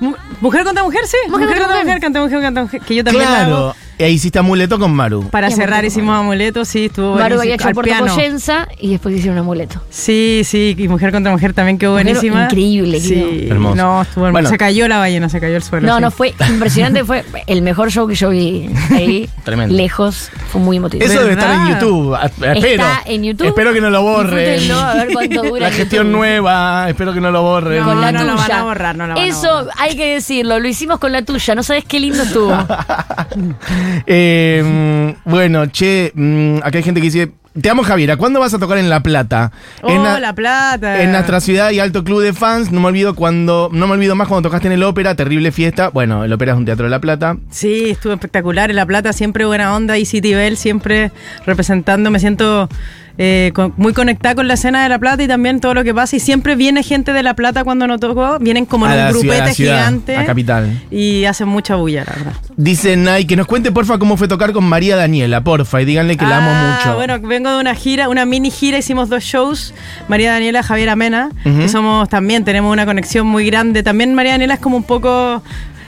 Mu- 0.00 0.14
¿Mujer 0.40 0.64
contra 0.64 0.82
mujer, 0.82 1.00
sí. 1.06 1.16
Mujer 1.28 1.46
Mujer, 1.46 1.46
contra 1.46 1.58
contra 1.60 1.66
mujer. 1.76 1.84
mujer, 1.86 2.00
canté 2.00 2.20
mujer 2.20 2.42
contra 2.42 2.62
mujer. 2.64 2.80
Que 2.80 2.94
yo 2.96 3.04
también 3.04 3.24
la 3.30 3.42
hago. 3.44 3.74
E 4.02 4.10
hiciste 4.10 4.38
amuleto 4.40 4.78
con 4.80 4.92
Maru. 4.92 5.28
Para 5.30 5.48
cerrar 5.50 5.74
amuleto, 5.78 5.86
hicimos 5.86 6.18
amuleto, 6.18 6.64
sí, 6.64 6.86
estuvo 6.86 7.14
Maru 7.14 7.36
buenísimo. 7.36 7.40
había 7.42 7.54
hecho 7.54 7.68
Al 7.68 7.74
Puerto 7.74 7.88
piano. 7.88 8.14
Poyenza 8.14 8.68
y 8.80 8.90
después 8.90 9.14
hicieron 9.16 9.38
amuleto. 9.38 9.80
Sí, 9.90 10.42
sí, 10.44 10.74
y 10.76 10.88
Mujer 10.88 11.12
contra 11.12 11.30
Mujer 11.30 11.52
también 11.52 11.78
quedó 11.78 11.92
Mujer 11.92 12.06
buenísima. 12.06 12.44
increíble 12.46 13.00
Sí. 13.00 13.46
Hermoso. 13.48 13.76
no, 13.76 14.02
estuvo 14.02 14.26
hermoso. 14.26 14.32
Bueno. 14.32 14.48
Se 14.48 14.58
cayó 14.58 14.88
la 14.88 14.98
ballena, 14.98 15.28
se 15.28 15.38
cayó 15.40 15.54
el 15.56 15.62
suelo. 15.62 15.86
No, 15.86 15.96
sí. 15.96 16.02
no, 16.02 16.10
fue 16.10 16.34
impresionante. 16.48 17.04
Fue 17.04 17.24
el 17.46 17.62
mejor 17.62 17.92
show 17.92 18.08
que 18.08 18.16
yo 18.16 18.30
vi 18.30 18.68
ahí. 18.90 19.30
Tremendo. 19.44 19.72
Lejos. 19.76 20.30
Fue 20.50 20.60
muy 20.60 20.78
emotivo. 20.78 21.04
Eso 21.04 21.20
debe 21.20 21.32
estar 21.34 21.54
en. 21.54 21.72
YouTube. 21.74 22.16
Espero. 22.22 22.84
en 23.06 23.22
YouTube. 23.22 23.46
Espero 23.46 23.72
que 23.72 23.80
no 23.80 23.90
lo 23.90 24.02
borren. 24.02 24.58
Disfrútenlo, 24.58 24.80
a 24.80 24.94
ver 24.94 25.12
cuánto 25.12 25.42
dura 25.48 25.60
La 25.60 25.70
gestión 25.70 26.06
YouTube. 26.06 26.18
nueva. 26.18 26.88
Espero 26.88 27.12
que 27.14 27.20
no 27.20 27.30
lo 27.30 27.42
borren. 27.42 27.78
No, 27.80 27.86
con 27.86 28.00
la 28.00 28.10
no 28.10 28.18
tuya. 28.20 28.32
lo 28.32 28.36
van 28.38 28.50
a 28.52 28.62
borrar, 28.64 28.96
no 28.96 29.06
lo 29.06 29.14
van 29.14 29.22
a 29.22 29.26
Eso 29.28 29.48
borrar. 29.64 29.74
hay 29.78 29.96
que 29.96 30.14
decirlo, 30.14 30.58
lo 30.58 30.66
hicimos 30.68 30.98
con 30.98 31.12
la 31.12 31.22
tuya, 31.22 31.54
no 31.54 31.62
sabes 31.62 31.84
qué 31.84 32.00
lindo 32.00 32.22
estuvo. 32.24 32.52
Eh, 34.06 35.14
bueno, 35.24 35.66
che, 35.66 36.12
mm, 36.14 36.58
acá 36.62 36.78
hay 36.78 36.82
gente 36.84 37.00
que 37.00 37.06
dice, 37.06 37.32
te 37.60 37.68
amo 37.68 37.82
Javiera, 37.82 38.16
¿cuándo 38.16 38.40
vas 38.40 38.54
a 38.54 38.58
tocar 38.58 38.78
en 38.78 38.88
La 38.88 39.02
Plata? 39.02 39.52
Oh, 39.82 39.90
en 39.90 40.02
la- 40.02 40.18
La 40.20 40.34
Plata. 40.34 41.02
En 41.02 41.12
nuestra 41.12 41.40
ciudad 41.40 41.70
y 41.70 41.80
alto 41.80 42.02
club 42.02 42.22
de 42.22 42.32
fans, 42.32 42.72
no 42.72 42.80
me 42.80 42.86
olvido 42.88 43.14
cuando, 43.14 43.68
no 43.72 43.86
me 43.86 43.92
olvido 43.94 44.14
más 44.14 44.28
cuando 44.28 44.48
tocaste 44.48 44.68
en 44.68 44.72
el 44.72 44.82
ópera, 44.82 45.14
terrible 45.14 45.52
fiesta. 45.52 45.88
Bueno, 45.88 46.24
el 46.24 46.32
ópera 46.32 46.52
es 46.52 46.58
un 46.58 46.64
teatro 46.64 46.84
de 46.84 46.90
La 46.90 47.00
Plata. 47.00 47.36
Sí, 47.50 47.90
estuvo 47.90 48.12
espectacular. 48.14 48.70
En 48.70 48.76
La 48.76 48.86
Plata 48.86 49.12
siempre 49.12 49.44
buena 49.44 49.74
onda 49.76 49.98
y 49.98 50.06
City 50.06 50.32
Bell 50.34 50.56
siempre 50.56 51.12
representando. 51.44 52.10
Me 52.10 52.20
siento 52.20 52.68
eh, 53.18 53.52
con- 53.54 53.74
muy 53.76 53.92
conectada 53.92 54.34
con 54.34 54.48
la 54.48 54.54
escena 54.54 54.82
de 54.82 54.88
La 54.88 54.98
Plata 54.98 55.22
y 55.22 55.28
también 55.28 55.60
todo 55.60 55.74
lo 55.74 55.84
que 55.84 55.94
pasa. 55.94 56.16
Y 56.16 56.20
siempre 56.20 56.56
viene 56.56 56.82
gente 56.82 57.12
de 57.12 57.22
La 57.22 57.34
Plata 57.34 57.64
cuando 57.64 57.86
no 57.86 57.98
toco. 57.98 58.38
Vienen 58.40 58.64
como 58.66 58.86
en 58.86 58.92
un 59.06 59.12
grupete 59.12 59.54
gigante. 59.54 60.16
a 60.16 60.24
capital. 60.24 60.80
Y 60.90 61.24
hacen 61.24 61.48
mucha 61.48 61.76
bulla, 61.76 62.04
la 62.06 62.12
verdad. 62.14 62.32
Dice 62.56 62.96
Nay, 62.96 63.24
que 63.26 63.36
nos 63.36 63.46
cuente 63.46 63.72
porfa 63.72 63.98
cómo 63.98 64.16
fue 64.16 64.28
tocar 64.28 64.52
con 64.52 64.64
María 64.64 64.96
Daniela, 64.96 65.42
porfa, 65.42 65.80
y 65.82 65.84
díganle 65.84 66.16
que 66.16 66.24
la 66.26 66.38
amo 66.38 66.50
Ah, 66.52 66.78
mucho. 66.84 66.96
Bueno, 66.96 67.18
vengo 67.20 67.50
de 67.50 67.60
una 67.60 67.74
gira, 67.74 68.08
una 68.08 68.24
mini 68.26 68.50
gira, 68.50 68.78
hicimos 68.78 69.08
dos 69.08 69.22
shows. 69.24 69.74
María 70.08 70.32
Daniela, 70.32 70.62
Javier 70.62 70.90
Amena, 70.90 71.30
que 71.44 71.68
somos 71.68 72.08
también, 72.08 72.44
tenemos 72.44 72.72
una 72.72 72.84
conexión 72.86 73.26
muy 73.26 73.46
grande. 73.46 73.82
También 73.82 74.14
María 74.14 74.32
Daniela 74.32 74.54
es 74.54 74.60
como 74.60 74.76
un 74.76 74.84
poco. 74.84 75.42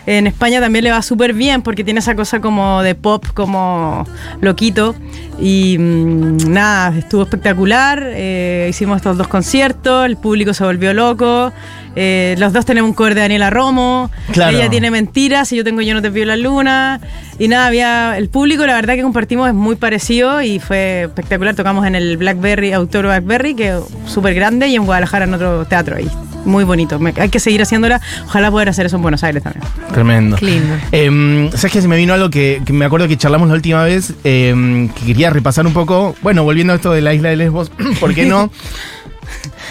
En 0.06 0.26
España 0.26 0.60
también 0.60 0.84
le 0.84 0.90
va 0.90 1.00
súper 1.00 1.32
bien 1.32 1.62
porque 1.62 1.82
tiene 1.82 2.00
esa 2.00 2.14
cosa 2.14 2.40
como 2.40 2.82
de 2.82 2.94
pop, 2.94 3.24
como 3.32 4.06
loquito. 4.40 4.94
Y 5.40 5.76
mm, 5.78 6.52
nada, 6.52 6.96
estuvo 6.96 7.22
espectacular. 7.22 8.02
eh, 8.06 8.66
hicimos 8.68 8.96
estos 8.98 9.16
dos 9.16 9.28
conciertos, 9.28 10.04
el 10.06 10.16
público 10.16 10.52
se 10.52 10.62
volvió 10.64 10.92
loco. 10.92 11.52
eh, 11.96 12.34
los 12.38 12.52
dos 12.52 12.66
tenemos 12.66 12.90
un 12.90 12.94
cover 12.94 13.14
de 13.14 13.22
Daniela 13.22 13.50
Romo. 13.50 14.10
Claro. 14.32 14.56
Ella 14.56 14.68
tiene 14.68 14.90
mentiras 14.90 15.50
y 15.52 15.56
yo 15.56 15.64
tengo 15.64 15.80
Yo 15.80 15.94
no 15.94 16.02
te 16.02 16.10
pido 16.10 16.26
la 16.26 16.36
luna. 16.36 17.00
Y 17.38 17.48
nada, 17.48 17.66
había 17.66 18.18
el 18.18 18.28
público, 18.28 18.66
la 18.66 18.74
verdad 18.74 18.94
que 18.94 19.02
compartimos 19.02 19.48
es 19.48 19.54
muy 19.54 19.76
parecido 19.76 20.42
y 20.42 20.58
fue 20.60 21.04
espectacular. 21.04 21.54
Tocamos 21.54 21.86
en 21.86 21.94
el 21.94 22.16
Blackberry, 22.16 22.72
Autor 22.72 23.06
Blackberry, 23.06 23.54
que 23.54 23.68
es 23.70 23.80
súper 24.06 24.34
grande, 24.34 24.68
y 24.68 24.76
en 24.76 24.84
Guadalajara 24.84 25.24
en 25.24 25.34
otro 25.34 25.64
teatro 25.64 25.96
ahí. 25.96 26.08
Muy 26.44 26.64
bonito. 26.64 26.98
Me- 26.98 27.14
hay 27.16 27.28
que 27.28 27.40
seguir 27.40 27.62
haciéndola. 27.62 28.00
Ojalá 28.26 28.50
poder 28.50 28.68
hacer 28.68 28.86
eso 28.86 28.96
en 28.96 29.02
Buenos 29.02 29.22
Aires 29.24 29.42
también. 29.42 29.64
Tremendo. 29.92 30.36
Qué 30.36 30.46
lindo. 30.46 30.74
Eh, 30.92 31.50
¿Sabes 31.54 31.72
que 31.72 31.80
se 31.82 31.88
me 31.88 31.96
vino 31.96 32.12
algo 32.14 32.30
que, 32.30 32.60
que 32.64 32.72
me 32.72 32.84
acuerdo 32.84 33.08
que 33.08 33.16
charlamos 33.16 33.48
la 33.48 33.54
última 33.54 33.82
vez? 33.84 34.12
eh, 34.24 34.88
que 34.98 35.06
quería 35.06 35.30
repasar 35.30 35.66
un 35.66 35.72
poco. 35.72 36.14
Bueno, 36.22 36.44
volviendo 36.44 36.72
a 36.72 36.76
esto 36.76 36.92
de 36.92 37.00
la 37.00 37.14
isla 37.14 37.30
de 37.30 37.36
Lesbos, 37.36 37.70
¿por 38.00 38.14
qué 38.14 38.26
no? 38.26 38.50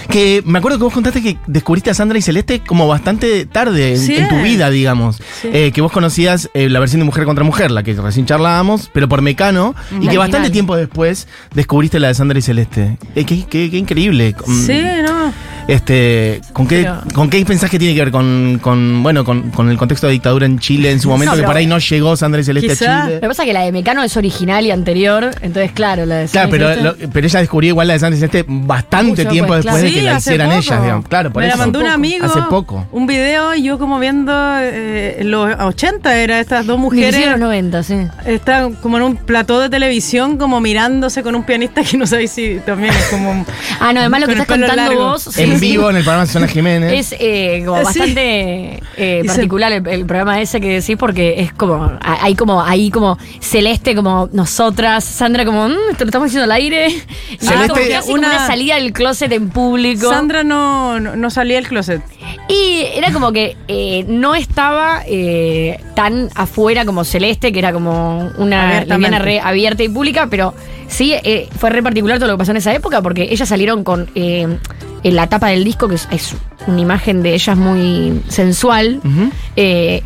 Que 0.10 0.42
me 0.46 0.60
acuerdo 0.60 0.78
que 0.78 0.84
vos 0.86 0.94
contaste 0.94 1.22
que 1.22 1.38
descubriste 1.48 1.90
a 1.90 1.94
Sandra 1.94 2.18
y 2.18 2.22
Celeste 2.22 2.60
como 2.62 2.88
bastante 2.88 3.46
tarde 3.46 3.94
en, 3.94 4.00
Sí. 4.00 4.16
en 4.16 4.28
tu 4.30 4.42
vida, 4.42 4.70
digamos. 4.70 5.18
Sí. 5.42 5.50
Eh, 5.52 5.72
que 5.74 5.82
vos 5.82 5.92
conocías 5.92 6.50
eh, 6.54 6.70
la 6.70 6.80
versión 6.80 7.00
de 7.00 7.06
Mujer 7.06 7.26
contra 7.26 7.44
Mujer, 7.44 7.72
la 7.72 7.84
que 7.84 7.94
recién 7.94 8.26
charlábamos, 8.26 8.90
pero 8.94 9.08
por 9.10 9.22
Mecano, 9.22 9.76
y 10.02 10.08
que 10.08 10.18
bastante 10.18 10.50
tiempo 10.50 10.76
después 10.76 11.28
descubriste 11.54 12.00
la 12.00 12.10
de 12.10 12.14
Sandra 12.16 12.38
y 12.40 12.42
Celeste. 12.42 12.98
Eh, 13.16 13.26
qué, 13.26 13.46
qué- 13.50 13.70
qué 13.70 13.78
increíble. 13.78 14.36
Mm, 14.46 14.66
Sí, 14.66 14.82
no. 15.04 15.34
Este, 15.68 16.42
¿con 16.52 16.68
qué, 16.68 16.82
Pero- 16.82 17.02
¿Con 17.14 17.30
qué 17.30 17.44
pensás 17.46 17.70
que 17.70 17.80
tiene 17.80 17.94
que 17.96 18.02
ver 18.02 18.12
con, 18.12 18.60
con, 18.62 19.02
bueno, 19.02 19.24
con, 19.24 19.50
con 19.52 19.70
el 19.70 19.78
contexto 19.78 20.08
de 20.08 20.14
dictadura 20.14 20.46
en 20.46 20.60
Chile 20.60 20.92
en 20.92 21.00
su 21.00 21.08
momento? 21.14 21.36
No, 21.36 21.42
que 21.42 21.48
por 21.48 21.56
ahí 21.56 21.66
no 21.66 21.78
llegó 21.80 22.18
Sandra 22.18 22.42
y 22.42 22.44
Celeste 22.44 22.70
Quizá. 22.70 23.00
a 23.00 23.04
Chile. 23.06 23.16
Lo 23.16 23.22
que 23.22 23.28
pasa 23.30 23.44
es 23.44 23.48
que 23.48 23.54
la 23.54 23.62
de 23.62 23.72
Mecano 23.72 24.04
es 24.04 24.18
original 24.18 24.66
y 24.66 24.72
anterior, 24.72 25.32
entonces 25.42 25.72
claro, 25.72 26.06
la 26.06 26.16
de 26.18 26.28
Claro, 26.28 26.50
Sandra 26.52 26.58
y 26.58 26.60
pero, 26.76 26.82
Celeste- 26.94 27.04
lo- 27.06 27.10
pero 27.14 27.28
ella 27.28 27.40
descubrió 27.40 27.70
igual 27.70 27.88
la 27.88 27.94
de 27.94 28.00
Sandra 28.00 28.18
y 28.18 28.20
Celeste 28.20 28.46
bastante 28.48 29.10
Mucho 29.24 29.30
tiempo 29.30 29.56
después, 29.56 29.74
después 29.74 29.83
que 29.92 30.00
Sí, 30.00 30.02
la 30.02 30.18
hicieran 30.18 30.48
poco. 30.50 30.60
ellas, 30.60 30.82
digamos. 30.82 31.08
Claro, 31.08 31.32
por 31.34 31.42
Me 31.44 31.48
eso. 31.50 31.58
la 31.58 31.64
mandó 31.64 31.80
un 31.80 31.86
Hace 31.86 31.94
amigo. 31.96 32.26
Hace 32.26 32.42
poco. 32.44 32.88
Un 32.92 33.08
video 33.08 33.54
y 33.56 33.64
yo 33.64 33.78
como 33.80 34.00
viendo 34.00 34.32
eh, 34.60 35.22
los 35.24 35.50
80 35.60 36.18
era 36.18 36.40
estas 36.40 36.66
dos 36.66 36.78
mujeres. 36.80 37.28
los 37.32 37.40
90, 37.40 37.84
sí. 37.84 37.96
Están 38.26 38.74
como 38.76 38.98
en 38.98 39.04
un 39.04 39.16
plató 39.18 39.60
de 39.60 39.70
televisión, 39.70 40.38
como 40.38 40.60
mirándose 40.62 41.24
con 41.24 41.36
un 41.36 41.44
pianista 41.44 41.84
que 41.84 41.98
no 41.98 42.06
sabéis 42.08 42.32
si 42.32 42.60
también 42.66 42.94
es 42.94 43.06
como. 43.10 43.46
Ah, 43.80 43.92
no, 43.92 44.00
además 44.00 44.22
lo 44.22 44.28
que 44.28 44.34
estás 44.34 44.48
contando 44.48 44.76
largo. 44.76 45.04
vos. 45.12 45.24
sí, 45.24 45.42
En 45.44 45.60
sí. 45.60 45.72
vivo 45.72 45.90
en 45.90 45.98
el 45.98 46.04
programa 46.04 46.26
Susana 46.26 46.48
Jiménez. 46.48 47.12
Es 47.12 47.16
eh, 47.20 47.64
como 47.66 47.80
Sí. 47.80 48.00
bastante 48.00 48.84
eh, 48.98 49.24
particular 49.26 49.72
el, 49.74 49.86
el 49.88 50.06
programa 50.06 50.40
ese 50.42 50.62
que 50.62 50.80
decís 50.80 50.96
porque 50.98 51.42
es 51.42 51.54
como 51.54 51.92
hay 52.02 52.36
como 52.36 52.62
ahí 52.62 52.90
como 52.92 53.18
Celeste 53.42 53.96
como 53.96 54.30
nosotras 54.32 55.04
Sandra 55.04 55.44
como 55.46 55.68
"Mm, 55.68 55.74
esto 55.92 56.06
lo 56.06 56.10
estamos 56.10 56.26
diciendo 56.28 56.46
al 56.46 56.52
aire 56.52 56.88
y 56.88 57.38
Celeste- 57.38 57.68
como 57.70 57.74
que 57.82 57.96
hace 57.96 58.12
como 58.12 58.20
una 58.20 58.48
salida 58.48 58.76
del 58.76 58.94
closet 58.94 59.32
en 59.32 59.50
público 59.50 59.73
Sandra 60.10 60.44
no, 60.44 61.00
no, 61.00 61.16
no 61.16 61.30
salía 61.30 61.56
del 61.58 61.68
closet. 61.68 62.02
y 62.48 62.86
era 62.96 63.12
como 63.12 63.32
que 63.32 63.58
eh, 63.68 64.06
no 64.08 64.36
estaba 64.36 65.02
eh, 65.08 65.80
tan 65.96 66.30
afuera 66.36 66.86
como 66.86 67.04
Celeste 67.04 67.52
que 67.52 67.60
era 67.60 67.72
como 67.74 68.32
una 68.38 68.84
lesbiana 68.86 69.20
re 69.20 69.40
abierta 69.40 69.84
y 69.84 69.90
pública 69.90 70.28
pero 70.30 70.54
sí 70.88 71.14
eh, 71.14 71.48
fue 71.58 71.70
re 71.70 71.82
particular 71.82 72.18
todo 72.20 72.28
lo 72.28 72.36
que 72.36 72.40
pasó 72.40 72.52
en 72.52 72.58
esa 72.58 72.74
época 72.74 73.02
porque 73.02 73.24
ellas 73.32 73.50
salieron 73.50 73.84
con 73.84 74.10
en 74.16 74.60
la 75.04 75.28
tapa 75.28 75.48
del 75.48 75.64
disco 75.64 75.88
que 75.88 75.96
es, 75.96 76.08
es 76.12 76.36
una 76.68 76.80
imagen 76.82 77.24
de 77.24 77.34
ellas 77.34 77.58
muy 77.58 78.22
sensual 78.30 79.02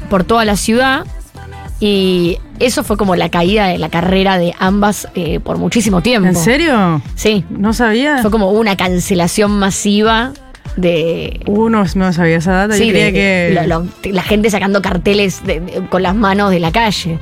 por 0.09 0.23
toda 0.23 0.45
la 0.45 0.55
ciudad. 0.57 1.05
Y 1.79 2.39
eso 2.59 2.83
fue 2.83 2.97
como 2.97 3.15
la 3.15 3.29
caída 3.29 3.67
de 3.67 3.77
la 3.77 3.89
carrera 3.89 4.37
de 4.39 4.53
ambas 4.59 5.07
eh, 5.15 5.39
por 5.39 5.57
muchísimo 5.57 6.01
tiempo. 6.01 6.27
¿En 6.27 6.35
serio? 6.35 7.01
Sí. 7.15 7.45
No 7.49 7.73
sabía. 7.73 8.17
Fue 8.23 8.31
como 8.31 8.51
una 8.51 8.75
cancelación 8.75 9.51
masiva 9.59 10.31
de. 10.75 11.39
Uh, 11.45 11.69
no, 11.69 11.85
sabía 11.87 12.37
esa 12.37 12.51
data. 12.53 12.75
sí, 12.75 12.85
yo 12.87 12.91
creía 12.91 13.05
de- 13.05 13.13
que. 13.13 13.59
lo- 13.67 13.81
lo- 13.83 14.11
la 14.11 14.23
gente 14.23 14.49
sacando 14.49 14.81
carteles 14.81 15.45
de- 15.45 15.59
de- 15.59 15.85
con 15.89 16.01
las 16.01 16.15
manos 16.15 16.49
de 16.51 16.59
la 16.59 16.71
calle. 16.71 17.19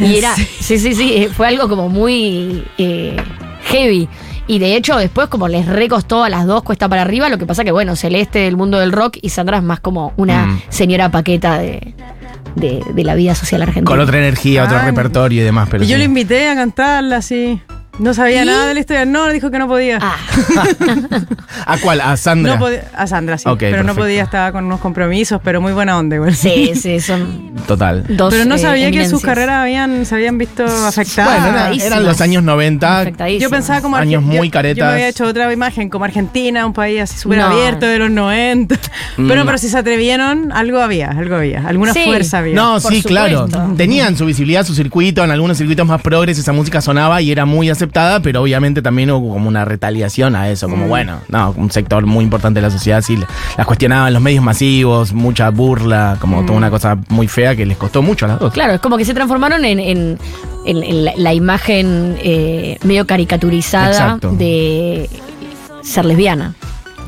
¿En 0.00 0.10
Y 0.10 0.16
era. 0.18 0.34
Sí, 0.34 0.78
sí, 0.78 0.94
sí. 0.94 1.12
eh, 1.16 1.28
Fue 1.28 1.46
algo 1.46 1.68
como 1.68 1.88
muy 1.88 2.64
eh, 2.78 3.16
heavy. 3.66 4.08
Y 4.48 4.58
de 4.58 4.74
hecho, 4.74 4.96
después, 4.98 5.28
como 5.28 5.46
les 5.46 5.66
recostó 5.66 6.24
a 6.24 6.28
las 6.28 6.46
dos 6.46 6.64
cuesta 6.64 6.88
para 6.88 7.02
arriba, 7.02 7.28
lo 7.28 7.38
que 7.38 7.46
pasa 7.46 7.62
que, 7.62 7.70
bueno, 7.70 7.94
Celeste 7.94 8.40
del 8.40 8.56
mundo 8.56 8.80
del 8.80 8.90
rock 8.90 9.16
y 9.22 9.28
Sandra 9.28 9.58
es 9.58 9.62
más 9.62 9.78
como 9.78 10.12
una 10.16 10.46
Mm. 10.46 10.62
señora 10.68 11.08
paqueta 11.10 11.58
de, 11.58 11.94
de- 12.56 12.82
de 12.94 13.04
la 13.04 13.14
vida 13.14 13.34
social 13.34 13.62
argentina. 13.62 13.86
Con 13.86 14.00
otra 14.00 14.18
energía, 14.18 14.64
otro 14.64 14.78
Ah. 14.78 14.84
repertorio 14.84 15.40
y 15.42 15.44
demás. 15.44 15.68
Pero 15.70 15.84
y 15.84 15.86
yo 15.86 15.94
sí. 15.94 15.98
le 15.98 16.04
invité 16.04 16.48
a 16.48 16.54
cantarla 16.54 17.16
así. 17.16 17.60
No 17.98 18.14
sabía 18.14 18.42
¿Y? 18.42 18.46
nada 18.46 18.66
de 18.66 18.74
la 18.74 18.80
historia. 18.80 19.04
No, 19.04 19.28
dijo 19.28 19.50
que 19.50 19.58
no 19.58 19.68
podía. 19.68 19.98
Ah, 20.00 20.16
¿A 21.66 21.78
cuál? 21.78 22.00
¿A 22.00 22.16
Sandra? 22.16 22.54
No 22.54 22.58
podía- 22.58 22.84
a 22.96 23.06
Sandra, 23.06 23.36
sí. 23.38 23.44
Pero 23.58 23.82
no 23.84 23.94
podía, 23.94 24.22
estaba 24.22 24.50
con 24.50 24.64
unos 24.64 24.80
compromisos, 24.80 25.40
pero 25.44 25.60
muy 25.60 25.72
buena 25.72 25.98
onda 25.98 26.16
igual. 26.16 26.34
sí, 26.34 26.72
sí, 26.74 27.00
son 27.00 27.52
Total. 27.66 28.04
dos. 28.08 28.32
Pero 28.32 28.46
no 28.46 28.54
eh, 28.54 28.58
sabía 28.58 28.90
que 28.90 29.06
sus 29.08 29.20
carreras 29.22 29.56
habían, 29.62 30.06
se 30.06 30.14
habían 30.14 30.38
visto 30.38 30.64
afectadas. 30.64 31.42
Bueno, 31.42 31.58
era- 31.58 31.84
eran 31.86 32.04
los 32.04 32.20
años 32.20 32.42
90. 32.42 33.00
Afectadísimas. 33.00 33.42
Yo 33.42 33.50
pensaba 33.50 33.80
como 33.82 33.96
Años 33.96 34.22
muy 34.22 34.36
yo- 34.36 34.44
Yo 34.44 34.50
caretas. 34.50 34.86
me 34.86 34.92
había 34.94 35.08
hecho 35.08 35.24
otra 35.26 35.52
imagen 35.52 35.88
como 35.90 36.04
Argentina, 36.04 36.64
un 36.66 36.72
país 36.72 37.02
así 37.02 37.18
súper 37.18 37.38
No. 37.38 37.46
abierto 37.46 37.86
de 37.86 37.98
los 37.98 38.10
90. 38.10 38.74
Pero, 39.16 39.42
Mm. 39.42 39.46
pero 39.46 39.58
si 39.58 39.68
se 39.68 39.76
atrevieron, 39.78 40.50
algo 40.52 40.80
había, 40.80 41.10
algo 41.10 41.36
había. 41.36 41.66
Alguna 41.68 41.92
Sí. 41.92 42.04
fuerza 42.04 42.38
había. 42.38 42.54
No, 42.54 42.80
Por 42.80 42.92
sí, 42.92 43.02
claro. 43.02 43.46
Tenían 43.76 44.16
su 44.16 44.24
visibilidad, 44.24 44.64
su 44.64 44.74
circuito, 44.74 45.22
en 45.22 45.30
algunos 45.30 45.58
circuitos 45.58 45.86
más 45.86 46.00
progres 46.00 46.38
esa 46.38 46.52
música 46.52 46.80
sonaba 46.80 47.20
y 47.20 47.30
era 47.30 47.44
muy 47.44 47.68
aceptada, 47.68 47.82
pero 48.22 48.42
obviamente 48.42 48.82
también 48.82 49.10
hubo 49.10 49.32
como 49.34 49.48
una 49.48 49.64
retaliación 49.64 50.34
a 50.36 50.48
eso, 50.50 50.66
Mm. 50.68 50.70
como 50.70 50.86
bueno, 50.88 51.20
no, 51.28 51.52
un 51.56 51.70
sector 51.70 52.04
muy 52.06 52.24
importante 52.24 52.60
de 52.60 52.66
la 52.66 52.70
sociedad 52.72 53.02
sí 53.02 53.18
las 53.56 53.66
cuestionaban 53.66 54.12
los 54.12 54.22
medios 54.22 54.42
masivos, 54.42 55.12
mucha 55.12 55.50
burla, 55.50 56.16
como 56.20 56.42
Mm. 56.42 56.46
toda 56.46 56.58
una 56.58 56.70
cosa 56.70 56.98
muy 57.08 57.28
fea 57.28 57.54
que 57.54 57.66
les 57.66 57.76
costó 57.76 58.02
mucho 58.02 58.24
a 58.24 58.28
las 58.28 58.38
dos. 58.40 58.52
Claro, 58.52 58.72
es 58.74 58.80
como 58.80 58.96
que 58.96 59.04
se 59.04 59.14
transformaron 59.14 59.64
en, 59.64 59.78
en- 59.80 60.18
en- 60.64 60.82
en 60.82 61.04
la, 61.04 61.12
la 61.16 61.34
imagen 61.34 62.16
eh, 62.22 62.78
medio 62.84 63.06
caricaturizada 63.06 63.88
Exacto. 63.90 64.32
de 64.32 65.08
ser 65.82 66.04
lesbiana. 66.04 66.54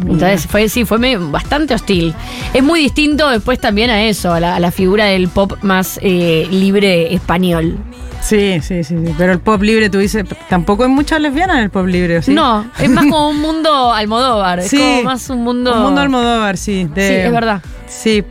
Entonces 0.01 0.47
fue 0.49 0.69
sí, 0.69 0.85
fue 0.85 1.17
bastante 1.19 1.73
hostil. 1.73 2.13
Es 2.53 2.65
muy 2.65 2.81
distinto 2.81 3.29
después 3.31 3.61
también 3.61 3.91
a 3.91 4.03
eso, 4.03 4.33
a 4.33 4.41
la, 4.41 4.57
a 4.57 4.61
la 4.61 4.73
figura 4.73 5.05
del 5.05 5.29
pop 5.29 5.53
más 5.63 6.01
eh, 6.03 6.49
libre 6.51 7.15
español. 7.15 7.79
Sí, 8.25 8.59
sí, 8.63 8.83
sí, 8.85 8.95
sí. 9.05 9.15
Pero 9.19 9.33
el 9.33 9.39
pop 9.41 9.61
libre, 9.63 9.91
tú 9.91 9.99
dices, 9.99 10.25
tampoco 10.49 10.85
hay 10.85 10.89
muchas 10.89 11.21
lesbianas 11.21 11.59
en 11.59 11.63
el 11.65 11.71
pop 11.71 11.87
libre, 11.87 12.19
¿o 12.19 12.23
¿sí? 12.23 12.33
No, 12.33 12.67
es 12.79 12.89
más 12.89 13.05
como 13.05 13.29
un 13.29 13.41
mundo 13.43 13.93
Almodóvar, 13.93 14.61
es 14.61 14.69
Sí. 14.69 14.79
como 14.79 15.03
más 15.03 15.29
un 15.31 15.43
mundo... 15.43 15.75
Un 15.75 15.83
mundo 15.83 16.01
Almodóvar, 16.01 16.57
sí. 16.57 16.89
de- 16.95 17.09
Sí, 17.09 17.15
es 17.15 17.33
verdad. 17.33 17.63
Sí. 17.87 18.25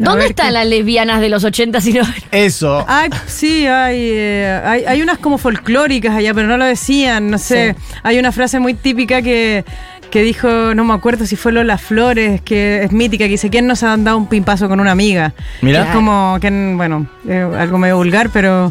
A 0.00 0.04
¿Dónde 0.04 0.26
están 0.26 0.46
qué- 0.48 0.52
las 0.52 0.66
lesbianas 0.66 1.20
de 1.20 1.28
los 1.28 1.44
80 1.44 1.80
si 1.80 1.92
no? 1.92 2.02
Eso. 2.32 2.84
Ay, 2.88 3.08
sí, 3.26 3.66
hay, 3.66 3.98
eh, 4.00 4.60
hay, 4.64 4.84
hay 4.84 5.00
unas 5.02 5.18
como 5.18 5.38
folclóricas 5.38 6.14
allá, 6.16 6.34
pero 6.34 6.48
no 6.48 6.56
lo 6.56 6.64
decían, 6.64 7.30
no 7.30 7.38
sé. 7.38 7.76
Hay 8.02 8.18
una 8.18 8.32
frase 8.32 8.58
muy 8.58 8.74
típica 8.74 9.22
que, 9.22 9.64
que 10.12 10.22
dijo, 10.22 10.74
no 10.74 10.84
me 10.84 10.92
acuerdo 10.92 11.24
si 11.26 11.34
fue 11.36 11.52
Lola 11.52 11.78
Flores, 11.78 12.40
que 12.42 12.84
es 12.84 12.92
mítica, 12.92 13.24
que 13.24 13.30
dice, 13.30 13.48
¿quién 13.50 13.66
nos 13.66 13.82
ha 13.82 13.96
dado 13.96 14.18
un 14.18 14.26
pimpazo 14.28 14.68
con 14.68 14.78
una 14.78 14.90
amiga? 14.92 15.32
Mira. 15.62 15.82
Que 15.84 15.88
Es 15.88 15.94
como, 15.94 16.36
que, 16.40 16.50
bueno, 16.76 17.06
eh, 17.26 17.44
algo 17.58 17.78
medio 17.78 17.96
vulgar, 17.96 18.28
pero, 18.30 18.70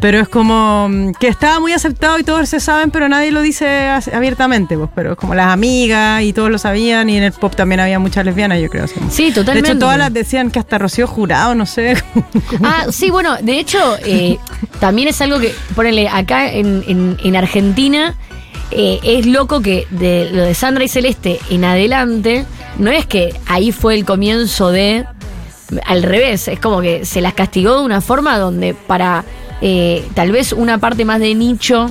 pero 0.00 0.18
es 0.18 0.28
como 0.28 0.88
mm, 0.90 1.12
que 1.12 1.28
estaba 1.28 1.60
muy 1.60 1.72
aceptado 1.72 2.18
y 2.18 2.24
todos 2.24 2.48
se 2.48 2.58
saben, 2.58 2.90
pero 2.90 3.08
nadie 3.08 3.30
lo 3.30 3.40
dice 3.40 3.88
abiertamente, 4.12 4.76
pues, 4.76 4.90
pero 4.94 5.12
es 5.12 5.16
como 5.16 5.34
las 5.36 5.46
amigas 5.46 6.22
y 6.22 6.32
todos 6.32 6.50
lo 6.50 6.58
sabían 6.58 7.08
y 7.08 7.16
en 7.16 7.22
el 7.22 7.32
pop 7.32 7.54
también 7.54 7.78
había 7.80 8.00
muchas 8.00 8.24
lesbianas, 8.24 8.60
yo 8.60 8.68
creo. 8.68 8.84
así. 8.84 8.94
Sí, 9.10 9.30
totalmente. 9.32 9.68
De 9.68 9.74
hecho, 9.74 9.78
todas 9.78 9.96
las 9.96 10.12
decían 10.12 10.50
que 10.50 10.58
hasta 10.58 10.76
Rocío 10.76 11.06
Jurado, 11.06 11.54
no 11.54 11.66
sé. 11.66 11.94
Ah, 12.64 12.86
sí, 12.90 13.10
bueno, 13.10 13.36
de 13.40 13.58
hecho, 13.60 13.96
eh, 14.04 14.38
también 14.80 15.06
es 15.08 15.20
algo 15.20 15.38
que, 15.38 15.54
ponele, 15.76 16.08
acá 16.08 16.50
en, 16.52 16.82
en- 16.88 17.16
en 17.22 17.36
Argentina, 17.36 18.16
eh, 18.70 19.00
es 19.02 19.26
loco 19.26 19.60
que 19.60 19.86
de 19.90 20.30
lo 20.32 20.42
de 20.42 20.54
Sandra 20.54 20.84
y 20.84 20.88
Celeste 20.88 21.40
en 21.50 21.64
adelante, 21.64 22.44
no 22.78 22.90
es 22.90 23.06
que 23.06 23.34
ahí 23.46 23.72
fue 23.72 23.94
el 23.94 24.04
comienzo 24.04 24.70
de. 24.70 25.04
Al 25.86 26.02
revés, 26.02 26.48
es 26.48 26.58
como 26.58 26.80
que 26.80 27.04
se 27.04 27.20
las 27.20 27.34
castigó 27.34 27.78
de 27.78 27.84
una 27.84 28.00
forma 28.00 28.38
donde 28.38 28.74
para 28.74 29.24
eh, 29.60 30.04
tal 30.14 30.32
vez 30.32 30.52
una 30.52 30.78
parte 30.78 31.04
más 31.04 31.20
de 31.20 31.34
nicho 31.34 31.88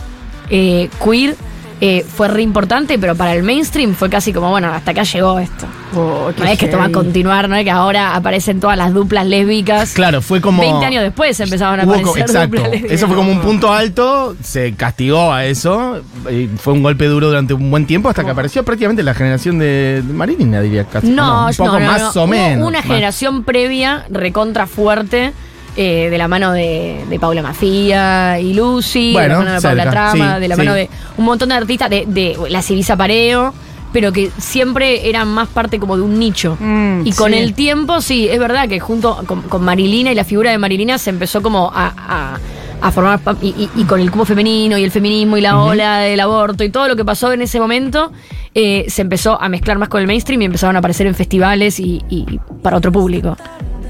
eh, 0.49 0.89
queer 1.03 1.35
eh, 1.81 2.05
fue 2.05 2.27
re 2.27 2.41
importante, 2.41 2.99
pero 2.99 3.15
para 3.15 3.33
el 3.33 3.43
mainstream 3.43 3.93
fue 3.95 4.09
casi 4.09 4.33
como, 4.33 4.49
bueno, 4.49 4.67
hasta 4.73 4.91
acá 4.91 5.03
llegó 5.03 5.39
esto. 5.39 5.65
Oh, 5.95 6.29
No 6.37 6.45
es 6.45 6.59
que 6.59 6.65
esto 6.65 6.77
va 6.77 6.85
a 6.85 6.91
continuar, 6.91 7.47
no 7.49 7.55
es 7.55 7.63
que 7.63 7.71
ahora 7.71 8.15
aparecen 8.15 8.59
todas 8.59 8.77
las 8.77 8.93
duplas 8.93 9.25
lésbicas. 9.25 9.93
Claro, 9.93 10.21
fue 10.21 10.41
como. 10.41 10.61
20 10.61 10.85
años 10.85 11.03
después 11.03 11.39
empezaban 11.39 11.79
a 11.79 11.83
aparecer 11.83 12.05
co- 12.05 12.17
exacto. 12.17 12.41
duplas 12.57 12.69
lésbicas. 12.71 12.91
Eso 12.97 13.07
fue 13.07 13.15
como 13.15 13.31
un 13.31 13.39
punto 13.41 13.71
alto, 13.73 14.35
se 14.43 14.73
castigó 14.75 15.31
a 15.33 15.45
eso, 15.45 16.01
y 16.29 16.47
fue 16.47 16.73
un 16.73 16.83
golpe 16.83 17.05
duro 17.05 17.27
durante 17.29 17.53
un 17.53 17.71
buen 17.71 17.85
tiempo 17.85 18.09
hasta 18.09 18.23
que 18.23 18.31
apareció 18.31 18.63
prácticamente 18.63 19.01
la 19.01 19.13
generación 19.13 19.57
de, 19.57 20.03
Marilina, 20.13 20.61
diría 20.61 20.83
casi. 20.83 21.07
No, 21.07 21.47
un 21.47 21.55
poco 21.55 21.71
no, 21.73 21.79
no, 21.79 21.85
más 21.87 22.01
no. 22.01 22.09
o 22.09 22.11
Hubo 22.25 22.27
menos. 22.27 22.67
Una 22.67 22.79
más. 22.79 22.85
generación 22.87 23.43
previa, 23.43 24.05
recontra 24.09 24.67
fuerte, 24.67 25.31
eh, 25.75 26.09
de 26.09 26.17
la 26.17 26.27
mano 26.27 26.51
de, 26.53 27.03
de 27.09 27.19
Paula 27.19 27.41
Mafía 27.41 28.39
y 28.39 28.53
Lucy, 28.53 29.13
Bueno, 29.13 29.39
de 29.39 29.45
la 29.45 29.51
mano 29.51 29.55
de 29.55 29.61
Paula 29.61 29.89
Trama, 29.89 30.35
sí, 30.35 30.41
de 30.41 30.47
la 30.47 30.55
sí. 30.55 30.59
mano 30.61 30.73
de 30.73 30.89
un 31.17 31.25
montón 31.25 31.49
de 31.49 31.55
artistas, 31.55 31.89
de, 31.89 32.05
de 32.07 32.37
la 32.49 32.61
Civisa 32.61 32.95
Pareo, 32.97 33.53
pero 33.93 34.11
que 34.11 34.29
siempre 34.37 35.09
eran 35.09 35.27
más 35.29 35.47
parte 35.47 35.79
como 35.79 35.95
de 35.97 36.03
un 36.03 36.19
nicho. 36.19 36.57
Mm, 36.59 37.07
y 37.07 37.11
con 37.13 37.31
sí. 37.31 37.37
el 37.39 37.53
tiempo, 37.53 38.01
sí, 38.01 38.27
es 38.29 38.39
verdad 38.39 38.67
que 38.69 38.79
junto 38.79 39.17
con, 39.25 39.41
con 39.43 39.63
Marilina 39.63 40.11
y 40.11 40.15
la 40.15 40.23
figura 40.23 40.51
de 40.51 40.57
Marilina 40.57 40.97
se 40.97 41.09
empezó 41.09 41.41
como 41.41 41.71
a, 41.73 41.93
a- 41.97 42.39
a 42.81 42.91
formar, 42.91 43.19
y- 43.41 43.67
y 43.75 43.83
con 43.83 43.99
el 43.99 44.09
cubo 44.09 44.23
femenino 44.23 44.77
y 44.77 44.83
el 44.85 44.91
feminismo 44.91 45.35
y 45.37 45.41
la 45.41 45.59
ola 45.59 45.97
del 45.99 46.19
aborto 46.21 46.63
y 46.63 46.69
todo 46.69 46.87
lo 46.87 46.95
que 46.95 47.03
pasó 47.03 47.33
en 47.33 47.41
ese 47.41 47.59
momento, 47.59 48.11
eh, 48.55 48.85
se 48.87 49.01
empezó 49.01 49.41
a 49.41 49.49
mezclar 49.49 49.77
más 49.77 49.89
con 49.89 49.99
el 49.99 50.07
mainstream 50.07 50.41
y 50.43 50.45
empezaron 50.45 50.77
a 50.77 50.79
aparecer 50.79 51.05
en 51.07 51.13
festivales 51.13 51.77
y, 51.79 52.01
y 52.09 52.39
para 52.63 52.77
otro 52.77 52.89
público. 52.91 53.35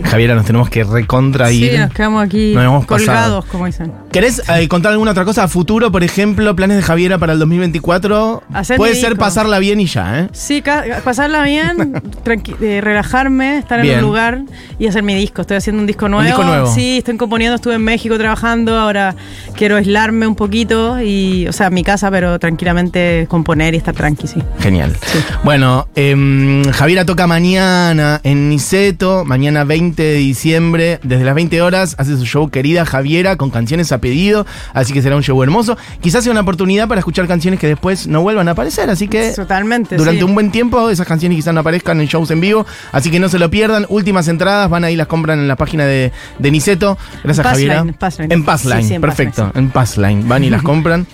Javiera, 0.03 0.35
nos 0.35 0.45
tenemos 0.45 0.69
que 0.69 0.83
recontra 0.83 1.51
ir. 1.51 1.71
Sí, 1.71 1.77
nos 1.77 1.91
quedamos 1.93 2.23
aquí 2.23 2.53
Nos 2.53 2.63
hemos 2.63 2.85
colgados, 2.85 3.45
pasado. 3.45 3.45
como 3.51 3.65
dicen. 3.65 3.91
¿Querés 4.11 4.41
eh, 4.49 4.67
contar 4.67 4.91
alguna 4.91 5.11
otra 5.11 5.25
cosa 5.25 5.43
a 5.43 5.47
futuro? 5.47 5.91
Por 5.91 6.03
ejemplo, 6.03 6.55
planes 6.55 6.77
de 6.77 6.83
Javiera 6.83 7.17
para 7.17 7.33
el 7.33 7.39
2024. 7.39 8.43
Hacer 8.53 8.77
Puede 8.77 8.95
ser 8.95 9.09
disco. 9.11 9.19
pasarla 9.25 9.59
bien 9.59 9.79
y 9.79 9.85
ya, 9.85 10.19
¿eh? 10.21 10.29
Sí, 10.31 10.63
pasarla 11.03 11.43
bien, 11.43 12.01
eh, 12.61 12.81
relajarme, 12.81 13.57
estar 13.59 13.81
Bien. 13.81 13.99
en 13.99 13.99
un 14.03 14.05
lugar 14.09 14.41
y 14.79 14.87
hacer 14.87 15.03
mi 15.03 15.13
disco. 15.15 15.41
Estoy 15.41 15.57
haciendo 15.57 15.81
un 15.81 15.87
disco 15.87 16.07
nuevo. 16.09 16.25
disco 16.25 16.43
nuevo. 16.43 16.73
Sí, 16.73 16.99
estoy 16.99 17.17
componiendo, 17.17 17.55
estuve 17.55 17.75
en 17.75 17.83
México 17.83 18.17
trabajando, 18.17 18.77
ahora 18.77 19.15
quiero 19.55 19.77
aislarme 19.77 20.27
un 20.27 20.35
poquito 20.35 21.01
y, 21.01 21.47
o 21.47 21.53
sea, 21.53 21.67
en 21.67 21.73
mi 21.73 21.83
casa, 21.83 22.09
pero 22.09 22.39
tranquilamente 22.39 23.25
componer 23.29 23.73
y 23.73 23.77
estar 23.77 23.93
tranqui, 23.93 24.27
sí. 24.27 24.41
Genial. 24.59 24.95
Bueno, 25.43 25.87
em, 25.95 26.63
Javiera 26.71 27.05
toca 27.05 27.27
mañana 27.27 28.19
en 28.23 28.49
Niceto, 28.49 29.23
mañana 29.25 29.63
20 29.63 29.88
de 29.95 30.13
diciembre, 30.15 30.99
desde 31.03 31.23
las 31.23 31.35
20 31.35 31.61
horas, 31.61 31.95
hace 31.97 32.17
su 32.17 32.25
show 32.25 32.49
querida 32.49 32.85
Javiera 32.85 33.35
con 33.35 33.49
canciones 33.49 33.91
a 33.91 33.99
pedido, 33.99 34.45
así 34.73 34.93
que 34.93 35.01
será 35.01 35.15
un 35.15 35.23
show 35.23 35.41
hermoso. 35.43 35.77
Quizás 36.01 36.23
sea 36.23 36.31
una 36.31 36.41
oportunidad 36.41 36.87
para 36.87 36.99
escuchar 36.99 37.27
canciones 37.27 37.59
que 37.59 37.67
después 37.67 38.07
no 38.07 38.21
vuelvan 38.21 38.47
a 38.47 38.51
aparecer, 38.51 38.89
así 38.89 39.07
que 39.07 39.31
Totalmente. 39.31 39.95
durante 39.97 40.19
sí. 40.19 40.23
un 40.23 40.33
buen 40.33 40.51
tiempo 40.51 40.89
esas 40.89 41.07
canciones 41.07 41.35
quizás 41.35 41.53
no 41.53 41.59
aparezcan 41.61 41.99
en 42.01 42.07
shows 42.07 42.31
en 42.31 42.41
vivo, 42.41 42.65
así 42.91 43.11
que 43.11 43.19
no 43.19 43.29
se 43.29 43.39
lo 43.39 43.49
pierdan. 43.49 43.85
Últimas 43.89 44.27
entradas, 44.27 44.69
van 44.69 44.83
ahí, 44.83 44.95
las 44.95 45.07
compran 45.07 45.39
en 45.39 45.47
la 45.47 45.55
página 45.55 45.85
de, 45.85 46.11
de 46.37 46.51
Niceto. 46.51 46.97
Gracias 47.23 47.45
Javiera. 47.45 47.85
Passline. 47.97 48.31
En 48.31 48.43
Passline, 48.43 48.81
Sí, 48.81 48.87
sí, 48.89 48.93
en 48.95 49.01
perfecto, 49.01 49.43
Passline, 49.45 49.65
en 49.65 49.71
Passline. 49.71 50.27
Van 50.27 50.43
y 50.43 50.49
las 50.49 50.61
compran. 50.63 51.07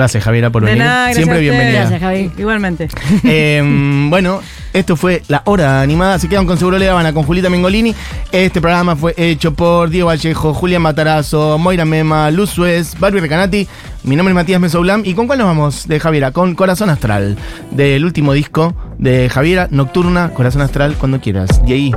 Gracias 0.00 0.24
Javiera 0.24 0.48
por 0.48 0.62
De 0.62 0.70
venir. 0.70 0.82
nada, 0.82 1.04
gracias 1.04 1.16
Siempre 1.16 1.36
a 1.36 1.40
bienvenida. 1.42 1.80
Gracias, 1.80 2.00
Javi. 2.00 2.30
Igualmente. 2.38 2.88
Eh, 3.24 3.62
bueno, 4.08 4.40
esto 4.72 4.96
fue 4.96 5.22
la 5.28 5.42
hora 5.44 5.82
animada. 5.82 6.18
Se 6.18 6.26
quedan 6.26 6.46
con 6.46 6.56
Seguro 6.56 6.78
Le 6.78 6.88
Habana 6.88 7.12
con 7.12 7.24
Julita 7.24 7.50
Mengolini. 7.50 7.94
Este 8.32 8.62
programa 8.62 8.96
fue 8.96 9.12
hecho 9.18 9.52
por 9.52 9.90
Diego 9.90 10.08
Vallejo, 10.08 10.54
Julián 10.54 10.80
Matarazo, 10.80 11.58
Moira 11.58 11.84
Mema, 11.84 12.30
Luz 12.30 12.48
Suez, 12.48 12.98
Barbie 12.98 13.20
Recanati. 13.20 13.68
Mi 14.04 14.16
nombre 14.16 14.32
es 14.32 14.36
Matías 14.36 14.58
Mesoulam. 14.58 15.02
¿Y 15.04 15.12
con 15.12 15.26
cuál 15.26 15.38
nos 15.38 15.48
vamos 15.48 15.86
de 15.86 16.00
Javiera? 16.00 16.32
Con 16.32 16.54
Corazón 16.54 16.88
Astral, 16.88 17.36
del 17.70 18.02
último 18.02 18.32
disco 18.32 18.74
de 18.96 19.28
Javiera, 19.28 19.68
Nocturna, 19.70 20.30
Corazón 20.30 20.62
Astral, 20.62 20.94
cuando 20.94 21.20
quieras. 21.20 21.60
Y 21.66 21.72
ahí. 21.74 21.92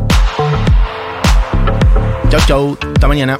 Chau, 2.29 2.41
chau. 2.47 2.77
Hasta 2.93 3.07
mañana. 3.07 3.37